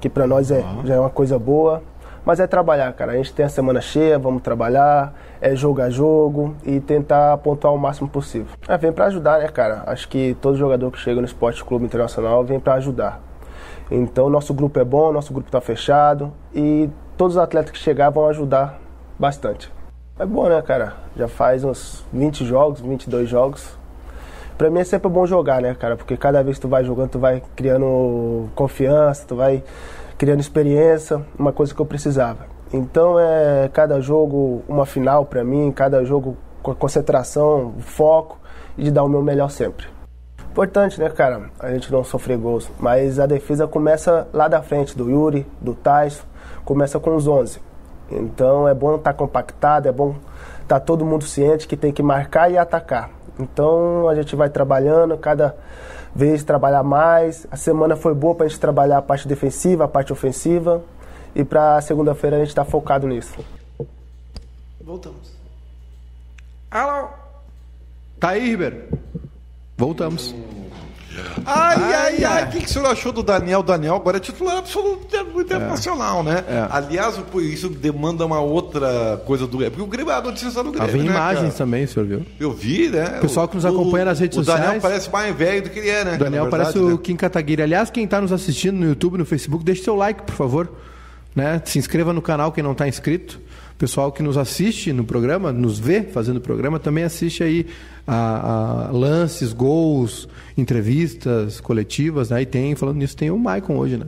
que 0.00 0.08
para 0.08 0.26
nós 0.26 0.50
é, 0.50 0.64
já 0.84 0.94
é 0.94 1.00
uma 1.00 1.10
coisa 1.10 1.38
boa. 1.38 1.82
Mas 2.28 2.40
é 2.40 2.46
trabalhar, 2.46 2.92
cara. 2.92 3.12
A 3.12 3.16
gente 3.16 3.32
tem 3.32 3.46
a 3.46 3.48
semana 3.48 3.80
cheia, 3.80 4.18
vamos 4.18 4.42
trabalhar, 4.42 5.14
é 5.40 5.56
jogo 5.56 5.80
a 5.80 5.88
jogo 5.88 6.54
e 6.62 6.78
tentar 6.78 7.38
pontuar 7.38 7.72
o 7.72 7.78
máximo 7.78 8.06
possível. 8.06 8.48
É, 8.68 8.76
vem 8.76 8.92
pra 8.92 9.06
ajudar, 9.06 9.38
né, 9.38 9.48
cara? 9.48 9.82
Acho 9.86 10.06
que 10.06 10.36
todo 10.38 10.54
jogador 10.54 10.90
que 10.90 10.98
chega 10.98 11.22
no 11.22 11.26
Esporte 11.26 11.64
Clube 11.64 11.86
Internacional 11.86 12.44
vem 12.44 12.60
pra 12.60 12.74
ajudar. 12.74 13.18
Então, 13.90 14.28
nosso 14.28 14.52
grupo 14.52 14.78
é 14.78 14.84
bom, 14.84 15.10
nosso 15.10 15.32
grupo 15.32 15.50
tá 15.50 15.58
fechado 15.58 16.30
e 16.54 16.90
todos 17.16 17.36
os 17.36 17.42
atletas 17.42 17.70
que 17.70 17.78
chegar 17.78 18.10
vão 18.10 18.28
ajudar 18.28 18.78
bastante. 19.18 19.72
É 20.18 20.26
bom, 20.26 20.50
né, 20.50 20.60
cara? 20.60 20.96
Já 21.16 21.28
faz 21.28 21.64
uns 21.64 22.04
20 22.12 22.44
jogos, 22.44 22.82
22 22.82 23.26
jogos. 23.26 23.78
Pra 24.58 24.68
mim 24.68 24.80
é 24.80 24.84
sempre 24.84 25.08
bom 25.08 25.24
jogar, 25.24 25.62
né, 25.62 25.74
cara? 25.74 25.96
Porque 25.96 26.14
cada 26.14 26.42
vez 26.42 26.58
que 26.58 26.62
tu 26.62 26.68
vai 26.68 26.84
jogando, 26.84 27.08
tu 27.08 27.18
vai 27.18 27.42
criando 27.56 28.50
confiança, 28.54 29.24
tu 29.26 29.34
vai 29.34 29.62
criando 30.18 30.40
experiência, 30.40 31.24
uma 31.38 31.52
coisa 31.52 31.72
que 31.72 31.80
eu 31.80 31.86
precisava. 31.86 32.46
Então 32.72 33.18
é 33.18 33.70
cada 33.72 34.00
jogo 34.00 34.62
uma 34.68 34.84
final 34.84 35.24
pra 35.24 35.44
mim, 35.44 35.72
cada 35.72 36.04
jogo 36.04 36.36
com 36.62 36.74
concentração, 36.74 37.74
foco 37.78 38.38
e 38.76 38.82
de 38.82 38.90
dar 38.90 39.04
o 39.04 39.08
meu 39.08 39.22
melhor 39.22 39.48
sempre. 39.48 39.86
Importante, 40.50 41.00
né, 41.00 41.08
cara? 41.08 41.50
A 41.60 41.70
gente 41.70 41.90
não 41.92 42.02
sofrer 42.02 42.36
gols, 42.36 42.68
mas 42.80 43.20
a 43.20 43.26
defesa 43.26 43.66
começa 43.68 44.26
lá 44.32 44.48
da 44.48 44.60
frente, 44.60 44.96
do 44.96 45.08
Yuri, 45.08 45.46
do 45.60 45.72
Tyson, 45.72 46.24
começa 46.64 46.98
com 46.98 47.14
os 47.14 47.28
11. 47.28 47.60
Então 48.10 48.66
é 48.66 48.74
bom 48.74 48.96
estar 48.96 49.12
compactado, 49.12 49.88
é 49.88 49.92
bom 49.92 50.16
estar 50.62 50.80
todo 50.80 51.04
mundo 51.04 51.24
ciente 51.24 51.68
que 51.68 51.76
tem 51.76 51.92
que 51.92 52.02
marcar 52.02 52.50
e 52.50 52.58
atacar. 52.58 53.10
Então 53.38 54.08
a 54.08 54.14
gente 54.16 54.34
vai 54.34 54.50
trabalhando, 54.50 55.16
cada 55.16 55.54
vez 56.18 56.42
trabalhar 56.42 56.82
mais. 56.82 57.46
A 57.48 57.56
semana 57.56 57.94
foi 57.94 58.12
boa 58.12 58.34
para 58.34 58.46
a 58.46 58.48
gente 58.48 58.58
trabalhar 58.58 58.98
a 58.98 59.02
parte 59.02 59.28
defensiva, 59.28 59.84
a 59.84 59.88
parte 59.88 60.12
ofensiva. 60.12 60.82
E 61.32 61.44
para 61.44 61.80
segunda-feira 61.80 62.34
a 62.34 62.38
gente 62.40 62.48
está 62.48 62.64
focado 62.64 63.06
nisso. 63.06 63.38
Voltamos. 64.80 65.32
Alô? 66.72 67.08
Tá 68.18 68.30
aí, 68.30 68.50
Ribeiro? 68.50 68.88
Voltamos. 69.76 70.34
Ai, 71.44 71.94
ai, 71.94 72.24
Ai, 72.24 72.44
o 72.44 72.48
que, 72.48 72.58
que 72.60 72.66
o 72.66 72.68
senhor 72.68 72.86
achou 72.86 73.12
do 73.12 73.22
Daniel? 73.22 73.62
Daniel 73.62 73.96
agora 73.96 74.16
é 74.18 74.20
titular 74.20 74.58
absoluto 74.58 75.06
do 75.24 75.40
internacional, 75.40 76.22
né? 76.22 76.44
É. 76.48 76.66
Aliás, 76.70 77.20
isso 77.42 77.68
demanda 77.68 78.24
uma 78.24 78.40
outra 78.40 79.20
coisa 79.26 79.46
do 79.46 79.56
Grêmio. 79.58 79.70
Porque 79.72 79.84
o 79.84 79.90
Grêmio, 79.90 80.12
a 80.12 80.20
notícia 80.20 80.48
está 80.48 80.62
no 80.62 80.70
Grêmio. 80.72 80.88
Havia 80.88 81.02
né, 81.02 81.08
imagens 81.10 81.42
cara? 81.42 81.54
também, 81.54 81.84
o 81.84 81.88
senhor 81.88 82.06
viu? 82.06 82.26
Eu 82.38 82.52
vi, 82.52 82.88
né? 82.88 83.16
O 83.18 83.20
pessoal 83.20 83.48
que 83.48 83.56
nos 83.56 83.64
acompanha 83.64 84.04
nas 84.06 84.18
redes 84.20 84.38
o 84.38 84.42
Daniel 84.42 84.64
sociais- 84.64 84.82
parece 84.82 85.10
mais 85.10 85.34
velho 85.34 85.62
do 85.62 85.70
que 85.70 85.78
ele 85.78 85.88
é, 85.88 86.04
né? 86.04 86.14
O 86.14 86.18
Daniel 86.18 86.48
parece 86.48 86.72
verdade, 86.72 86.94
o 86.94 86.96
né? 86.96 87.02
Kim 87.02 87.16
Kataguiri. 87.16 87.62
Aliás, 87.62 87.90
quem 87.90 88.04
está 88.04 88.20
nos 88.20 88.32
assistindo 88.32 88.76
no 88.76 88.86
YouTube, 88.86 89.18
no 89.18 89.24
Facebook, 89.24 89.64
deixe 89.64 89.82
seu 89.82 89.96
like, 89.96 90.22
por 90.22 90.34
favor. 90.34 90.68
Né? 91.34 91.62
Se 91.64 91.78
inscreva 91.78 92.12
no 92.12 92.20
canal 92.20 92.50
quem 92.50 92.64
não 92.64 92.72
está 92.72 92.88
inscrito. 92.88 93.40
Pessoal 93.78 94.10
que 94.10 94.24
nos 94.24 94.36
assiste 94.36 94.92
no 94.92 95.04
programa, 95.04 95.52
nos 95.52 95.78
vê 95.78 96.02
fazendo 96.02 96.38
o 96.38 96.40
programa, 96.40 96.80
também 96.80 97.04
assiste 97.04 97.44
aí 97.44 97.64
a, 98.04 98.88
a 98.88 98.90
lances, 98.90 99.52
gols, 99.52 100.28
entrevistas 100.56 101.60
coletivas. 101.60 102.30
Né? 102.30 102.42
E 102.42 102.46
tem, 102.46 102.74
falando 102.74 102.96
nisso, 102.96 103.16
tem 103.16 103.30
o 103.30 103.38
Maicon 103.38 103.76
hoje, 103.76 103.96
né? 103.96 104.06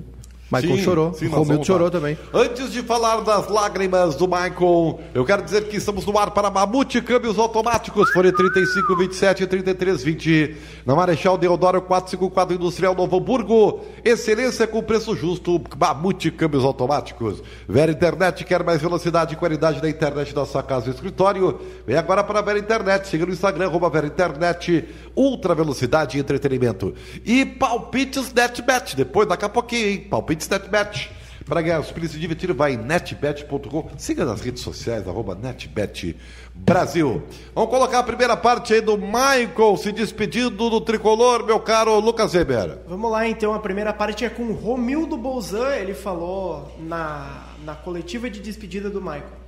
Maicon 0.50 0.76
Sim, 0.76 0.82
chorou. 0.82 1.14
sim, 1.14 1.28
Romildo 1.28 1.64
chorou 1.64 1.90
também. 1.90 2.18
Antes 2.34 2.72
de 2.72 2.82
falar 2.82 3.20
das 3.20 3.48
lágrimas 3.48 4.16
do 4.16 4.26
Michael, 4.26 5.00
eu 5.14 5.24
quero 5.24 5.42
dizer 5.42 5.68
que 5.68 5.76
estamos 5.76 6.04
no 6.04 6.18
ar 6.18 6.32
para 6.32 6.50
Mamute 6.50 7.00
Câmbios 7.00 7.38
Automáticos, 7.38 8.10
Fone 8.10 8.32
35, 8.32 8.96
27 8.96 9.42
e 9.44 9.46
33, 9.46 10.02
20. 10.02 10.56
Na 10.84 10.96
Marechal 10.96 11.38
Deodoro 11.38 11.80
454 11.82 12.56
Industrial 12.56 12.94
Novo 12.96 13.16
Hamburgo. 13.16 13.80
Excelência 14.04 14.66
com 14.66 14.82
preço 14.82 15.14
justo. 15.14 15.60
Mamute 15.78 16.32
Câmbios 16.32 16.64
Automáticos. 16.64 17.40
Vera 17.68 17.92
Internet 17.92 18.44
quer 18.44 18.64
mais 18.64 18.82
velocidade 18.82 19.34
e 19.34 19.36
qualidade 19.36 19.80
da 19.80 19.88
internet 19.88 20.34
da 20.34 20.44
sua 20.44 20.64
casa 20.64 20.88
e 20.88 20.92
escritório. 20.92 21.60
Vem 21.86 21.96
agora 21.96 22.24
para 22.24 22.40
a 22.40 22.42
Vera 22.42 22.58
Internet. 22.58 23.06
Siga 23.06 23.24
no 23.24 23.32
Instagram, 23.32 23.66
arroba 23.66 23.88
Vera 23.88 24.08
Internet. 24.08 24.84
Ultra 25.14 25.54
velocidade 25.54 26.16
e 26.16 26.20
entretenimento. 26.20 26.92
E 27.24 27.44
palpites 27.44 28.32
NetBet. 28.32 28.96
Depois, 28.96 29.28
daqui 29.28 29.44
a 29.44 29.48
pouquinho, 29.48 29.88
hein? 29.88 30.06
Palpites 30.10 30.39
NetBet. 30.48 31.10
Para 31.44 31.62
ganhar 31.62 31.80
os 31.80 31.90
prêmios 31.90 32.12
se 32.12 32.18
divertir, 32.18 32.52
vai 32.52 32.74
em 32.74 32.76
netbet.com. 32.76 33.90
Siga 33.96 34.24
nas 34.24 34.40
redes 34.40 34.62
sociais, 34.62 35.08
arroba 35.08 35.34
netbet 35.34 36.16
Brasil. 36.54 37.22
Vamos 37.54 37.70
colocar 37.70 37.98
a 37.98 38.02
primeira 38.02 38.36
parte 38.36 38.74
aí 38.74 38.80
do 38.80 38.96
Michael 38.96 39.76
se 39.76 39.90
despedindo 39.90 40.70
do 40.70 40.80
tricolor, 40.80 41.44
meu 41.44 41.58
caro 41.58 41.98
Lucas 41.98 42.34
Weber. 42.34 42.78
Vamos 42.86 43.10
lá 43.10 43.26
então, 43.26 43.54
a 43.54 43.58
primeira 43.58 43.92
parte 43.92 44.24
é 44.24 44.28
com 44.28 44.44
o 44.44 44.52
Romildo 44.52 45.16
Bolzan, 45.16 45.74
ele 45.74 45.94
falou 45.94 46.76
na, 46.78 47.46
na 47.64 47.74
coletiva 47.74 48.30
de 48.30 48.40
despedida 48.40 48.90
do 48.90 49.00
Michael. 49.00 49.40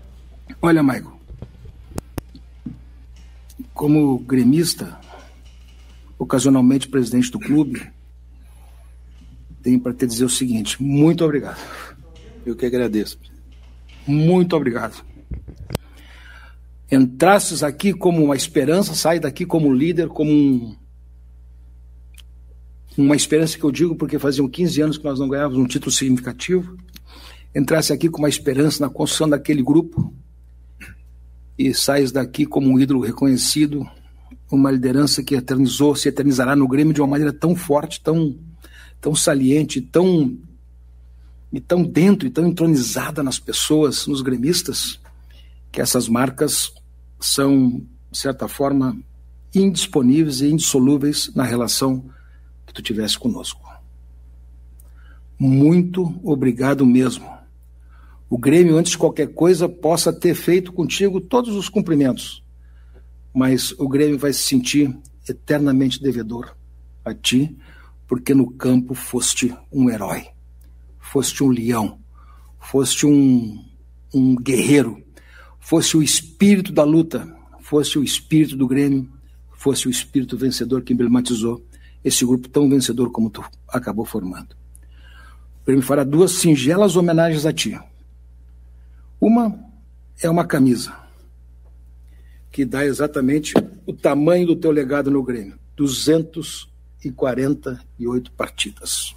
Olha, 0.60 0.82
Michael, 0.82 1.20
como 3.74 4.18
gremista, 4.18 4.98
ocasionalmente 6.18 6.88
presidente 6.88 7.30
do 7.30 7.38
clube, 7.38 7.90
tenho 9.62 9.80
para 9.80 9.94
te 9.94 10.06
dizer 10.06 10.24
o 10.24 10.28
seguinte: 10.28 10.82
muito 10.82 11.24
obrigado. 11.24 11.58
Eu 12.44 12.56
que 12.56 12.66
agradeço. 12.66 13.18
Muito 14.06 14.56
obrigado. 14.56 15.04
entrasses 16.90 17.62
aqui 17.62 17.92
como 17.92 18.22
uma 18.22 18.36
esperança, 18.36 18.94
sai 18.94 19.20
daqui 19.20 19.46
como 19.46 19.72
líder, 19.72 20.08
como 20.08 20.30
um, 20.30 20.76
uma 22.98 23.16
esperança 23.16 23.56
que 23.56 23.64
eu 23.64 23.70
digo 23.70 23.94
porque 23.94 24.18
faziam 24.18 24.48
15 24.48 24.82
anos 24.82 24.98
que 24.98 25.04
nós 25.04 25.18
não 25.18 25.28
ganhávamos 25.28 25.58
um 25.58 25.66
título 25.66 25.92
significativo, 25.92 26.76
entrasse 27.54 27.92
aqui 27.92 28.08
com 28.08 28.18
uma 28.18 28.28
esperança 28.28 28.84
na 28.84 28.90
construção 28.90 29.28
daquele 29.28 29.62
grupo 29.62 30.12
e 31.56 31.72
sais 31.72 32.10
daqui 32.10 32.44
como 32.44 32.68
um 32.68 32.78
ídolo 32.78 33.00
reconhecido, 33.00 33.86
uma 34.50 34.70
liderança 34.70 35.22
que 35.22 35.34
eternizou, 35.34 35.94
se 35.94 36.08
eternizará 36.08 36.56
no 36.56 36.68
Grêmio 36.68 36.92
de 36.92 37.00
uma 37.00 37.06
maneira 37.06 37.32
tão 37.32 37.54
forte, 37.54 38.02
tão, 38.02 38.36
tão 39.02 39.16
saliente, 39.16 39.80
tão 39.80 40.38
e 41.52 41.60
tão 41.60 41.82
dentro 41.82 42.26
e 42.26 42.30
tão 42.30 42.46
entronizada 42.46 43.22
nas 43.22 43.38
pessoas, 43.38 44.06
nos 44.06 44.22
gremistas, 44.22 44.98
que 45.70 45.80
essas 45.80 46.08
marcas 46.08 46.72
são, 47.20 47.84
de 48.10 48.18
certa 48.18 48.46
forma, 48.46 48.96
indisponíveis 49.54 50.40
e 50.40 50.50
indissolúveis 50.50 51.34
na 51.34 51.42
relação 51.42 52.08
que 52.64 52.72
tu 52.72 52.80
tivesse 52.80 53.18
conosco. 53.18 53.60
Muito 55.38 56.18
obrigado 56.22 56.86
mesmo. 56.86 57.28
O 58.30 58.38
Grêmio, 58.38 58.78
antes 58.78 58.92
de 58.92 58.98
qualquer 58.98 59.34
coisa, 59.34 59.68
possa 59.68 60.12
ter 60.12 60.34
feito 60.34 60.72
contigo 60.72 61.20
todos 61.20 61.54
os 61.56 61.68
cumprimentos, 61.68 62.42
mas 63.34 63.72
o 63.72 63.88
Grêmio 63.88 64.18
vai 64.18 64.32
se 64.32 64.44
sentir 64.44 64.96
eternamente 65.28 66.00
devedor 66.00 66.56
a 67.04 67.12
ti, 67.12 67.54
porque 68.12 68.34
no 68.34 68.50
campo 68.50 68.92
foste 68.92 69.56
um 69.72 69.88
herói 69.88 70.26
foste 71.12 71.42
um 71.42 71.48
leão, 71.48 71.98
foste 72.58 73.06
um, 73.06 73.64
um 74.14 74.36
guerreiro, 74.36 75.02
fosse 75.58 75.96
o 75.96 76.02
espírito 76.02 76.72
da 76.72 76.84
luta, 76.84 77.26
fosse 77.60 77.98
o 77.98 78.04
espírito 78.04 78.54
do 78.54 78.66
Grêmio, 78.66 79.10
fosse 79.52 79.88
o 79.88 79.90
espírito 79.90 80.36
vencedor 80.36 80.82
que 80.82 80.92
emblematizou 80.92 81.66
esse 82.04 82.22
grupo 82.22 82.50
tão 82.50 82.68
vencedor 82.68 83.10
como 83.10 83.30
tu 83.30 83.42
acabou 83.66 84.04
formando. 84.04 84.56
O 85.62 85.66
Grêmio 85.66 85.84
fará 85.84 86.04
duas 86.04 86.32
singelas 86.32 86.96
homenagens 86.96 87.46
a 87.46 87.52
ti. 87.52 87.80
Uma 89.18 89.58
é 90.22 90.28
uma 90.28 90.46
camisa 90.46 90.94
que 92.50 92.66
dá 92.66 92.84
exatamente 92.84 93.54
o 93.86 93.92
tamanho 93.94 94.48
do 94.48 94.56
teu 94.56 94.70
legado 94.70 95.10
no 95.10 95.22
Grêmio, 95.22 95.58
248 97.10 98.32
partidas. 98.32 99.14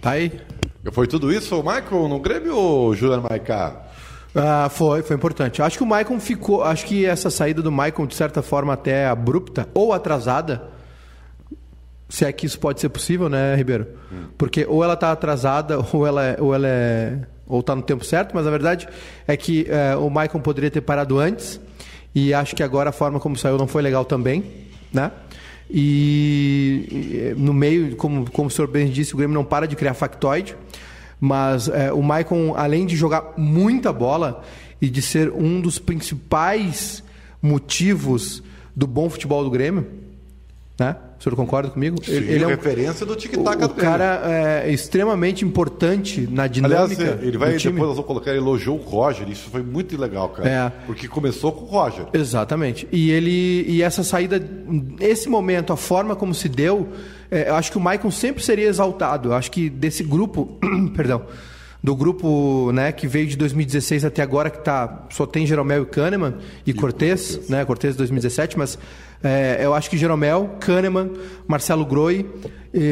Tá 0.00 0.10
aí. 0.10 0.38
Foi 0.92 1.06
tudo 1.06 1.32
isso, 1.32 1.56
Michael, 1.62 2.08
no 2.08 2.20
Grêmio 2.20 2.54
ou 2.54 2.94
Juliano 2.94 3.26
Maicá? 3.28 3.86
Ah, 4.34 4.68
foi, 4.68 5.02
foi 5.02 5.16
importante. 5.16 5.62
Acho 5.62 5.78
que 5.78 5.82
o 5.82 5.86
Maicon 5.86 6.20
ficou. 6.20 6.62
Acho 6.62 6.84
que 6.84 7.06
essa 7.06 7.30
saída 7.30 7.62
do 7.62 7.72
Maicon, 7.72 8.06
de 8.06 8.14
certa 8.14 8.42
forma, 8.42 8.74
até 8.74 9.06
abrupta 9.06 9.66
ou 9.72 9.94
atrasada. 9.94 10.73
Se 12.08 12.24
é 12.24 12.32
que 12.32 12.46
isso 12.46 12.58
pode 12.58 12.80
ser 12.80 12.88
possível, 12.88 13.28
né, 13.28 13.54
Ribeiro? 13.56 13.86
Hum. 14.12 14.24
Porque 14.36 14.66
ou 14.66 14.84
ela 14.84 14.96
tá 14.96 15.12
atrasada, 15.12 15.78
ou 15.92 16.06
ela 16.06 16.24
é, 16.24 16.36
ou 16.40 16.54
ela 16.54 16.66
é. 16.68 17.18
ou 17.46 17.62
tá 17.62 17.74
no 17.74 17.82
tempo 17.82 18.04
certo, 18.04 18.34
mas 18.34 18.46
a 18.46 18.50
verdade 18.50 18.88
é 19.26 19.36
que 19.36 19.66
é, 19.68 19.96
o 19.96 20.08
Maicon 20.10 20.40
poderia 20.40 20.70
ter 20.70 20.80
parado 20.80 21.18
antes. 21.18 21.60
E 22.14 22.32
acho 22.32 22.54
que 22.54 22.62
agora 22.62 22.90
a 22.90 22.92
forma 22.92 23.18
como 23.18 23.36
saiu 23.36 23.58
não 23.58 23.66
foi 23.66 23.82
legal 23.82 24.04
também, 24.04 24.44
né? 24.92 25.10
E, 25.68 27.34
no 27.36 27.52
meio, 27.52 27.96
como, 27.96 28.30
como 28.30 28.48
o 28.48 28.50
senhor 28.50 28.68
bem 28.68 28.88
disse, 28.88 29.14
o 29.14 29.16
Grêmio 29.16 29.34
não 29.34 29.44
para 29.44 29.66
de 29.66 29.74
criar 29.74 29.94
factoide. 29.94 30.56
Mas 31.20 31.68
é, 31.68 31.92
o 31.92 32.02
Maicon, 32.02 32.54
além 32.56 32.86
de 32.86 32.96
jogar 32.96 33.32
muita 33.36 33.92
bola 33.92 34.42
e 34.80 34.88
de 34.90 35.00
ser 35.00 35.32
um 35.32 35.60
dos 35.60 35.78
principais 35.78 37.02
motivos 37.40 38.42
do 38.76 38.86
bom 38.86 39.08
futebol 39.08 39.42
do 39.42 39.50
Grêmio, 39.50 39.86
né? 40.78 40.96
O 41.24 41.30
senhor 41.30 41.36
concorda 41.36 41.70
comigo? 41.70 42.04
Sim, 42.04 42.12
ele, 42.12 42.32
ele 42.32 42.44
é 42.44 42.46
um, 42.46 42.50
referência 42.50 43.06
do 43.06 43.16
tic-tac 43.16 43.62
O, 43.62 43.64
o 43.64 43.68
cara 43.70 44.20
é 44.62 44.70
extremamente 44.70 45.42
importante 45.42 46.28
na 46.30 46.46
dinâmica. 46.46 47.02
Aliás, 47.02 47.22
ele 47.22 47.38
vai 47.38 47.56
depois 47.56 47.74
nós 47.76 47.88
vamos 47.96 48.04
colocar, 48.04 48.30
ele 48.30 48.40
elogiou 48.40 48.76
o 48.76 48.82
Roger, 48.82 49.26
isso 49.30 49.48
foi 49.48 49.62
muito 49.62 49.98
legal, 49.98 50.28
cara. 50.28 50.46
É. 50.46 50.72
Porque 50.84 51.08
começou 51.08 51.50
com 51.50 51.64
o 51.64 51.66
Roger. 51.66 52.08
Exatamente. 52.12 52.86
E 52.92 53.10
ele 53.10 53.64
e 53.66 53.82
essa 53.82 54.04
saída, 54.04 54.38
esse 55.00 55.26
momento, 55.30 55.72
a 55.72 55.78
forma 55.78 56.14
como 56.14 56.34
se 56.34 56.46
deu, 56.46 56.88
é, 57.30 57.48
eu 57.48 57.54
acho 57.54 57.72
que 57.72 57.78
o 57.78 57.80
Maicon 57.80 58.10
sempre 58.10 58.42
seria 58.42 58.68
exaltado. 58.68 59.30
Eu 59.30 59.32
acho 59.32 59.50
que 59.50 59.70
desse 59.70 60.02
grupo, 60.02 60.58
perdão, 60.94 61.22
do 61.84 61.94
grupo 61.94 62.72
né, 62.72 62.90
que 62.92 63.06
veio 63.06 63.26
de 63.26 63.36
2016 63.36 64.06
até 64.06 64.22
agora, 64.22 64.48
que 64.48 64.64
tá, 64.64 65.04
só 65.10 65.26
tem 65.26 65.46
Jeromel 65.46 65.82
e 65.82 65.84
Kahneman 65.86 66.36
e, 66.66 66.70
e 66.70 66.72
Cortez, 66.72 67.46
né? 67.46 67.62
Cortez 67.62 67.94
2017, 67.94 68.56
mas 68.56 68.78
é, 69.22 69.58
eu 69.60 69.74
acho 69.74 69.90
que 69.90 69.98
Jeromel, 69.98 70.56
Kahneman, 70.60 71.10
Marcelo 71.46 71.84
Groi, 71.84 72.24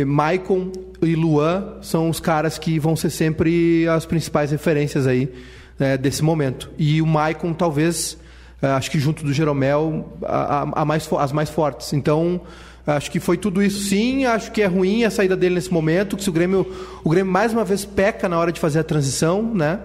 Maicon 0.07 0.71
e 1.01 1.15
Luan 1.15 1.79
são 1.81 2.11
os 2.11 2.21
caras 2.21 2.59
que 2.59 2.79
vão 2.79 2.95
ser 2.95 3.09
sempre 3.09 3.89
as 3.89 4.05
principais 4.05 4.51
referências 4.51 5.07
aí 5.07 5.33
é, 5.81 5.97
desse 5.97 6.23
momento. 6.23 6.71
E 6.77 7.01
o 7.01 7.07
Maicon, 7.07 7.55
talvez, 7.55 8.19
acho 8.63 8.91
que 8.91 8.99
junto 8.99 9.25
do 9.25 9.33
Jeromel, 9.33 10.17
a, 10.23 10.83
a 10.83 10.85
mais, 10.85 11.09
as 11.19 11.33
mais 11.33 11.51
fortes. 11.51 11.93
Então, 11.93 12.41
acho 12.87 13.11
que 13.11 13.19
foi 13.19 13.37
tudo 13.37 13.63
isso 13.63 13.89
sim. 13.89 14.25
Acho 14.25 14.53
que 14.53 14.63
é 14.63 14.67
ruim 14.67 15.05
a 15.05 15.11
saída 15.11 15.37
dele 15.37 15.57
nesse 15.57 15.73
momento. 15.73 16.17
Que 16.17 16.23
se 16.23 16.31
o 16.31 16.33
Grêmio, 16.33 16.67
o 17.03 17.11
Grêmio 17.11 17.33
mais 17.33 17.53
uma 17.53 17.65
vez 17.65 17.85
peca 17.85 18.29
na 18.29 18.39
hora 18.39 18.53
de 18.53 18.61
fazer 18.61 18.79
a 18.79 18.85
transição, 18.85 19.43
né? 19.43 19.81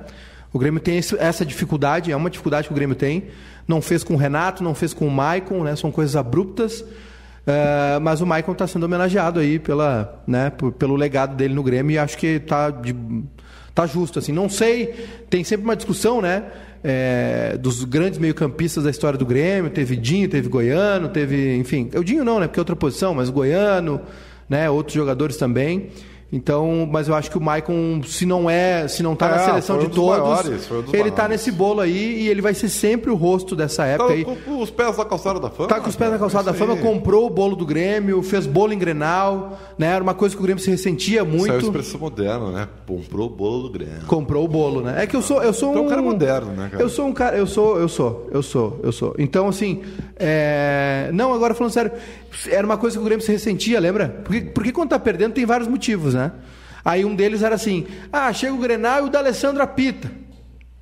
O 0.54 0.60
Grêmio 0.60 0.80
tem 0.80 0.98
essa 0.98 1.46
dificuldade, 1.46 2.12
é 2.12 2.16
uma 2.16 2.30
dificuldade 2.30 2.68
que 2.68 2.74
o 2.74 2.76
Grêmio 2.76 2.96
tem 2.96 3.26
não 3.68 3.82
fez 3.82 4.04
com 4.04 4.14
o 4.14 4.18
Renato, 4.18 4.64
não 4.64 4.74
fez 4.74 4.94
com 4.94 5.06
o 5.06 5.12
Maicon, 5.12 5.64
né? 5.64 5.76
São 5.76 5.92
coisas 5.92 6.16
abruptas. 6.16 6.82
Uh, 6.82 8.00
mas 8.02 8.22
o 8.22 8.26
Maicon 8.26 8.54
está 8.54 8.66
sendo 8.68 8.84
homenageado 8.84 9.40
aí 9.40 9.58
pela, 9.58 10.22
né, 10.28 10.52
pelo 10.78 10.98
legado 10.98 11.34
dele 11.34 11.54
no 11.54 11.64
Grêmio 11.64 11.94
e 11.94 11.98
acho 11.98 12.18
que 12.18 12.28
está 12.28 12.74
tá 13.74 13.86
justo. 13.86 14.20
Assim. 14.20 14.32
Não 14.32 14.50
sei, 14.50 14.94
tem 15.30 15.44
sempre 15.44 15.66
uma 15.66 15.76
discussão, 15.76 16.22
né? 16.22 16.44
É, 16.84 17.58
dos 17.58 17.84
grandes 17.84 18.20
meio-campistas 18.20 18.84
da 18.84 18.90
história 18.90 19.18
do 19.18 19.26
Grêmio. 19.26 19.70
Teve 19.70 19.96
Dinho, 19.96 20.30
teve 20.30 20.48
Goiano, 20.48 21.10
teve. 21.10 21.56
Enfim, 21.58 21.90
o 21.96 22.04
Dinho 22.04 22.24
não, 22.24 22.40
né? 22.40 22.48
Porque 22.48 22.60
é 22.60 22.62
outra 22.62 22.76
posição, 22.76 23.14
mas 23.14 23.30
Goiano, 23.30 24.02
né? 24.50 24.70
Outros 24.70 24.96
jogadores 24.96 25.38
também. 25.38 25.90
Então, 26.32 26.88
mas 26.92 27.08
eu 27.08 27.16
acho 27.16 27.32
que 27.32 27.38
o 27.38 27.42
Maicon, 27.42 28.02
se 28.04 28.26
não 28.26 28.50
é, 28.50 28.86
se 28.88 29.02
não 29.02 29.14
está 29.14 29.28
é, 29.28 29.32
na 29.32 29.40
seleção 29.40 29.80
de 29.80 29.86
um 29.86 29.90
todos, 29.90 30.20
maiores, 30.20 30.70
ele 30.92 31.08
está 31.08 31.26
nesse 31.26 31.52
bolo 31.52 31.80
aí 31.80 32.24
e 32.24 32.28
ele 32.28 32.42
vai 32.42 32.54
ser 32.54 32.68
sempre 32.68 33.10
o 33.10 33.16
rosto 33.16 33.56
dessa 33.56 33.84
tá 33.84 33.88
época 33.88 34.08
tá 34.10 34.14
aí. 34.14 34.26
Com 34.26 34.62
os 34.62 34.70
pés 34.70 34.98
na 34.98 35.06
calçada 35.06 35.40
da 35.40 35.50
fama. 35.50 35.70
Tá 35.70 35.80
com 35.80 35.90
os 35.90 35.96
pés 35.96 36.12
na 36.12 36.20
calçada 36.20 36.52
da 36.52 36.54
fama, 36.54 36.76
comprou 36.76 37.28
o 37.28 37.30
bolo 37.30 37.56
do 37.56 37.66
Grêmio, 37.66 38.22
fez 38.22 38.46
bolo 38.46 38.74
em 38.74 38.78
Grenal, 38.78 39.58
né? 39.78 39.88
Era 39.88 40.04
uma 40.04 40.14
coisa 40.14 40.36
que 40.36 40.42
o 40.42 40.44
Grêmio 40.44 40.62
se 40.62 40.70
ressentia 40.70 41.24
muito. 41.24 41.46
Isso 41.46 41.54
é 41.54 41.58
expressão 41.60 42.00
moderna, 42.02 42.52
né? 42.52 42.68
Comprou 42.86 43.28
o 43.28 43.30
bolo 43.30 43.64
do 43.64 43.70
Grêmio. 43.70 44.06
Comprou 44.06 44.44
o 44.44 44.48
bolo, 44.50 44.82
né? 44.82 45.04
É 45.04 45.08
que 45.08 45.16
eu 45.16 45.22
sou, 45.22 45.42
eu 45.42 45.54
sou 45.54 45.70
um, 45.70 45.72
então, 45.72 45.86
um 45.86 45.90
cara 45.90 46.02
moderno, 46.02 46.52
né, 46.52 46.68
cara? 46.70 46.84
Eu 46.84 46.90
sou 46.90 47.08
um 47.08 47.14
cara, 47.14 47.38
eu 47.38 47.48
sou, 47.48 47.80
eu 47.80 47.88
sou, 47.88 48.28
eu 48.34 48.44
sou, 48.44 48.80
eu 48.84 48.92
sou. 48.92 49.16
Então 49.18 49.48
assim, 49.48 49.82
é... 50.18 51.10
não, 51.14 51.34
agora 51.34 51.54
falando 51.54 51.72
sério, 51.72 51.92
era 52.48 52.66
uma 52.66 52.78
coisa 52.78 52.98
que 52.98 53.02
o 53.02 53.06
Grêmio 53.06 53.26
se 53.26 53.32
ressentia, 53.32 53.80
lembra? 53.80 54.22
Porque, 54.24 54.42
porque 54.42 54.72
quando 54.72 54.90
tá 54.90 55.00
perdendo 55.00 55.34
tem 55.34 55.46
vários 55.46 55.68
motivos, 55.68 56.14
né? 56.14 56.32
Aí 56.84 57.04
um 57.04 57.16
deles 57.16 57.44
era 57.44 57.56
assim: 57.56 57.86
ah, 58.12 58.32
chega 58.32 58.54
o 58.54 58.58
Grenal 58.58 59.04
e 59.04 59.08
o 59.08 59.10
D'Alessandro 59.10 59.62
apita. 59.62 60.10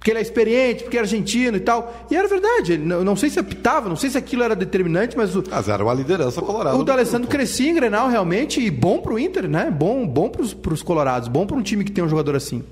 Porque 0.06 0.12
ele 0.12 0.20
é 0.20 0.22
experiente, 0.22 0.84
porque 0.84 0.98
é 0.98 1.00
argentino 1.00 1.58
e 1.58 1.60
tal. 1.60 2.06
E 2.12 2.16
era 2.16 2.28
verdade. 2.28 2.78
Não, 2.78 3.04
não 3.04 3.16
sei 3.16 3.28
se 3.28 3.40
apitava, 3.40 3.90
não 3.90 3.96
sei 3.96 4.12
se 4.12 4.18
aquilo 4.20 4.44
era 4.44 4.56
determinante, 4.56 5.18
mas 5.18 5.36
o. 5.36 5.44
Mas 5.50 5.68
era 5.68 5.84
uma 5.84 5.96
liderança 5.96 6.44
colorada. 6.44 6.78
O, 6.78 6.82
o 6.82 6.84
D'Alessandro 6.84 7.28
crescia 7.28 7.72
em 7.72 7.74
Grenal 7.74 8.08
realmente 8.08 8.62
e 8.62 8.70
bom 8.70 9.00
pro 9.00 9.18
Inter, 9.18 9.50
né? 9.50 9.72
Bom, 9.72 10.06
bom 10.06 10.30
pros, 10.30 10.54
pros 10.54 10.84
colorados, 10.84 11.28
bom 11.28 11.48
para 11.48 11.58
um 11.58 11.64
time 11.64 11.84
que 11.84 11.92
tem 11.92 12.04
um 12.04 12.08
jogador 12.08 12.36
assim. 12.36 12.64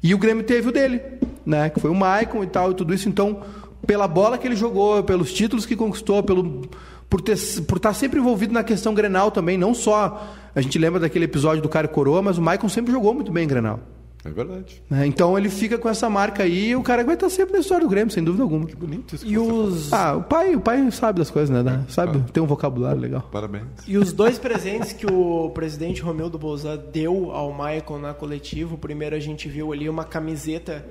E 0.00 0.14
o 0.14 0.18
Grêmio 0.18 0.44
teve 0.44 0.68
o 0.68 0.72
dele, 0.72 1.00
né? 1.44 1.70
Que 1.70 1.80
foi 1.80 1.90
o 1.90 1.94
Maicon 1.94 2.44
e 2.44 2.46
tal 2.46 2.70
e 2.70 2.74
tudo 2.74 2.94
isso. 2.94 3.08
Então, 3.08 3.42
pela 3.84 4.06
bola 4.06 4.38
que 4.38 4.46
ele 4.46 4.54
jogou, 4.54 5.02
pelos 5.02 5.32
títulos 5.32 5.66
que 5.66 5.74
conquistou, 5.74 6.22
pelo 6.22 6.68
por, 7.08 7.20
ter, 7.20 7.36
por 7.66 7.76
estar 7.76 7.94
sempre 7.94 8.20
envolvido 8.20 8.52
na 8.52 8.64
questão 8.64 8.94
Grenal 8.94 9.30
também, 9.30 9.56
não 9.56 9.74
só 9.74 10.26
a 10.54 10.60
gente 10.60 10.78
lembra 10.78 11.00
daquele 11.00 11.26
episódio 11.26 11.62
do 11.62 11.68
Cara 11.68 11.86
Coroa, 11.86 12.22
mas 12.22 12.38
o 12.38 12.42
Maicon 12.42 12.68
sempre 12.68 12.92
jogou 12.92 13.14
muito 13.14 13.30
bem 13.30 13.44
em 13.44 13.48
Grenal. 13.48 13.80
É 14.26 14.30
verdade. 14.30 14.82
É, 14.90 15.06
então 15.06 15.38
ele 15.38 15.48
fica 15.48 15.78
com 15.78 15.88
essa 15.88 16.10
marca 16.10 16.42
aí 16.42 16.70
e 16.70 16.76
o 16.76 16.82
cara 16.82 17.04
vai 17.04 17.14
estar 17.14 17.30
sempre 17.30 17.52
na 17.52 17.60
história 17.60 17.84
do 17.84 17.90
Grêmio, 17.90 18.12
sem 18.12 18.24
dúvida 18.24 18.42
alguma. 18.42 18.66
Que 18.66 18.74
bonito 18.74 19.14
isso. 19.14 19.26
E 19.26 19.38
os... 19.38 19.92
Ah, 19.92 20.16
o 20.16 20.22
pai, 20.22 20.56
o 20.56 20.60
pai 20.60 20.90
sabe 20.90 21.20
das 21.20 21.30
coisas, 21.30 21.50
né? 21.50 21.84
É, 21.86 21.92
sabe? 21.92 22.20
Tem 22.32 22.42
um 22.42 22.46
vocabulário 22.46 23.00
legal. 23.00 23.22
Parabéns. 23.30 23.66
E 23.86 23.96
os 23.96 24.12
dois 24.12 24.38
presentes 24.38 24.92
que 24.92 25.06
o 25.06 25.50
presidente 25.50 26.02
Romeu 26.02 26.28
do 26.28 26.38
Bolzan 26.38 26.76
deu 26.92 27.30
ao 27.30 27.52
Maicon 27.52 27.98
na 27.98 28.12
coletiva, 28.12 28.74
o 28.74 28.78
primeiro 28.78 29.14
a 29.14 29.20
gente 29.20 29.48
viu 29.48 29.72
ali 29.72 29.88
uma 29.88 30.04
camiseta 30.04 30.84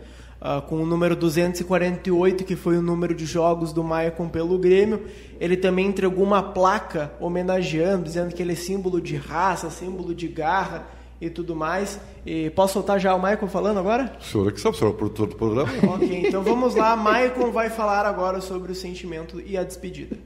uh, 0.46 0.62
com 0.62 0.76
o 0.76 0.86
número 0.86 1.16
248, 1.16 2.44
que 2.44 2.56
foi 2.56 2.78
o 2.78 2.82
número 2.82 3.16
de 3.16 3.26
jogos 3.26 3.74
do 3.74 3.84
Maicon 3.84 4.30
pelo 4.30 4.60
Grêmio. 4.60 5.06
Ele 5.40 5.58
também 5.58 5.88
entregou 5.88 6.24
uma 6.24 6.44
placa 6.44 7.12
homenageando, 7.20 8.04
dizendo 8.04 8.34
que 8.34 8.42
ele 8.42 8.54
é 8.54 8.56
símbolo 8.56 9.02
de 9.02 9.16
raça, 9.16 9.70
símbolo 9.72 10.14
de 10.14 10.28
garra 10.28 10.88
e 11.20 11.30
tudo 11.30 11.56
mais. 11.56 12.00
E 12.26 12.50
posso 12.52 12.74
soltar 12.74 13.00
já 13.00 13.16
o 13.16 13.20
Maicon 13.20 13.48
falando 13.48 13.80
agora? 13.80 14.16
O 14.20 14.24
senhor 14.24 14.50
é 14.50 14.52
que 14.52 14.62
sabe, 14.62 14.76
o 14.76 14.80
senhor 14.80 14.92
é 14.92 14.98
produtor 14.98 15.28
do 15.28 15.36
programa. 15.36 15.72
ok, 15.96 16.28
então 16.28 16.44
vamos 16.44 16.76
lá. 16.76 16.96
Maicon 16.96 17.52
vai 17.52 17.70
falar 17.70 18.06
agora 18.06 18.40
sobre 18.40 18.72
o 18.72 18.76
sentimento 18.76 19.42
e 19.42 19.58
a 19.58 19.64
despedida. 19.64 20.18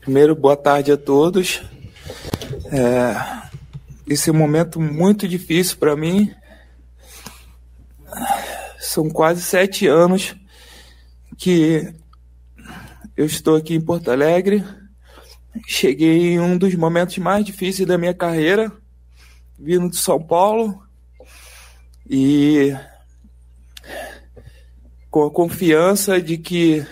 Primeiro, 0.00 0.34
boa 0.34 0.56
tarde 0.56 0.92
a 0.92 0.96
todos. 0.96 1.62
É, 2.70 3.16
esse 4.08 4.30
é 4.30 4.32
um 4.32 4.36
momento 4.36 4.80
muito 4.80 5.26
difícil 5.26 5.76
para 5.78 5.96
mim. 5.96 6.30
São 8.96 9.10
quase 9.10 9.42
sete 9.42 9.86
anos 9.86 10.34
que 11.36 11.92
eu 13.14 13.26
estou 13.26 13.54
aqui 13.54 13.74
em 13.74 13.80
Porto 13.80 14.10
Alegre. 14.10 14.64
Cheguei 15.66 16.32
em 16.32 16.40
um 16.40 16.56
dos 16.56 16.74
momentos 16.74 17.18
mais 17.18 17.44
difíceis 17.44 17.86
da 17.86 17.98
minha 17.98 18.14
carreira, 18.14 18.72
vindo 19.58 19.90
de 19.90 19.98
São 19.98 20.18
Paulo 20.18 20.82
e 22.08 22.74
com 25.10 25.26
a 25.26 25.30
confiança 25.30 26.18
de 26.18 26.38
que 26.38 26.82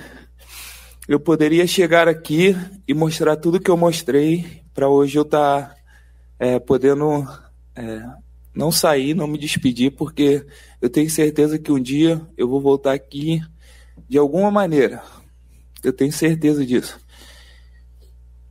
eu 1.09 1.18
poderia 1.18 1.66
chegar 1.66 2.07
aqui 2.07 2.55
e 2.86 2.92
mostrar 2.92 3.34
tudo 3.36 3.59
que 3.59 3.70
eu 3.70 3.78
mostrei 3.78 4.62
para 4.74 4.90
hoje 4.90 5.16
eu 5.16 5.22
estar 5.22 5.70
tá, 5.70 5.76
é, 6.38 6.59
podendo 6.59 7.26
é, 7.74 8.07
não 8.55 8.70
sair, 8.70 9.14
não 9.14 9.26
me 9.26 9.38
despedir, 9.38 9.90
porque 9.92 10.46
eu 10.85 10.91
tenho 10.91 11.09
certeza 11.09 11.59
que 11.59 11.72
um 11.72 11.80
dia 11.80 12.20
eu 12.37 12.47
vou 12.47 12.61
voltar 12.61 12.93
aqui 12.93 13.41
de 14.07 14.18
alguma 14.18 14.51
maneira. 14.51 15.03
Eu 15.82 15.95
tenho 15.95 16.12
certeza 16.12 16.62
disso. 16.62 17.01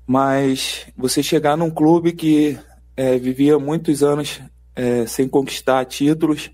Mas 0.07 0.87
você 0.97 1.21
chegar 1.21 1.55
num 1.55 1.69
clube 1.69 2.11
que 2.11 2.57
é, 2.97 3.19
vivia 3.19 3.59
muitos 3.59 4.01
anos 4.01 4.41
é, 4.75 5.05
sem 5.05 5.29
conquistar 5.29 5.85
títulos, 5.85 6.49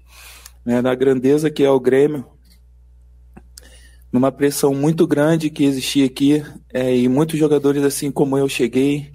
né, 0.65 0.81
na 0.81 0.93
grandeza 0.93 1.49
que 1.49 1.63
é 1.63 1.71
o 1.71 1.79
Grêmio, 1.79 2.27
numa 4.11 4.33
pressão 4.33 4.73
muito 4.73 5.07
grande 5.07 5.49
que 5.49 5.63
existia 5.63 6.07
aqui, 6.07 6.43
é, 6.73 6.93
e 6.93 7.07
muitos 7.07 7.39
jogadores, 7.39 7.83
assim 7.83 8.11
como 8.11 8.37
eu, 8.37 8.49
cheguei. 8.49 9.13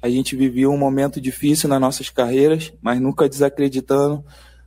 A 0.00 0.08
gente 0.08 0.36
vivia 0.36 0.70
um 0.70 0.78
momento 0.78 1.20
difícil 1.20 1.68
nas 1.68 1.80
nossas 1.80 2.08
carreiras, 2.08 2.72
mas 2.80 3.00
nunca 3.00 3.28
desacreditando 3.28 4.24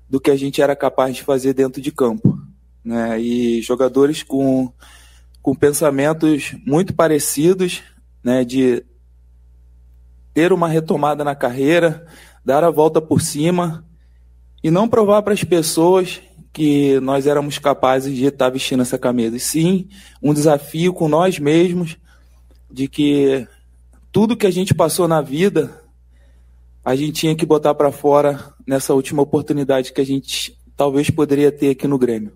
do 0.10 0.20
que 0.20 0.32
a 0.32 0.36
gente 0.36 0.62
era 0.62 0.76
capaz 0.76 1.16
de 1.16 1.24
fazer 1.24 1.54
dentro 1.54 1.82
de 1.82 1.92
campo. 1.92 2.38
Né? 2.84 3.20
E 3.20 3.62
jogadores 3.62 4.24
com, 4.24 4.72
com 5.42 5.54
pensamentos 5.54 6.56
muito 6.66 6.94
parecidos, 6.94 7.84
né? 8.24 8.44
de 8.44 8.84
ter 10.34 10.54
uma 10.54 10.70
retomada 10.70 11.24
na 11.24 11.36
carreira, 11.36 12.06
dar 12.46 12.64
a 12.64 12.70
volta 12.70 13.02
por 13.02 13.22
cima 13.22 13.86
e 14.64 14.72
não 14.72 14.88
provar 14.88 15.22
para 15.22 15.34
as 15.34 15.44
pessoas 15.44 16.22
que 16.54 17.00
nós 17.02 17.28
éramos 17.28 17.60
capazes 17.60 18.16
de 18.16 18.26
estar 18.26 18.50
vestindo 18.50 18.82
essa 18.82 18.98
camisa. 18.98 19.36
E 19.36 19.40
sim, 19.40 19.90
um 20.22 20.34
desafio 20.34 20.94
com 20.94 21.08
nós 21.08 21.38
mesmos 21.38 21.98
de 22.72 22.88
que 22.88 23.48
tudo 24.12 24.36
que 24.36 24.48
a 24.48 24.52
gente 24.52 24.74
passou 24.74 25.08
na 25.08 25.22
vida, 25.22 25.84
a 26.88 26.96
gente 26.96 27.12
tinha 27.12 27.36
que 27.36 27.46
botar 27.46 27.76
para 27.76 27.92
fora 27.92 28.40
nessa 28.66 28.94
última 28.94 29.22
oportunidade 29.22 29.92
que 29.92 30.00
a 30.00 30.06
gente 30.06 30.58
talvez 30.74 31.10
poderia 31.10 31.52
ter 31.52 31.72
aqui 31.72 31.86
no 31.86 31.98
Grêmio. 31.98 32.32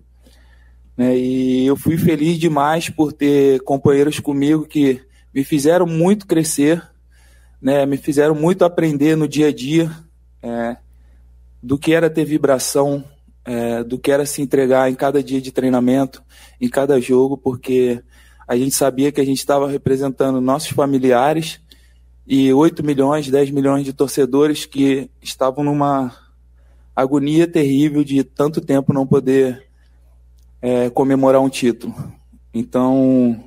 Né? 0.94 1.16
E 1.16 1.66
eu 1.66 1.74
fui 1.74 1.96
feliz 1.96 2.38
demais 2.38 2.90
por 2.90 3.14
ter 3.14 3.62
companheiros 3.62 4.20
comigo 4.20 4.66
que 4.66 5.00
me 5.34 5.42
fizeram 5.42 5.86
muito 5.86 6.26
crescer, 6.26 6.86
né? 7.62 7.86
me 7.86 7.96
fizeram 7.96 8.34
muito 8.34 8.62
aprender 8.62 9.16
no 9.16 9.26
dia 9.26 9.48
a 9.48 9.52
dia 9.54 9.90
é, 10.42 10.76
do 11.62 11.78
que 11.78 11.94
era 11.94 12.10
ter 12.10 12.26
vibração, 12.26 13.02
é, 13.46 13.82
do 13.82 13.98
que 13.98 14.12
era 14.12 14.26
se 14.26 14.42
entregar 14.42 14.90
em 14.90 14.94
cada 14.94 15.22
dia 15.22 15.40
de 15.40 15.50
treinamento, 15.50 16.22
em 16.60 16.68
cada 16.68 17.00
jogo, 17.00 17.38
porque 17.38 18.02
a 18.46 18.54
gente 18.54 18.74
sabia 18.74 19.10
que 19.10 19.20
a 19.22 19.24
gente 19.24 19.38
estava 19.38 19.66
representando 19.66 20.42
nossos 20.42 20.72
familiares 20.72 21.58
e 22.26 22.52
8 22.52 22.84
milhões, 22.84 23.28
10 23.28 23.50
milhões 23.50 23.84
de 23.84 23.92
torcedores 23.92 24.64
que 24.64 25.10
estavam 25.20 25.64
numa 25.64 26.14
agonia 26.94 27.46
terrível 27.46 28.04
de 28.04 28.22
tanto 28.22 28.60
tempo 28.60 28.92
não 28.92 29.06
poder 29.06 29.66
é, 30.60 30.88
comemorar 30.90 31.40
um 31.40 31.48
título. 31.48 31.94
Então, 32.54 33.42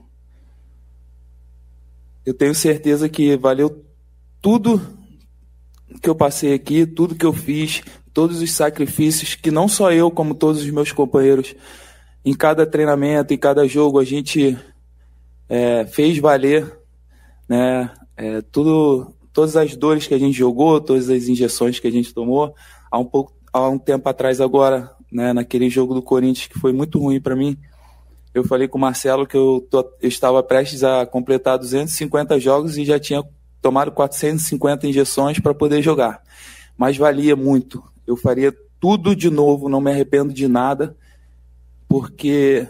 eu 2.26 2.34
tenho 2.34 2.56
certeza 2.56 3.08
que 3.08 3.38
valeu 3.38 3.86
tudo 4.42 4.82
que 6.02 6.10
eu 6.10 6.16
passei 6.16 6.54
aqui, 6.54 6.86
tudo 6.86 7.16
que 7.16 7.26
eu 7.26 7.34
fiz, 7.34 7.82
todos 8.14 8.42
os 8.42 8.52
sacrifícios 8.52 9.36
que 9.36 9.52
não 9.52 9.68
só 9.68 9.92
eu, 9.92 10.12
como 10.12 10.34
todos 10.34 10.62
os 10.62 10.70
meus 10.70 10.92
companheiros, 10.92 11.56
em 12.24 12.34
cada 12.34 12.66
treinamento, 12.66 13.34
em 13.34 13.38
cada 13.38 13.68
jogo, 13.68 14.00
a 14.00 14.04
gente 14.04 14.58
é, 15.48 15.86
fez 15.86 16.18
valer, 16.18 16.80
né? 17.48 17.92
É, 18.18 18.42
tudo, 18.42 19.14
todas 19.34 19.56
as 19.58 19.76
dores 19.76 20.08
que 20.08 20.14
a 20.14 20.20
gente 20.20 20.38
jogou, 20.38 20.80
todas 20.80 21.10
as 21.10 21.28
injeções 21.28 21.80
que 21.80 21.88
a 21.88 21.92
gente 21.92 22.14
tomou, 22.14 22.54
há 22.90 22.98
um 22.98 23.06
pouco, 23.06 23.34
há 23.52 23.68
um 23.68 23.78
tempo 23.78 24.08
atrás 24.08 24.40
agora, 24.40 24.92
né? 25.12 25.34
Naquele 25.34 25.70
jogo 25.70 25.94
do 25.94 26.02
Corinthians 26.02 26.48
que 26.48 26.60
foi 26.60 26.74
muito 26.74 27.00
ruim 27.00 27.20
para 27.20 27.36
mim, 27.36 27.58
eu 28.34 28.44
falei 28.44 28.68
com 28.68 28.78
o 28.78 28.82
Marcelo 28.82 29.26
que 29.26 29.38
eu, 29.38 29.66
tô, 29.70 29.80
eu 30.02 30.10
estava 30.10 30.44
prestes 30.44 30.84
a 30.84 31.06
completar 31.06 31.58
250 31.58 32.38
jogos 32.40 32.78
e 32.78 32.84
já 32.84 33.00
tinha 33.00 33.24
tomado 33.62 33.92
450 33.92 34.88
injeções 34.88 35.40
para 35.40 35.54
poder 35.54 35.82
jogar. 35.82 36.22
Mas 36.78 36.98
valia 36.98 37.36
muito, 37.36 37.82
eu 38.06 38.18
faria 38.18 38.54
tudo 38.80 39.16
de 39.16 39.30
novo, 39.30 39.70
não 39.70 39.80
me 39.80 39.90
arrependo 39.90 40.34
de 40.34 40.48
nada, 40.48 40.96
porque 41.88 42.68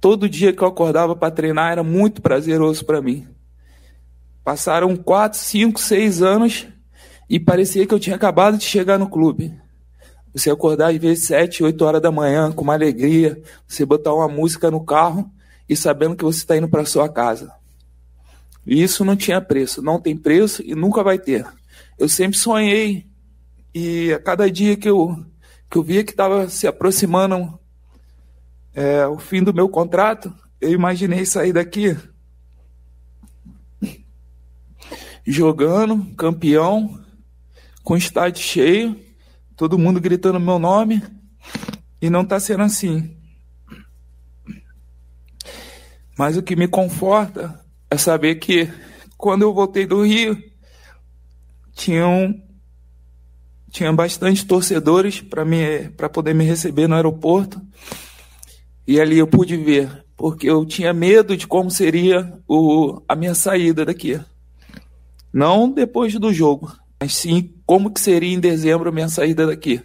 todo 0.00 0.28
dia 0.28 0.52
que 0.52 0.62
eu 0.62 0.68
acordava 0.68 1.16
para 1.16 1.32
treinar 1.32 1.72
era 1.72 1.82
muito 1.82 2.22
prazeroso 2.22 2.84
para 2.84 3.02
mim. 3.02 3.26
Passaram 4.50 4.96
quatro, 4.96 5.38
cinco, 5.38 5.80
seis 5.80 6.22
anos 6.22 6.66
e 7.28 7.38
parecia 7.38 7.86
que 7.86 7.94
eu 7.94 8.00
tinha 8.00 8.16
acabado 8.16 8.58
de 8.58 8.64
chegar 8.64 8.98
no 8.98 9.08
clube. 9.08 9.54
Você 10.34 10.50
acordar 10.50 10.90
às 10.90 10.96
vezes 10.96 11.24
sete, 11.24 11.62
oito 11.62 11.84
horas 11.84 12.02
da 12.02 12.10
manhã 12.10 12.50
com 12.50 12.64
uma 12.64 12.72
alegria, 12.72 13.40
você 13.64 13.86
botar 13.86 14.12
uma 14.12 14.26
música 14.26 14.68
no 14.68 14.84
carro 14.84 15.30
e 15.68 15.76
sabendo 15.76 16.16
que 16.16 16.24
você 16.24 16.38
está 16.38 16.56
indo 16.56 16.68
para 16.68 16.84
sua 16.84 17.08
casa. 17.08 17.52
E 18.66 18.82
isso 18.82 19.04
não 19.04 19.14
tinha 19.14 19.40
preço, 19.40 19.82
não 19.82 20.00
tem 20.00 20.16
preço 20.16 20.64
e 20.66 20.74
nunca 20.74 21.04
vai 21.04 21.16
ter. 21.16 21.46
Eu 21.96 22.08
sempre 22.08 22.36
sonhei 22.36 23.06
e 23.72 24.12
a 24.12 24.18
cada 24.18 24.50
dia 24.50 24.76
que 24.76 24.90
eu, 24.90 25.16
que 25.70 25.78
eu 25.78 25.82
via 25.84 26.02
que 26.02 26.10
estava 26.10 26.48
se 26.48 26.66
aproximando 26.66 27.56
é, 28.74 29.06
o 29.06 29.16
fim 29.16 29.44
do 29.44 29.54
meu 29.54 29.68
contrato, 29.68 30.34
eu 30.60 30.72
imaginei 30.72 31.24
sair 31.24 31.52
daqui 31.52 31.96
jogando, 35.26 36.04
campeão, 36.16 36.98
com 37.82 37.96
estádio 37.96 38.42
cheio, 38.42 38.96
todo 39.56 39.78
mundo 39.78 40.00
gritando 40.00 40.40
meu 40.40 40.58
nome, 40.58 41.02
e 42.00 42.08
não 42.08 42.22
está 42.22 42.40
sendo 42.40 42.62
assim. 42.62 43.16
Mas 46.16 46.36
o 46.36 46.42
que 46.42 46.56
me 46.56 46.68
conforta 46.68 47.60
é 47.90 47.96
saber 47.96 48.36
que 48.36 48.70
quando 49.16 49.42
eu 49.42 49.52
voltei 49.54 49.86
do 49.86 50.02
Rio, 50.02 50.36
tinham 51.74 52.34
tinha 53.70 53.92
bastante 53.92 54.44
torcedores 54.44 55.20
para 55.20 55.44
para 55.96 56.08
poder 56.08 56.34
me 56.34 56.44
receber 56.44 56.88
no 56.88 56.96
aeroporto. 56.96 57.60
E 58.86 59.00
ali 59.00 59.18
eu 59.18 59.26
pude 59.26 59.56
ver, 59.56 60.04
porque 60.16 60.50
eu 60.50 60.66
tinha 60.66 60.92
medo 60.92 61.36
de 61.36 61.46
como 61.46 61.70
seria 61.70 62.38
o, 62.48 63.00
a 63.08 63.14
minha 63.14 63.34
saída 63.34 63.84
daqui. 63.84 64.20
Não 65.32 65.70
depois 65.70 66.12
do 66.18 66.32
jogo, 66.32 66.76
mas 67.00 67.14
sim 67.14 67.54
como 67.64 67.90
que 67.90 68.00
seria 68.00 68.34
em 68.34 68.40
dezembro 68.40 68.88
a 68.88 68.92
minha 68.92 69.08
saída 69.08 69.46
daqui. 69.46 69.82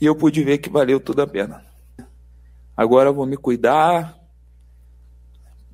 E 0.00 0.06
eu 0.06 0.14
pude 0.14 0.42
ver 0.42 0.58
que 0.58 0.70
valeu 0.70 1.00
tudo 1.00 1.22
a 1.22 1.26
pena. 1.26 1.64
Agora 2.76 3.12
vou 3.12 3.26
me 3.26 3.36
cuidar. 3.36 4.18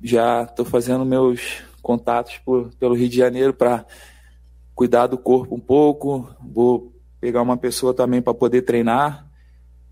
Já 0.03 0.43
estou 0.43 0.65
fazendo 0.65 1.05
meus 1.05 1.61
contatos 1.81 2.37
por, 2.39 2.69
pelo 2.75 2.95
Rio 2.95 3.07
de 3.07 3.17
Janeiro 3.17 3.53
para 3.53 3.85
cuidar 4.75 5.07
do 5.07 5.17
corpo 5.17 5.55
um 5.55 5.59
pouco, 5.59 6.29
vou 6.39 6.93
pegar 7.19 7.41
uma 7.41 7.57
pessoa 7.57 7.93
também 7.93 8.21
para 8.21 8.33
poder 8.33 8.61
treinar, 8.61 9.27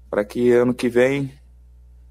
para 0.09 0.23
que 0.23 0.51
ano 0.51 0.73
que 0.73 0.87
vem 0.87 1.31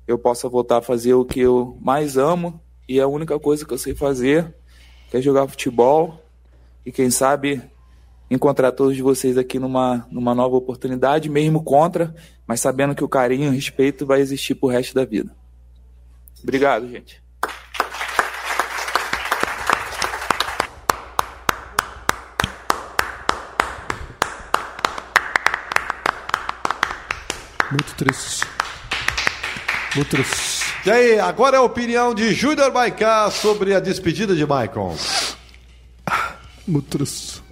eu 0.09 0.19
possa 0.19 0.49
voltar 0.49 0.79
a 0.79 0.83
fazer 0.83 1.15
o 1.15 1.25
que 1.25 1.41
eu 1.41 1.79
mais 1.81 2.17
amo 2.17 2.61
e 2.89 3.01
a 3.01 3.07
única 3.07 3.39
coisa 3.39 3.65
que 3.65 3.73
eu 3.73 3.79
sei 3.79 3.95
fazer, 3.95 4.55
que 5.15 5.19
é 5.19 5.23
jogar 5.23 5.47
futebol 5.47 6.21
e 6.85 6.91
quem 6.91 7.09
sabe 7.09 7.63
encontrar 8.29 8.73
todos 8.73 8.99
vocês 8.99 9.39
aqui 9.39 9.61
numa, 9.61 10.05
numa 10.11 10.35
nova 10.35 10.57
oportunidade, 10.57 11.29
mesmo 11.29 11.63
contra, 11.63 12.13
mas 12.45 12.59
sabendo 12.59 12.97
que 12.97 13.05
o 13.05 13.09
carinho 13.09 13.45
e 13.45 13.49
o 13.49 13.53
respeito 13.53 14.05
vai 14.05 14.21
existir 14.21 14.57
pro 14.57 14.69
resto 14.69 14.93
da 14.93 15.05
vida. 15.05 15.31
Obrigado, 16.43 16.89
gente. 16.91 17.23
Muito 27.71 27.95
triste. 27.95 28.45
Muito 29.95 30.11
triste. 30.11 30.54
E 30.85 30.91
aí, 30.91 31.19
agora 31.19 31.57
é 31.57 31.59
a 31.59 31.63
opinião 31.63 32.15
de 32.15 32.35
Júnior 32.35 32.71
Maicá 32.73 33.31
sobre 33.31 33.75
a 33.75 33.81
despedida 33.81 34.35
de 34.35 34.47
Maicon. 34.47 34.95
Triste. 36.91 37.43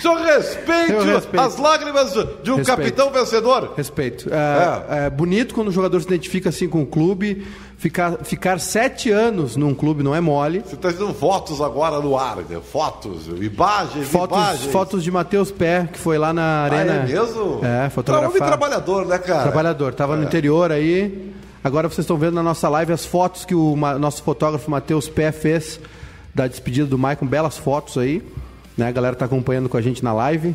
Senhor, 0.00 0.16
respeite 0.22 0.92
respeito. 1.04 1.40
as 1.40 1.56
lágrimas 1.58 2.12
de 2.42 2.50
um 2.50 2.56
Respeito. 2.56 2.64
capitão 2.66 3.10
vencedor. 3.10 3.74
Respeito. 3.76 4.30
É, 4.32 5.06
é 5.06 5.10
bonito 5.10 5.54
quando 5.54 5.68
o 5.68 5.72
jogador 5.72 6.00
se 6.00 6.06
identifica 6.06 6.48
assim 6.48 6.66
com 6.68 6.80
o 6.82 6.86
clube. 6.86 7.46
Ficar, 7.76 8.18
ficar 8.24 8.58
sete 8.60 9.10
anos 9.10 9.56
num 9.56 9.74
clube 9.74 10.02
não 10.02 10.14
é 10.14 10.20
mole. 10.20 10.60
Você 10.64 10.76
está 10.76 10.90
dando 10.92 11.12
fotos 11.12 11.60
agora 11.60 11.98
no 12.00 12.16
ar, 12.16 12.36
né? 12.38 12.58
fotos, 12.70 13.26
imagens, 13.26 14.08
Fotos, 14.08 14.38
imagens. 14.38 14.72
fotos 14.72 15.02
de 15.04 15.10
Matheus 15.10 15.50
Pé, 15.50 15.88
que 15.92 15.98
foi 15.98 16.16
lá 16.16 16.32
na 16.32 16.42
Ah, 16.42 16.64
arena. 16.64 16.92
é 16.94 17.06
mesmo? 17.06 17.60
É, 17.62 17.78
Homem 17.80 17.90
fotografar. 17.90 18.48
trabalhador, 18.48 19.04
né, 19.06 19.18
cara? 19.18 19.42
Trabalhador, 19.42 19.92
tava 19.94 20.16
no 20.16 20.22
interior 20.22 20.70
aí. 20.72 21.34
Agora 21.64 21.88
vocês 21.88 22.00
estão 22.00 22.16
vendo 22.16 22.34
na 22.34 22.42
nossa 22.42 22.68
live 22.68 22.92
as 22.92 23.06
fotos 23.06 23.44
que 23.44 23.54
o 23.54 23.76
nosso 23.98 24.22
fotógrafo 24.22 24.70
Matheus 24.70 25.08
Pé 25.08 25.30
fez 25.30 25.78
da 26.34 26.46
despedida 26.46 26.86
do 26.86 26.98
Maicon, 26.98 27.26
belas 27.26 27.56
fotos 27.56 27.96
aí. 27.98 28.22
Né? 28.76 28.88
A 28.88 28.90
galera 28.90 29.14
tá 29.14 29.26
acompanhando 29.26 29.68
com 29.68 29.76
a 29.76 29.80
gente 29.82 30.02
na 30.02 30.12
live. 30.12 30.54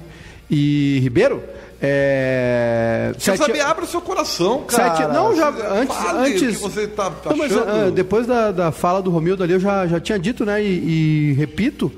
E 0.49 0.99
Ribeiro, 1.01 1.41
é. 1.81 3.11
Quer 3.13 3.21
sete- 3.21 3.37
saber, 3.37 3.61
abre 3.61 3.85
o 3.85 3.87
seu 3.87 4.01
coração, 4.01 4.63
cara. 4.63 4.95
Sete, 4.95 5.07
não, 5.13 5.35
já 5.35 5.49
antes, 5.49 5.95
fale 5.95 6.33
antes. 6.33 6.59
você 6.59 6.87
tá 6.87 7.11
Não, 7.25 7.37
mas, 7.37 7.51
achando. 7.55 7.69
ah, 7.69 7.91
depois 7.91 8.25
da, 8.25 8.51
da 8.51 8.71
fala 8.71 9.01
do 9.01 9.09
Romildo 9.11 9.43
ali, 9.43 9.53
eu 9.53 9.59
já, 9.59 9.85
já 9.87 9.99
tinha 9.99 10.17
dito, 10.17 10.45
né? 10.45 10.61
E, 10.63 11.31
e 11.31 11.33
repito. 11.33 11.91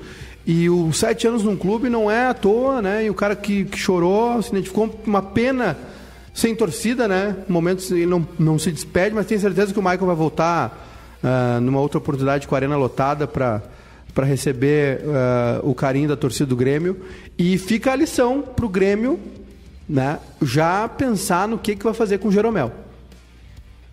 E 0.46 0.68
os 0.68 0.98
sete 0.98 1.26
anos 1.26 1.42
num 1.44 1.56
clube 1.56 1.88
não 1.88 2.10
é 2.10 2.26
à 2.28 2.34
toa, 2.34 2.80
né? 2.82 3.04
E 3.04 3.10
o 3.10 3.14
cara 3.14 3.36
que, 3.36 3.64
que 3.64 3.78
chorou 3.78 4.40
se 4.42 4.50
identificou 4.50 4.88
com 4.88 5.08
uma 5.10 5.22
pena 5.22 5.76
sem 6.32 6.54
torcida, 6.54 7.08
né? 7.08 7.36
Momentos 7.48 7.90
ele 7.90 8.06
não, 8.06 8.26
não 8.38 8.58
se 8.58 8.70
despede, 8.70 9.14
mas 9.14 9.26
tenho 9.26 9.40
certeza 9.40 9.72
que 9.72 9.78
o 9.78 9.82
Michael 9.82 10.06
vai 10.06 10.16
voltar 10.16 11.18
ah, 11.22 11.58
numa 11.60 11.80
outra 11.80 11.98
oportunidade 11.98 12.46
com 12.46 12.54
a 12.54 12.58
arena 12.58 12.76
lotada 12.76 13.26
para 13.26 13.62
para 14.14 14.26
receber 14.26 15.02
ah, 15.06 15.60
o 15.62 15.74
carinho 15.74 16.08
da 16.08 16.16
torcida 16.16 16.46
do 16.46 16.56
Grêmio. 16.56 17.00
E 17.38 17.56
fica 17.56 17.92
a 17.92 17.96
lição 17.96 18.42
para 18.42 18.66
o 18.66 18.68
Grêmio 18.68 19.20
né, 19.88 20.20
já 20.40 20.88
pensar 20.88 21.48
no 21.48 21.58
que, 21.58 21.74
que 21.74 21.84
vai 21.84 21.94
fazer 21.94 22.18
com 22.18 22.28
o 22.28 22.32
Jeromel. 22.32 22.72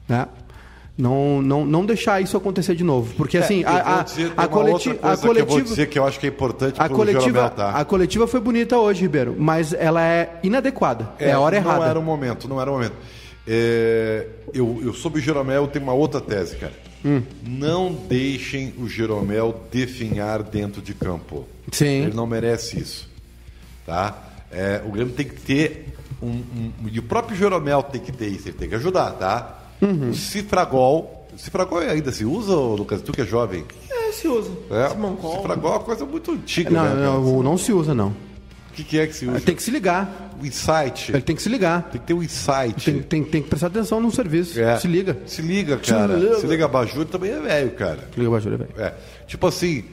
Né? 0.08 0.28
Não, 0.98 1.42
não, 1.44 1.64
não 1.66 1.86
deixar 1.86 2.20
isso 2.22 2.36
acontecer 2.36 2.74
de 2.76 2.84
novo. 2.84 3.14
Porque 3.16 3.38
assim, 3.38 3.60
É, 3.64 3.68
eu 3.68 3.70
a, 3.70 4.00
a, 4.00 4.04
dizer, 4.04 4.24
tem 4.30 4.34
a, 4.36 4.42
uma 4.42 4.48
coleti 4.48 4.90
outra 4.90 4.92
a 5.14 5.18
coisa 5.18 5.22
que 5.22 5.28
eu 5.28 5.32
vou 5.46 5.46
coletiva. 5.46 5.70
dizer 5.70 5.86
que 5.90 6.00
eu 6.00 6.06
acho 6.08 6.20
que 6.20 6.26
é 6.26 6.30
importante 6.30 6.76
A 6.82 6.90
coletiva, 6.90 7.54
a 7.74 7.86
coletiva 7.86 8.26
foi 8.28 8.40
bonita 8.40 8.78
hoje, 8.78 9.02
Ribeiro, 9.02 9.36
mas 9.38 9.74
ela 9.74 10.02
é 10.02 10.40
inadequada. 10.42 11.10
É, 11.20 11.32
a 11.32 11.40
hora 11.40 11.62
não 11.62 11.70
errada. 11.70 11.86
era 11.86 12.00
o 12.00 12.04
momento, 12.04 12.48
não 12.50 12.60
era 12.60 12.72
o 12.72 12.74
momento. 12.74 12.96
É, 13.48 14.26
eu, 14.54 14.80
eu 14.84 14.94
sobre 14.94 15.20
o 15.20 15.24
Jeromel 15.24 15.64
eu 15.64 15.68
tenho 15.68 15.84
uma 15.84 15.94
outra 15.94 16.20
tese, 16.20 16.56
cara. 16.58 16.74
Hum. 17.06 17.22
Não 17.46 17.94
deixem 17.94 18.74
o 18.80 18.90
Jeromel 18.90 19.64
definhar 19.72 20.42
dentro 20.42 20.82
de 20.82 20.94
campo. 20.96 21.46
Sim. 21.72 22.04
Ele 22.06 22.14
não 22.16 22.26
merece 22.26 22.80
isso. 22.80 23.08
Tá? 23.86 24.18
É, 24.52 24.82
o 24.86 24.92
Grêmio 24.92 25.14
tem 25.14 25.26
que 25.28 25.36
ter 25.40 25.94
um, 26.22 26.28
um- 26.30 26.72
E 26.92 26.98
o 27.00 27.04
próprio 27.04 27.38
Jeromel 27.38 27.84
tem 27.84 28.02
que 28.02 28.12
ter 28.12 28.28
isso, 28.28 28.50
ele 28.50 28.58
tem 28.58 28.68
que 28.68 28.76
ajudar, 28.76 29.12
tá? 29.12 29.57
Uhum. 29.82 30.10
O 30.10 30.14
Cifragol. 30.14 31.28
Cifragol 31.38 31.80
ainda 31.80 32.12
se 32.12 32.26
usa, 32.26 32.56
Lucas? 32.56 33.02
Tu 33.02 33.12
que 33.12 33.22
é 33.22 33.26
jovem? 33.26 33.64
É, 33.92 34.12
se 34.12 34.28
usa. 34.28 34.52
É. 34.72 34.90
Cifragol 34.90 35.72
é 35.72 35.76
uma 35.76 35.80
coisa 35.84 36.06
muito 36.06 36.32
antiga, 36.32 36.70
Não, 36.72 36.84
né? 36.84 37.06
não, 37.06 37.44
não 37.44 37.58
se 37.58 37.72
usa, 37.72 37.94
não. 37.94 38.10
O 38.10 38.74
que, 38.74 38.84
que 38.84 39.00
é 39.00 39.08
que 39.08 39.14
se 39.16 39.26
usa? 39.26 39.40
Tem 39.42 39.56
que 39.56 39.62
se 39.64 39.72
ligar. 39.72 40.36
O 40.42 40.46
insight. 40.46 41.12
Ele 41.12 41.22
tem 41.22 41.36
que 41.36 41.42
se 41.42 41.50
ligar. 41.50 41.90
Tem 41.90 42.00
que 42.00 42.06
ter 42.08 42.14
um 42.14 42.22
insight. 42.22 42.92
Tem, 42.92 43.02
tem, 43.02 43.24
tem 43.24 43.42
que 43.42 43.50
prestar 43.50 43.68
atenção 43.68 44.00
no 44.00 44.12
serviço. 44.12 44.60
É. 44.60 44.78
Se 44.78 44.88
liga. 44.88 45.18
Se 45.26 45.42
liga, 45.42 45.78
cara. 45.78 46.14
Se 46.14 46.20
liga. 46.24 46.40
Se 46.42 46.48
liga, 46.48 46.68
Bajur 46.68 47.06
também 47.06 47.32
é 47.32 47.40
velho, 47.40 47.72
cara. 47.72 48.08
Se 48.14 48.20
liga, 48.20 48.32
Bajura, 48.32 48.58
velho. 48.58 48.70
É. 48.78 48.94
Tipo 49.26 49.48
assim, 49.48 49.84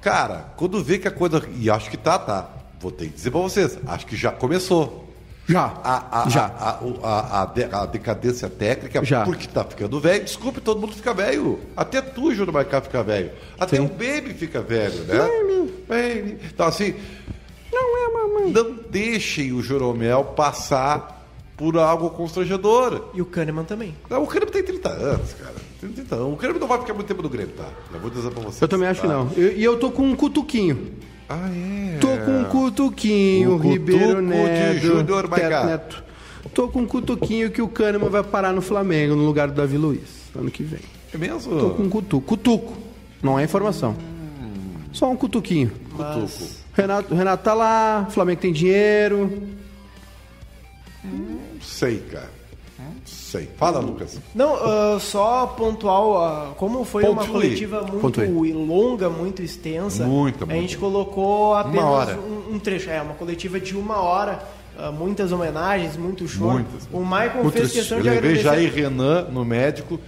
cara, 0.00 0.52
quando 0.56 0.82
vê 0.82 0.98
que 0.98 1.06
a 1.06 1.10
coisa. 1.12 1.40
E 1.56 1.70
acho 1.70 1.88
que 1.88 1.96
tá, 1.96 2.18
tá. 2.18 2.50
Vou 2.80 2.90
ter 2.90 3.06
que 3.06 3.12
dizer 3.14 3.30
pra 3.30 3.40
vocês. 3.40 3.78
Acho 3.86 4.06
que 4.06 4.16
já 4.16 4.32
começou. 4.32 5.08
Já. 5.52 5.72
A, 5.84 6.22
a, 6.24 6.28
Já. 6.28 6.44
A, 6.46 6.78
a, 7.02 7.20
a, 7.20 7.42
a 7.42 7.46
de- 7.46 7.64
a 7.70 7.86
decadência 7.86 8.48
técnica, 8.48 9.04
Já. 9.04 9.24
porque 9.24 9.46
tá 9.46 9.62
ficando 9.64 10.00
velho. 10.00 10.24
Desculpe, 10.24 10.60
todo 10.60 10.80
mundo 10.80 10.94
fica 10.94 11.12
velho. 11.14 11.60
Até 11.76 12.00
tu, 12.02 12.34
Júnior 12.34 12.52
Maicá, 12.52 12.80
fica 12.80 13.02
velho. 13.02 13.30
Até 13.58 13.76
Sim. 13.76 13.84
o 13.84 13.88
Baby 13.88 14.34
fica 14.34 14.60
velho, 14.62 15.04
né? 15.04 15.18
Baby. 15.88 16.38
Então, 16.52 16.66
assim, 16.66 16.94
Não 17.72 17.96
é, 17.98 18.12
mamãe. 18.12 18.52
não 18.52 18.76
deixem 18.90 19.52
o 19.52 19.62
Joromel 19.62 20.24
passar 20.36 21.20
por 21.56 21.76
algo 21.78 22.10
constrangedor. 22.10 23.10
E 23.14 23.22
o 23.22 23.26
Kahneman 23.26 23.64
também. 23.64 23.94
Não, 24.10 24.22
o 24.22 24.26
Grêmio 24.26 24.50
tem 24.50 24.62
30 24.64 24.88
anos, 24.88 25.32
cara. 25.34 25.54
Tem 25.80 25.90
30 25.92 26.14
anos. 26.16 26.32
O 26.32 26.36
Grêmio 26.36 26.58
não 26.60 26.66
vai 26.66 26.78
ficar 26.80 26.94
muito 26.94 27.06
tempo 27.06 27.22
no 27.22 27.28
Grêmio, 27.28 27.54
tá? 27.56 27.68
Eu 27.92 28.00
vou 28.00 28.10
dizer 28.10 28.30
pra 28.30 28.42
você. 28.42 28.64
Eu 28.64 28.68
também 28.68 28.88
acho 28.88 29.00
que 29.02 29.06
não. 29.06 29.30
Eu- 29.36 29.52
E 29.56 29.62
eu, 29.62 29.78
tô 29.78 29.90
com 29.90 30.02
um 30.02 30.16
cutuquinho. 30.16 30.92
Ah, 31.28 31.48
é? 31.48 31.98
Tô 31.98 32.16
com 32.18 32.40
um 32.40 32.44
cutuquinho, 32.44 33.52
O 33.52 33.56
Ribeiro 33.56 34.20
de 34.20 34.28
Neto. 34.28 34.80
Júnior 34.80 35.28
Maicá. 35.28 35.64
Neto. 35.64 36.04
Tô 36.54 36.68
com 36.68 36.80
um 36.80 36.86
cutuquinho 36.86 37.50
que 37.50 37.62
o 37.62 37.68
Kahneman 37.68 38.10
vai 38.10 38.22
parar 38.22 38.52
no 38.52 38.60
Flamengo, 38.60 39.14
no 39.14 39.24
lugar 39.24 39.48
do 39.48 39.54
Davi 39.54 39.76
Luiz, 39.76 40.30
ano 40.34 40.50
que 40.50 40.62
vem. 40.62 40.80
É 41.14 41.16
mesmo? 41.16 41.58
Tô 41.58 41.70
com 41.70 41.82
um 41.84 41.88
cutuco. 41.88 42.26
Cutuco. 42.26 42.72
Não 43.22 43.38
é 43.38 43.44
informação. 43.44 43.96
Só 44.92 45.10
um 45.10 45.16
cutuquinho. 45.16 45.70
Cutuco. 45.96 46.62
Renato, 46.74 47.14
Renato 47.14 47.44
tá 47.44 47.54
lá, 47.54 48.08
Flamengo 48.10 48.40
tem 48.40 48.52
dinheiro. 48.52 49.42
Não 51.04 51.60
sei, 51.60 51.98
cara. 52.10 52.30
Sei. 53.32 53.48
Fala, 53.56 53.78
Lucas. 53.80 54.20
Não, 54.34 54.54
ah, 54.56 54.98
só 55.00 55.46
pontual, 55.46 56.22
ah, 56.22 56.52
como 56.58 56.84
foi 56.84 57.02
uma 57.04 57.26
coletiva 57.26 57.80
muito 57.80 58.20
longa, 58.52 59.08
muito 59.08 59.40
extensa, 59.42 60.04
Muita, 60.04 60.44
a 60.44 60.46
muita. 60.46 60.60
gente 60.60 60.76
colocou 60.76 61.54
apenas 61.54 61.82
hora. 61.82 62.18
Um, 62.18 62.56
um 62.56 62.58
trecho. 62.58 62.90
É, 62.90 63.00
uma 63.00 63.14
coletiva 63.14 63.58
de 63.58 63.74
uma 63.74 64.02
hora, 64.02 64.46
ah, 64.78 64.92
muitas 64.92 65.32
homenagens, 65.32 65.96
muito 65.96 66.28
show. 66.28 66.50
Muitas. 66.50 66.86
O 66.92 67.00
Michael 67.00 67.42
Muito 67.44 67.52
fez 67.52 67.72
triste. 67.72 67.78
questão 67.78 67.98
Eu 67.98 68.02
de 68.02 68.10
levei 68.10 68.32
agradecer. 68.32 68.68
Jair 68.68 68.74
Renan 68.74 69.22
no 69.30 69.46
médico, 69.46 69.98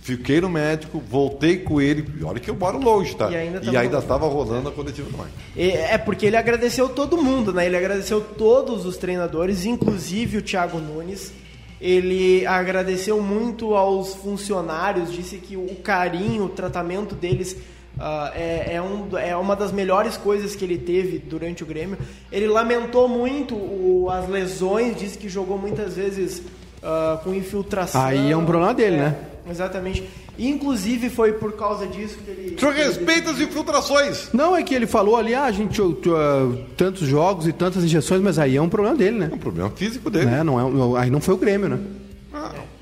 fiquei 0.00 0.40
no 0.40 0.48
médico, 0.48 0.98
voltei 0.98 1.58
com 1.58 1.78
ele. 1.78 2.06
Olha 2.24 2.40
que 2.40 2.48
eu 2.48 2.56
moro 2.56 2.78
longe, 2.78 3.14
tá? 3.16 3.30
E 3.30 3.36
ainda 3.36 3.58
e 3.58 3.66
tava 3.66 3.80
ainda 3.80 4.16
rolando. 4.16 4.70
a 4.70 4.72
coletiva 4.72 5.10
do 5.10 5.18
Mike. 5.18 5.72
É 5.76 5.98
porque 5.98 6.24
ele 6.24 6.38
agradeceu 6.38 6.88
todo 6.88 7.18
mundo, 7.18 7.52
né? 7.52 7.66
Ele 7.66 7.76
agradeceu 7.76 8.22
todos 8.22 8.86
os 8.86 8.96
treinadores, 8.96 9.66
inclusive 9.66 10.38
o 10.38 10.42
Thiago 10.42 10.78
Nunes. 10.78 11.34
Ele 11.80 12.46
agradeceu 12.46 13.20
muito 13.20 13.74
aos 13.74 14.14
funcionários, 14.14 15.12
disse 15.12 15.36
que 15.36 15.56
o 15.56 15.74
carinho, 15.76 16.44
o 16.44 16.48
tratamento 16.48 17.14
deles 17.14 17.56
ah, 17.98 18.30
é, 18.34 18.74
é, 18.74 18.82
um, 18.82 19.16
é 19.18 19.36
uma 19.36 19.54
das 19.56 19.72
melhores 19.72 20.16
coisas 20.16 20.54
que 20.54 20.64
ele 20.64 20.78
teve 20.78 21.18
durante 21.18 21.62
o 21.62 21.66
Grêmio. 21.66 21.96
Ele 22.30 22.46
lamentou 22.46 23.08
muito 23.08 23.54
o- 23.54 24.08
as 24.10 24.28
lesões, 24.28 24.96
disse 24.96 25.16
que 25.18 25.28
jogou 25.28 25.56
muitas 25.58 25.96
vezes 25.96 26.42
ah, 26.82 27.18
com 27.24 27.34
infiltração. 27.34 28.02
Aí 28.04 28.30
é 28.30 28.36
um 28.36 28.44
problema 28.44 28.72
dele, 28.74 28.96
É, 28.96 28.98
né? 29.00 29.16
Exatamente. 29.50 30.02
Inclusive 30.38 31.10
foi 31.10 31.32
por 31.32 31.52
causa 31.52 31.86
disso 31.86 32.18
que 32.24 32.30
ele. 32.30 32.54
O 32.54 32.58
senhor 32.58 32.74
respeita 32.74 33.30
as 33.30 33.40
infiltrações! 33.40 34.28
Não, 34.32 34.56
é 34.56 34.62
que 34.62 34.74
ele 34.74 34.86
falou 34.86 35.16
ali, 35.16 35.34
ah, 35.34 35.44
a 35.44 35.52
gente 35.52 35.80
ah, 35.80 36.64
tantos 36.76 37.06
jogos 37.06 37.46
e 37.46 37.52
tantas 37.52 37.84
injeções, 37.84 38.20
mas 38.20 38.38
aí 38.38 38.56
é 38.56 38.62
um 38.62 38.68
problema 38.68 38.96
dele, 38.96 39.18
né? 39.18 39.28
É 39.30 39.34
um 39.34 39.38
problema 39.38 39.70
físico 39.70 40.10
dele. 40.10 40.26
Né? 40.26 40.42
Não 40.42 40.96
é, 40.96 41.02
aí 41.02 41.10
não 41.10 41.20
foi 41.20 41.34
o 41.34 41.38
Grêmio, 41.38 41.68
né? 41.68 41.78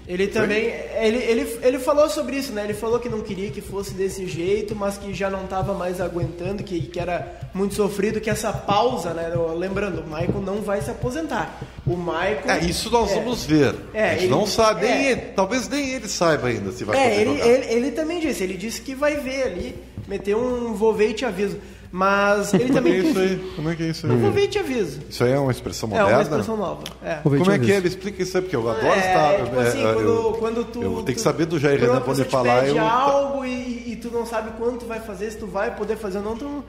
Ele 0.07 0.27
também, 0.27 0.67
ele, 1.01 1.17
ele, 1.17 1.59
ele 1.63 1.79
falou 1.79 2.11
sobre 2.11 2.37
isso, 2.37 2.53
né? 2.53 2.65
Ele 2.65 2.75
falou 2.75 3.01
que 3.01 3.09
não 3.09 3.23
queria 3.23 3.51
que 3.51 3.63
fosse 3.63 3.95
desse 3.95 4.27
jeito, 4.27 4.77
mas 4.77 4.99
que 4.99 5.15
já 5.15 5.31
não 5.31 5.45
estava 5.45 5.73
mais 5.73 5.99
aguentando, 5.99 6.63
que, 6.63 6.79
que 6.83 7.01
era 7.01 7.41
muito 7.55 7.75
sofrido, 7.75 8.21
que 8.21 8.29
essa 8.29 8.53
pausa, 8.53 9.15
né? 9.15 9.33
Lembrando, 9.57 10.03
o 10.03 10.05
Michael 10.05 10.43
não 10.45 10.61
vai 10.61 10.83
se 10.83 10.91
aposentar. 10.91 11.59
O 11.87 11.97
Michael... 11.97 12.43
É, 12.47 12.59
isso 12.65 12.91
nós 12.91 13.13
é, 13.13 13.15
vamos 13.15 13.45
ver. 13.45 13.75
É, 13.95 14.05
a 14.05 14.13
gente 14.13 14.25
ele- 14.25 14.31
não 14.31 14.47
sabe, 14.47 14.83
nem 14.83 14.93
é. 14.93 15.11
ele, 15.13 15.21
talvez 15.35 15.69
nem 15.69 15.95
ele 15.95 16.07
saiba 16.07 16.49
ainda 16.49 16.71
se 16.71 16.85
vai 16.85 16.99
É, 16.99 17.21
ele, 17.23 17.41
ele, 17.41 17.73
ele 17.73 17.91
também 17.93 18.21
disse, 18.21 18.43
ele 18.45 18.59
disse 18.59 18.83
que 18.83 18.95
vai 18.95 19.17
ver 19.17 19.45
ali, 19.45 19.75
meter 20.07 20.37
um 20.37 20.75
vou 20.75 20.93
ver 20.93 21.11
e 21.11 21.15
te 21.15 21.25
aviso. 21.25 21.59
Mas 21.97 22.53
ele 22.53 22.65
Como 22.65 22.75
é 22.75 22.81
é 22.81 22.83
também... 22.83 23.09
isso 23.09 23.19
aí? 23.21 23.53
Como 23.55 23.71
é 23.71 23.77
que 23.77 23.83
é 23.85 23.87
isso 23.87 24.07
aí? 24.09 24.17
Vou 24.17 24.33
ver 24.33 24.43
e 24.43 24.49
te 24.49 24.59
aviso. 24.59 25.01
Isso 25.09 25.23
aí 25.23 25.31
é 25.31 25.39
uma 25.39 25.53
expressão 25.53 25.89
É 25.91 25.93
moderna? 25.93 26.17
uma 26.17 26.23
expressão 26.23 26.57
nova. 26.57 26.83
É. 27.01 27.15
Como 27.23 27.37
te 27.37 27.43
é 27.43 27.45
que 27.45 27.51
é? 27.51 27.55
aviso. 27.55 27.73
Ele 27.73 27.87
explica 27.89 28.23
isso 28.25 28.37
aí, 28.37 28.43
porque 28.43 28.57
eu 28.57 28.69
adoro 28.69 28.87
É, 28.87 28.99
estar. 28.99 29.45
tipo 29.45 29.61
assim, 29.61 29.81
é, 29.87 29.93
quando, 29.95 30.09
eu, 30.09 30.33
quando 30.41 30.65
tu. 30.65 30.83
eu 30.83 30.91
vou 30.91 31.03
ter 31.05 31.13
que 31.13 31.19
tu- 31.21 31.23
saber 31.23 31.47
do 31.47 31.57
Jair 31.57 31.79
Renan 31.79 32.01
te 32.01 32.25
falar. 32.25 32.63
pede 32.63 32.77
Eu, 32.77 32.85
algo 32.85 33.45
e, 33.45 33.93
e 33.93 33.97
tu 34.03 34.11
não 34.11 34.27
sabe 34.27 34.51
quanto 34.59 34.85
vai 34.87 34.99
fazer, 34.99 35.31
se 35.31 35.39
tu 35.39 35.47
vai 35.47 35.73
poder 35.77 35.97
fazer 35.97 36.19
ou 36.19 36.25
não, 36.25 36.37
tu 36.37 36.45
não, 36.45 36.65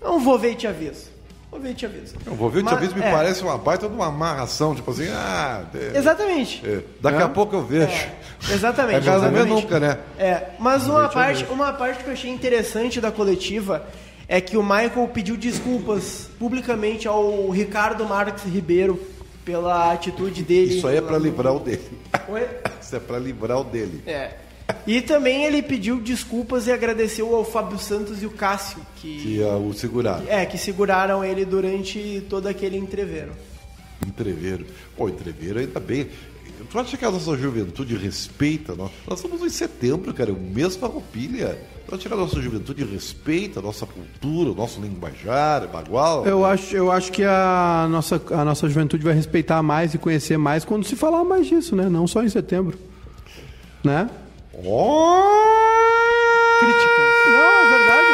não 0.00 0.20
vou 0.20 0.38
ver 0.38 0.52
e 0.52 0.54
te 0.54 0.68
aviso. 0.68 1.06
Vou 1.50 1.58
ver 1.58 1.70
e 1.70 1.74
te 1.74 1.84
aviso. 1.86 2.14
Eu 2.24 2.34
vou 2.36 2.48
ver, 2.48 2.60
o 2.60 2.64
Mas- 2.64 2.78
Tia 2.78 2.86
Viz 2.86 2.94
me 2.94 3.02
é. 3.02 3.10
parece 3.10 3.42
uma 3.42 3.58
baita 3.58 3.88
de 3.88 3.94
uma 3.96 4.06
amarração, 4.06 4.72
tipo 4.72 4.92
assim, 4.92 5.08
ah, 5.10 5.64
é, 5.74 5.98
Exatamente. 5.98 6.62
é, 6.64 6.78
daqui 7.00 7.20
a 7.20 7.28
pouco 7.28 7.56
eu 7.56 7.64
vejo. 7.66 8.06
Exatamente. 8.48 8.98
É 8.98 9.00
casamento 9.00 9.34
exatamente. 9.48 9.62
nunca, 9.64 9.80
né? 9.80 9.98
É, 10.16 10.42
mas 10.60 10.86
uma 10.86 11.08
parte, 11.08 11.44
uma 11.50 11.72
parte 11.72 12.04
que 12.04 12.08
eu 12.08 12.12
achei 12.12 12.30
interessante 12.30 13.00
da 13.00 13.10
coletiva 13.10 13.84
é 14.32 14.40
que 14.40 14.56
o 14.56 14.62
Michael 14.62 15.10
pediu 15.12 15.36
desculpas 15.36 16.30
publicamente 16.38 17.08
ao 17.08 17.50
Ricardo 17.50 18.04
Marques 18.04 18.44
Ribeiro 18.44 19.00
pela 19.44 19.92
atitude 19.92 20.44
dele. 20.44 20.76
Isso 20.76 20.86
aí 20.86 20.98
é 20.98 21.00
pra 21.00 21.18
livrar 21.18 21.52
o 21.52 21.58
dele. 21.58 21.82
Oi? 22.28 22.46
Isso 22.80 22.94
é 22.94 23.00
pra 23.00 23.18
livrar 23.18 23.58
o 23.60 23.64
dele. 23.64 24.00
É. 24.06 24.34
E 24.86 25.00
também 25.00 25.44
ele 25.44 25.60
pediu 25.62 26.00
desculpas 26.00 26.68
e 26.68 26.72
agradeceu 26.72 27.34
ao 27.34 27.44
Fábio 27.44 27.76
Santos 27.76 28.22
e 28.22 28.26
o 28.26 28.30
Cássio, 28.30 28.78
que, 28.94 29.20
Que 29.20 29.28
ia 29.38 29.48
o 29.56 29.74
segurar. 29.74 30.22
é, 30.28 30.46
que 30.46 30.56
seguraram 30.56 31.24
ele 31.24 31.44
durante 31.44 32.24
todo 32.30 32.46
aquele 32.46 32.76
entreveiro. 32.76 33.32
Entreveiro. 34.06 34.64
Pô, 34.96 35.08
entreveiro 35.08 35.58
ainda 35.58 35.80
bem. 35.80 36.08
Tu 36.68 36.78
acha 36.78 36.96
que 36.96 37.04
a 37.04 37.10
nossa 37.10 37.36
juventude 37.36 37.96
respeita? 37.96 38.74
Nós, 38.74 38.90
nós 39.08 39.18
estamos 39.20 39.42
em 39.42 39.48
setembro, 39.48 40.12
cara, 40.14 40.32
o 40.32 40.36
mês 40.38 40.76
farroupilha. 40.76 41.58
Tu 41.86 41.94
acha 41.94 42.08
que 42.08 42.14
a 42.14 42.16
nossa 42.16 42.40
juventude 42.40 42.84
respeita 42.84 43.58
a 43.60 43.62
nossa 43.62 43.86
cultura, 43.86 44.50
o 44.50 44.54
nosso 44.54 44.80
linguajar, 44.80 45.66
bagual? 45.68 46.26
Eu 46.26 46.44
acho, 46.44 46.76
eu 46.76 46.90
acho 46.92 47.10
que 47.10 47.24
a 47.24 47.88
nossa, 47.90 48.20
a 48.30 48.44
nossa 48.44 48.68
juventude 48.68 49.02
vai 49.04 49.14
respeitar 49.14 49.62
mais 49.62 49.94
e 49.94 49.98
conhecer 49.98 50.36
mais 50.36 50.64
quando 50.64 50.84
se 50.84 50.94
falar 50.96 51.24
mais 51.24 51.46
disso, 51.46 51.74
né? 51.74 51.88
Não 51.88 52.06
só 52.06 52.22
em 52.22 52.28
setembro. 52.28 52.78
Né? 53.82 54.08
Críticas. 56.60 57.10
Não, 57.26 57.60
é 57.60 57.78
verdade. 57.78 58.06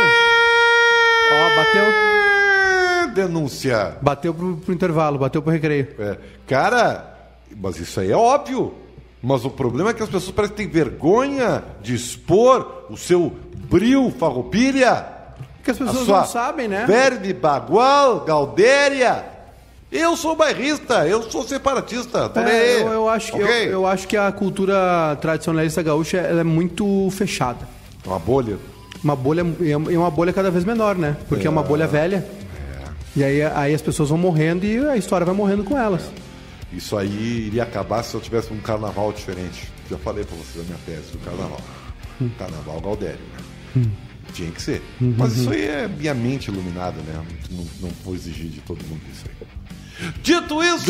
Ó, 1.32 1.56
bateu, 1.56 1.84
É, 1.84 3.06
Denúncia. 3.14 3.96
bateu 4.00 4.32
pro, 4.32 4.56
pro 4.58 4.72
intervalo, 4.74 5.18
bateu 5.18 5.42
pro 5.42 5.50
recreio. 5.52 5.88
É, 5.98 6.16
cara, 6.46 7.15
mas 7.54 7.78
isso 7.78 8.00
aí 8.00 8.10
é 8.10 8.16
óbvio. 8.16 8.74
Mas 9.22 9.44
o 9.44 9.50
problema 9.50 9.90
é 9.90 9.94
que 9.94 10.02
as 10.02 10.08
pessoas 10.08 10.30
parecem 10.30 10.56
que 10.56 10.62
têm 10.62 10.70
vergonha 10.70 11.64
de 11.82 11.94
expor 11.94 12.84
o 12.88 12.96
seu 12.96 13.32
bril 13.68 14.12
farroupilha. 14.18 15.04
Porque 15.56 15.70
as 15.72 15.78
pessoas 15.78 16.06
não 16.06 16.24
sabem, 16.24 16.68
né? 16.68 16.84
Verbe, 16.86 17.32
bagual, 17.32 18.20
galdéria. 18.20 19.24
Eu 19.90 20.16
sou 20.16 20.36
bairrista, 20.36 21.06
eu 21.06 21.22
sou 21.22 21.42
separatista. 21.42 22.30
É, 22.36 22.82
eu, 22.82 22.88
eu 22.88 23.08
acho 23.08 23.32
que, 23.32 23.40
eu, 23.40 23.48
eu 23.48 23.86
acho 23.86 24.06
que 24.06 24.16
a 24.16 24.30
cultura 24.30 25.16
tradicionalista 25.20 25.82
gaúcha 25.82 26.18
é 26.18 26.44
muito 26.44 27.08
fechada. 27.10 27.68
Uma 28.04 28.18
bolha. 28.18 28.58
Uma 29.02 29.16
bolha 29.16 29.46
e 29.60 29.96
uma 29.96 30.10
bolha 30.10 30.32
cada 30.32 30.50
vez 30.50 30.64
menor, 30.64 30.96
né? 30.96 31.16
Porque 31.28 31.46
é, 31.46 31.50
uma 31.50 31.62
bolha 31.62 31.86
velha. 31.86 32.26
E 33.14 33.24
aí, 33.24 33.42
aí 33.42 33.74
as 33.74 33.80
pessoas 33.80 34.10
vão 34.10 34.18
morrendo 34.18 34.66
e 34.66 34.86
a 34.86 34.96
história 34.96 35.24
vai 35.24 35.34
morrendo 35.34 35.64
com 35.64 35.76
elas. 35.78 36.02
Isso 36.72 36.96
aí 36.96 37.46
iria 37.46 37.62
acabar 37.62 38.02
se 38.02 38.14
eu 38.14 38.20
tivesse 38.20 38.52
um 38.52 38.58
carnaval 38.58 39.12
diferente. 39.12 39.68
Já 39.90 39.96
falei 39.98 40.24
pra 40.24 40.36
vocês 40.36 40.64
a 40.64 40.66
minha 40.66 40.78
tese 40.84 41.12
do 41.12 41.18
carnaval. 41.18 41.60
Carnaval 42.38 42.80
Galdério, 42.80 43.20
né? 43.74 43.84
Tinha 44.32 44.50
que 44.50 44.60
ser. 44.60 44.82
Mas 45.00 45.36
isso 45.36 45.50
aí 45.50 45.64
é 45.64 45.88
minha 45.88 46.14
mente 46.14 46.48
iluminada, 46.50 47.00
né? 47.02 47.24
Não, 47.50 47.64
não 47.80 47.90
vou 48.04 48.14
exigir 48.14 48.48
de 48.48 48.60
todo 48.62 48.82
mundo 48.86 49.00
isso 49.12 49.24
aí. 49.28 49.46
Dito 50.22 50.62
isso, 50.62 50.84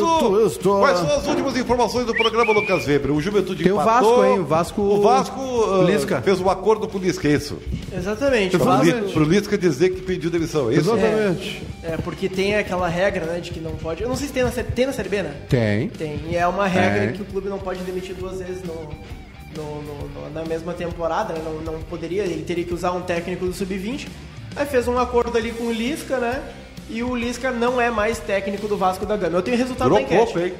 Dito 0.57 0.79
quais 0.79 0.99
são 0.99 1.17
as 1.17 1.27
últimas 1.29 1.57
informações 1.57 2.07
do 2.07 2.15
programa 2.15 2.53
Lucas 2.53 2.87
Weber? 2.87 3.13
O 3.13 3.21
Juventude 3.21 3.63
Tem 3.63 3.71
o 3.73 3.81
empatou. 3.81 4.17
Vasco, 4.17 4.25
hein? 4.25 4.39
O 4.41 4.45
Vasco- 4.45 4.83
O 4.83 5.01
Vasco 5.03 5.83
Lisca. 5.87 6.21
fez 6.23 6.41
um 6.41 6.51
acordo 6.51 6.89
com 6.89 6.99
o 6.99 7.01
Lisca, 7.01 7.29
é 7.29 7.33
isso? 7.33 7.57
Exatamente. 7.97 8.57
o 8.57 8.83
Li, 8.83 9.13
pro 9.13 9.25
Lisca 9.25 9.57
dizer 9.57 9.91
que 9.91 10.01
pediu 10.03 10.29
demissão, 10.31 10.71
é 10.71 10.75
isso? 10.75 10.91
Exatamente. 10.93 11.63
É, 11.85 11.97
porque 11.99 12.29
tem 12.29 12.57
aquela 12.57 12.89
regra, 12.89 13.27
né, 13.27 13.39
de 13.41 13.53
que 13.53 13.61
não 13.61 13.73
pode. 13.77 14.03
Eu 14.03 14.09
não 14.09 14.17
sei 14.17 14.27
se 14.27 14.33
tem 14.33 14.43
na, 14.43 14.51
série- 14.51 14.73
tem 14.73 14.87
na 14.87 14.93
Série 14.93 15.09
B, 15.09 15.23
né? 15.23 15.35
Tem. 15.49 15.89
Tem. 15.89 16.21
E 16.29 16.37
é 16.37 16.47
uma 16.49 16.67
regra 16.67 17.05
É. 17.05 17.13
que 17.13 17.23
o 17.23 17.25
clube 17.27 17.49
não 17.49 17.59
pode 17.59 17.79
demitir 17.85 18.15
duas 18.17 18.39
vezes 18.41 18.63
no, 18.65 18.75
no- 18.75 19.83
no- 19.83 20.09
no- 20.09 20.31
na 20.35 20.45
mesma 20.45 20.73
temporada, 20.75 21.33
né? 21.33 21.41
Não, 21.45 21.73
não 21.75 21.81
poderia, 21.83 22.23
ele 22.25 22.43
teria 22.43 22.65
que 22.65 22.75
usar 22.75 22.91
um 22.93 23.03
técnico 23.03 23.47
do 23.47 23.53
Sub-20. 23.53 24.09
Aí 24.57 24.67
fez 24.67 24.89
um 24.89 24.99
acordo 24.99 25.37
ali 25.39 25.53
com 25.53 25.65
o 25.65 25.73
Lisca, 25.73 26.17
né? 26.19 26.43
E 26.89 27.03
o 27.03 27.15
Lisca 27.15 27.51
não 27.51 27.81
é 27.81 27.91
mais 27.91 28.19
técnico 28.19 28.69
do 28.69 28.77
Vasco 28.77 29.05
da 29.05 29.17
Gama. 29.17 29.37
Eu 29.39 29.43
tenho 29.43 29.57
resultado 29.57 29.89
Durou 29.89 29.99
da 29.99 30.05
enquete. 30.05 30.33
pouco, 30.33 30.39
hein? 30.39 30.55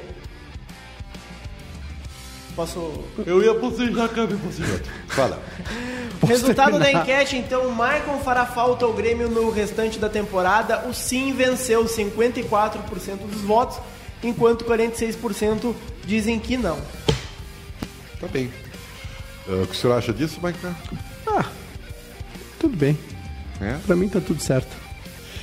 Posso. 2.55 3.03
Eu 3.25 3.43
ia 3.43 3.53
bocejar, 3.53 4.09
cara, 4.09 4.27
bocejar. 4.27 4.81
Fala. 5.07 5.41
Resultado 6.25 6.79
da 6.79 6.85
terminar? 6.85 7.03
enquete, 7.03 7.37
então, 7.37 7.67
o 7.67 7.71
Maicon 7.71 8.17
fará 8.19 8.43
falta 8.43 8.83
ao 8.83 8.91
Grêmio 8.91 9.29
no 9.29 9.51
restante 9.51 9.99
da 9.99 10.09
temporada. 10.09 10.87
O 10.89 10.93
sim 10.93 11.31
venceu 11.33 11.85
54% 11.85 13.17
dos 13.17 13.41
votos, 13.41 13.77
enquanto 14.23 14.65
46% 14.65 15.75
dizem 16.05 16.39
que 16.39 16.57
não. 16.57 16.79
Tá 18.19 18.27
bem. 18.27 18.51
Ah, 19.47 19.61
o 19.61 19.67
que 19.67 19.73
o 19.73 19.75
senhor 19.75 19.95
acha 19.95 20.11
disso, 20.11 20.39
Mike? 20.41 20.57
Tudo 22.59 22.75
bem. 22.75 22.97
É? 23.61 23.77
Pra 23.85 23.95
mim 23.95 24.09
tá 24.09 24.19
tudo 24.19 24.41
certo. 24.41 24.75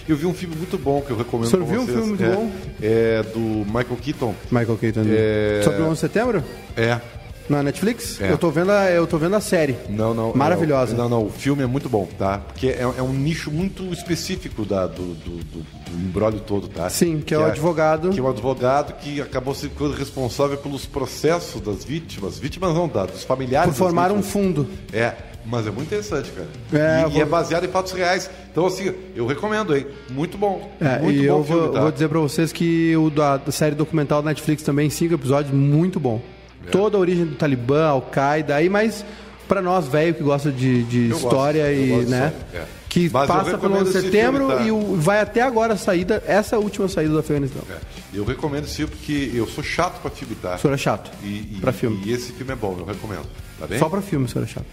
Eu 0.08 0.16
vi 0.16 0.26
um 0.26 0.34
filme 0.34 0.54
muito 0.54 0.76
bom 0.76 1.00
que 1.00 1.10
eu 1.10 1.16
recomendo 1.16 1.46
O 1.46 1.50
senhor 1.50 1.64
pra 1.64 1.72
viu 1.72 1.82
um 1.82 1.86
filme 1.86 2.06
muito 2.08 2.24
é, 2.24 2.34
bom? 2.34 2.50
É 2.82 3.22
do 3.22 3.38
Michael 3.38 3.96
Keaton. 4.02 4.34
Michael 4.50 4.76
Keaton. 4.76 5.02
É- 5.06 5.60
Sobre 5.64 5.80
o 5.80 5.86
11 5.86 5.94
de 5.94 5.98
setembro? 6.00 6.44
É. 6.76 7.00
Na 7.48 7.62
Netflix? 7.62 8.20
É. 8.20 8.32
Eu, 8.32 8.38
tô 8.38 8.50
vendo 8.50 8.72
a, 8.72 8.90
eu 8.90 9.06
tô 9.06 9.18
vendo 9.18 9.36
a 9.36 9.40
série. 9.40 9.76
Não, 9.88 10.14
não. 10.14 10.32
Maravilhosa. 10.34 10.96
Não, 10.96 11.08
não, 11.08 11.26
o 11.26 11.30
filme 11.30 11.62
é 11.62 11.66
muito 11.66 11.90
bom, 11.90 12.08
tá? 12.18 12.38
Porque 12.38 12.68
é, 12.68 12.82
é 12.82 13.02
um 13.02 13.12
nicho 13.12 13.50
muito 13.50 13.84
específico 13.92 14.64
da, 14.64 14.86
do, 14.86 15.14
do, 15.14 15.44
do, 15.44 15.64
embrólio 15.94 16.40
todo, 16.40 16.68
tá? 16.68 16.88
Sim, 16.88 17.20
que 17.20 17.34
é 17.34 17.38
o 17.38 17.44
advogado. 17.44 18.10
Que 18.10 18.18
é 18.18 18.22
um 18.22 18.28
advogado 18.28 18.94
que 18.94 19.20
acabou 19.20 19.54
sendo 19.54 19.92
responsável 19.92 20.56
pelos 20.56 20.86
processos 20.86 21.60
das 21.60 21.84
vítimas. 21.84 22.38
Vítimas 22.38 22.74
não, 22.74 22.88
tá? 22.88 23.04
Dos 23.04 23.24
familiares. 23.24 23.72
Por 23.72 23.78
formar 23.78 24.10
um 24.10 24.22
fundo. 24.22 24.66
É, 24.90 25.12
mas 25.46 25.66
é 25.66 25.70
muito 25.70 25.86
interessante, 25.88 26.30
cara. 26.30 26.48
É, 26.72 27.00
e, 27.00 27.02
eu 27.02 27.08
e 27.08 27.12
vou- 27.12 27.22
é 27.22 27.24
baseado 27.24 27.64
em 27.64 27.68
fatos 27.68 27.92
reais. 27.92 28.30
Então, 28.50 28.66
assim, 28.66 28.92
eu 29.14 29.26
recomendo, 29.26 29.76
hein? 29.76 29.86
Muito 30.10 30.38
bom. 30.38 30.70
É, 30.80 30.98
muito 31.00 31.18
e 31.22 31.26
bom 31.28 31.38
eu 31.38 31.44
filme, 31.44 31.60
vou, 31.62 31.72
tá? 31.72 31.80
vou 31.82 31.92
dizer 31.92 32.08
pra 32.08 32.20
vocês 32.20 32.52
que 32.52 32.96
o 32.96 33.10
da, 33.10 33.36
da 33.36 33.52
série 33.52 33.74
documental 33.74 34.22
da 34.22 34.30
Netflix 34.30 34.62
também, 34.62 34.88
cinco 34.90 35.14
episódios, 35.14 35.52
muito 35.54 35.98
bom. 36.00 36.20
É. 36.66 36.70
Toda 36.70 36.96
a 36.96 37.00
origem 37.00 37.26
do 37.26 37.34
Talibã, 37.34 37.86
Al-Qaeda, 37.88 38.54
aí 38.54 38.68
mais 38.68 39.04
pra 39.46 39.60
nós, 39.60 39.86
velho, 39.86 40.14
que 40.14 40.22
gosta 40.22 40.50
de, 40.50 40.82
de 40.84 41.08
gosto, 41.08 41.24
história 41.24 41.72
e, 41.72 41.88
gosto 41.88 42.04
de 42.06 42.10
né? 42.10 42.32
história, 42.48 42.64
é. 42.64 42.84
Que 42.88 43.10
Mas 43.12 43.26
passa 43.26 43.44
pelo 43.44 43.56
recomendo 43.56 43.88
11 43.88 43.92
de 43.92 44.00
setembro 44.04 44.46
filme, 44.46 44.54
tá? 44.56 44.62
e 44.62 44.70
o, 44.70 44.94
vai 44.96 45.18
até 45.20 45.42
agora 45.42 45.74
a 45.74 45.76
saída, 45.76 46.22
essa 46.28 46.58
última 46.60 46.86
saída 46.86 47.12
do 47.12 47.18
Afeganistão. 47.18 47.60
É, 47.68 47.74
Eu 48.14 48.24
recomendo 48.24 48.64
esse 48.66 48.76
filme 48.76 48.92
porque 48.94 49.32
eu 49.34 49.48
sou 49.48 49.64
chato 49.64 50.00
pra 50.00 50.12
filme, 50.12 50.36
tá? 50.36 50.54
O 50.54 50.58
senhor 50.60 50.74
é 50.74 50.76
chato. 50.78 51.10
E, 51.24 51.26
e, 51.56 51.58
pra 51.60 51.72
filme. 51.72 52.00
E 52.06 52.12
esse 52.12 52.32
filme 52.32 52.52
é 52.52 52.54
bom, 52.54 52.76
eu 52.78 52.84
recomendo. 52.84 53.26
Tá 53.58 53.66
bem? 53.66 53.80
Só 53.80 53.88
pra 53.88 54.00
filme, 54.00 54.26
o 54.26 54.28
senhor 54.28 54.44
é 54.44 54.46
chato. 54.46 54.66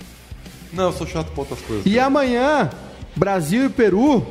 Não, 0.73 0.85
eu 0.85 0.93
sou 0.93 1.05
chato 1.07 1.31
pra 1.31 1.41
outras 1.41 1.59
coisas. 1.61 1.85
E 1.85 1.99
amanhã, 1.99 2.69
Brasil 3.15 3.65
e 3.65 3.69
Peru. 3.69 4.25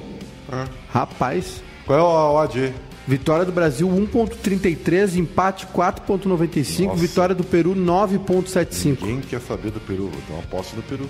Ah. 0.50 0.66
Rapaz, 0.90 1.62
Qual 1.86 1.98
é 1.98 2.02
a 2.02 2.30
odd 2.42 2.58
aí? 2.60 2.74
vitória 3.06 3.44
do 3.44 3.52
Brasil 3.52 3.88
1.33, 3.88 5.16
empate 5.16 5.66
4.95, 5.66 6.86
Nossa. 6.86 7.00
vitória 7.00 7.34
do 7.34 7.44
Peru 7.44 7.74
9.75. 7.74 8.96
Quem 8.98 9.20
quer 9.20 9.40
saber 9.40 9.70
do 9.70 9.80
Peru? 9.80 10.04
Vou 10.04 10.20
dar 10.28 10.34
uma 10.34 10.42
aposta 10.42 10.76
no 10.76 10.82
Peru. 10.82 11.06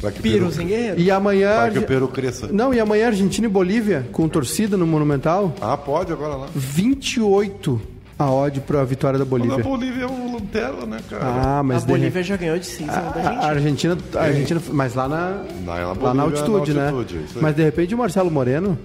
Vai 0.00 0.10
que 0.12 0.18
o 0.18 0.22
Peru, 0.22 0.50
sem 0.50 0.66
guerreiro. 0.66 1.00
E 1.00 1.10
amanhã. 1.10 1.56
vai 1.56 1.70
que 1.70 1.78
o 1.78 1.82
Peru 1.82 2.08
cresça. 2.08 2.48
Não, 2.52 2.74
e 2.74 2.80
amanhã 2.80 3.06
Argentina 3.06 3.46
e 3.46 3.50
Bolívia, 3.50 4.08
com 4.12 4.28
torcida 4.28 4.76
no 4.76 4.86
Monumental, 4.86 5.54
Ah, 5.60 5.76
pode 5.76 6.12
agora 6.12 6.34
lá. 6.34 6.48
28 6.54 7.80
a 8.22 8.30
odd 8.32 8.60
pra 8.60 8.84
vitória 8.84 9.18
da 9.18 9.24
Mas 9.24 9.32
a 9.34 9.38
Bolívia. 9.38 9.64
Bolívia 9.64 10.04
é 10.04 10.06
um 10.08 10.32
lanterna, 10.34 10.86
né, 10.86 11.00
cara? 11.08 11.24
Ah, 11.24 11.58
A 11.58 11.62
mas 11.62 11.82
de- 11.82 11.88
Bolívia 11.88 12.22
já 12.22 12.36
ganhou 12.36 12.58
de 12.58 12.66
6 12.66 12.88
a, 12.88 13.00
da 13.00 13.20
a 13.20 13.32
gente. 13.34 13.44
Argentina, 13.44 13.98
a 14.14 14.20
Argentina, 14.20 14.62
mas 14.72 14.94
lá 14.94 15.08
na, 15.08 15.16
Na- 15.18 15.44
na 15.64 15.74
lá 15.74 15.84
na 15.86 15.94
Bolívia, 15.94 16.22
altitude, 16.22 16.74
na 16.74 16.80
né? 16.82 16.88
altitude, 16.90 17.18
aí. 17.36 17.42
Mas 17.42 17.54
de 17.56 17.62
repente 17.62 17.94
o 17.94 17.98
Marcelo 17.98 18.30
Moreno, 18.30 18.78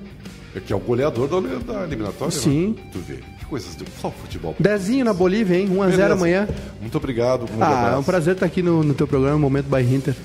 É 0.55 0.59
que 0.59 0.73
é 0.73 0.75
o 0.75 0.79
goleador 0.79 1.27
da, 1.27 1.73
da 1.73 1.83
eliminatória. 1.83 2.31
Sim. 2.31 2.75
Né? 2.77 2.83
Tu 2.91 2.99
vê. 2.99 3.15
Que 3.39 3.45
coisas 3.45 3.75
do 3.75 3.85
só 4.01 4.09
futebol. 4.21 4.55
dezinho 4.59 5.05
na 5.05 5.13
Bolívia, 5.13 5.55
hein? 5.57 5.67
1 5.69 5.81
a 5.81 5.85
0 5.85 5.91
Beleza. 5.97 6.13
amanhã. 6.13 6.47
Muito 6.81 6.97
obrigado. 6.97 7.43
Um 7.43 7.61
Ah, 7.63 7.65
é 7.69 7.73
abraço. 7.77 7.99
um 7.99 8.03
prazer 8.03 8.33
estar 8.33 8.45
aqui 8.45 8.61
no, 8.63 8.83
no 8.83 8.93
teu 8.93 9.07
programa, 9.07 9.37
Momento 9.37 9.67
by 9.67 9.81
Inter. 9.83 10.15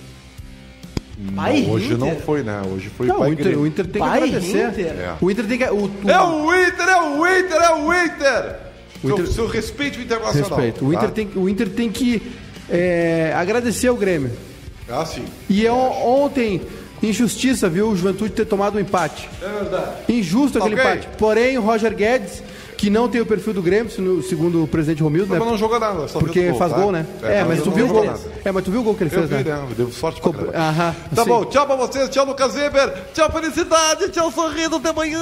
Não, 1.18 1.44
hoje 1.72 1.86
Inter? 1.86 1.98
não 1.98 2.16
foi, 2.16 2.42
né? 2.42 2.62
Hoje 2.74 2.88
foi 2.88 3.06
Não, 3.06 3.20
o 3.20 3.26
Inter, 3.32 3.44
Grêmio. 3.44 3.60
o 3.60 3.66
Inter 3.66 3.84
tem 3.86 4.02
que 4.02 4.08
Pai 4.08 4.22
agradecer. 4.24 4.68
Inter? 4.70 4.86
É. 4.86 5.14
O 5.20 5.30
Inter 5.30 5.46
tem 5.46 5.58
que. 5.58 5.64
O, 5.66 5.84
o, 5.84 6.10
É 6.10 6.20
o 6.20 6.54
Inter, 6.66 6.88
é 6.88 7.00
o 7.02 7.26
Inter, 7.26 7.62
é 7.62 7.74
o 7.74 7.94
Inter! 8.04 8.56
O 9.02 9.06
Seu, 9.08 9.18
Inter- 9.18 9.26
seu 9.32 9.46
respeito 9.48 10.00
internacional. 10.00 10.50
respeito. 10.50 10.84
O 10.84 10.92
Inter, 10.92 11.08
tá? 11.08 11.14
tem, 11.14 11.28
o 11.34 11.48
Inter 11.48 11.68
tem 11.70 11.90
que 11.90 12.22
é, 12.70 13.32
agradecer 13.36 13.88
ao 13.88 13.96
Grêmio. 13.96 14.30
Ah, 14.88 15.04
sim. 15.04 15.24
E 15.48 15.64
eu, 15.64 15.74
ontem, 15.74 16.60
injustiça, 17.02 17.68
viu, 17.68 17.88
o 17.88 17.96
Juventude 17.96 18.30
ter 18.32 18.44
tomado 18.44 18.76
um 18.76 18.80
empate. 18.80 19.28
É 19.42 19.48
verdade. 19.48 19.90
Injusto 20.08 20.58
aquele 20.58 20.74
Ok. 20.74 20.84
empate. 20.84 21.08
Porém, 21.18 21.58
o 21.58 21.62
Roger 21.62 21.94
Guedes, 21.94 22.42
que 22.76 22.90
não 22.90 23.08
tem 23.08 23.20
o 23.20 23.26
perfil 23.26 23.52
do 23.54 23.62
Grêmio, 23.62 23.90
se- 23.90 24.28
segundo 24.28 24.62
o 24.64 24.66
presidente 24.68 25.02
Romildo, 25.02 25.28
Mas 25.30 25.38
né? 25.40 25.46
não 25.46 25.56
jogou 25.58 25.78
nada. 25.80 26.06
Só 26.08 26.18
Porque 26.18 26.50
o 26.50 26.54
faz 26.56 26.72
tá? 26.72 26.78
gol, 26.78 26.92
né? 26.92 27.06
É, 27.22 27.42
mas 27.44 27.58
não 27.58 27.64
tu 27.66 27.70
viu 27.72 27.86
o 27.86 27.88
gol. 27.88 28.04
nada. 28.04 28.18
É, 28.44 28.52
mas 28.52 28.64
tu 28.64 28.70
viu 28.70 28.80
o 28.80 28.84
gol 28.84 28.94
que 28.94 29.02
ele 29.04 29.10
Eu 29.14 29.26
fez, 29.26 29.30
vi, 29.30 29.36
né? 29.36 29.42
né? 29.56 29.66
Eu 29.70 29.74
devo 29.76 29.92
sorte 29.92 30.20
pra 30.20 30.32
Comp- 30.32 30.50
caramba. 30.52 30.58
Aham, 30.58 30.94
Tá 31.14 31.22
sim. 31.24 31.28
bom, 31.28 31.44
tchau 31.46 31.66
pra 31.66 31.76
vocês, 31.76 32.08
tchau 32.08 32.24
Lucas 32.26 32.54
Weber, 32.54 32.92
tchau 33.14 33.30
felicidade, 33.32 34.08
tchau 34.10 34.30
sorrindo, 34.32 34.76
até 34.76 34.90
amanhã. 34.90 35.20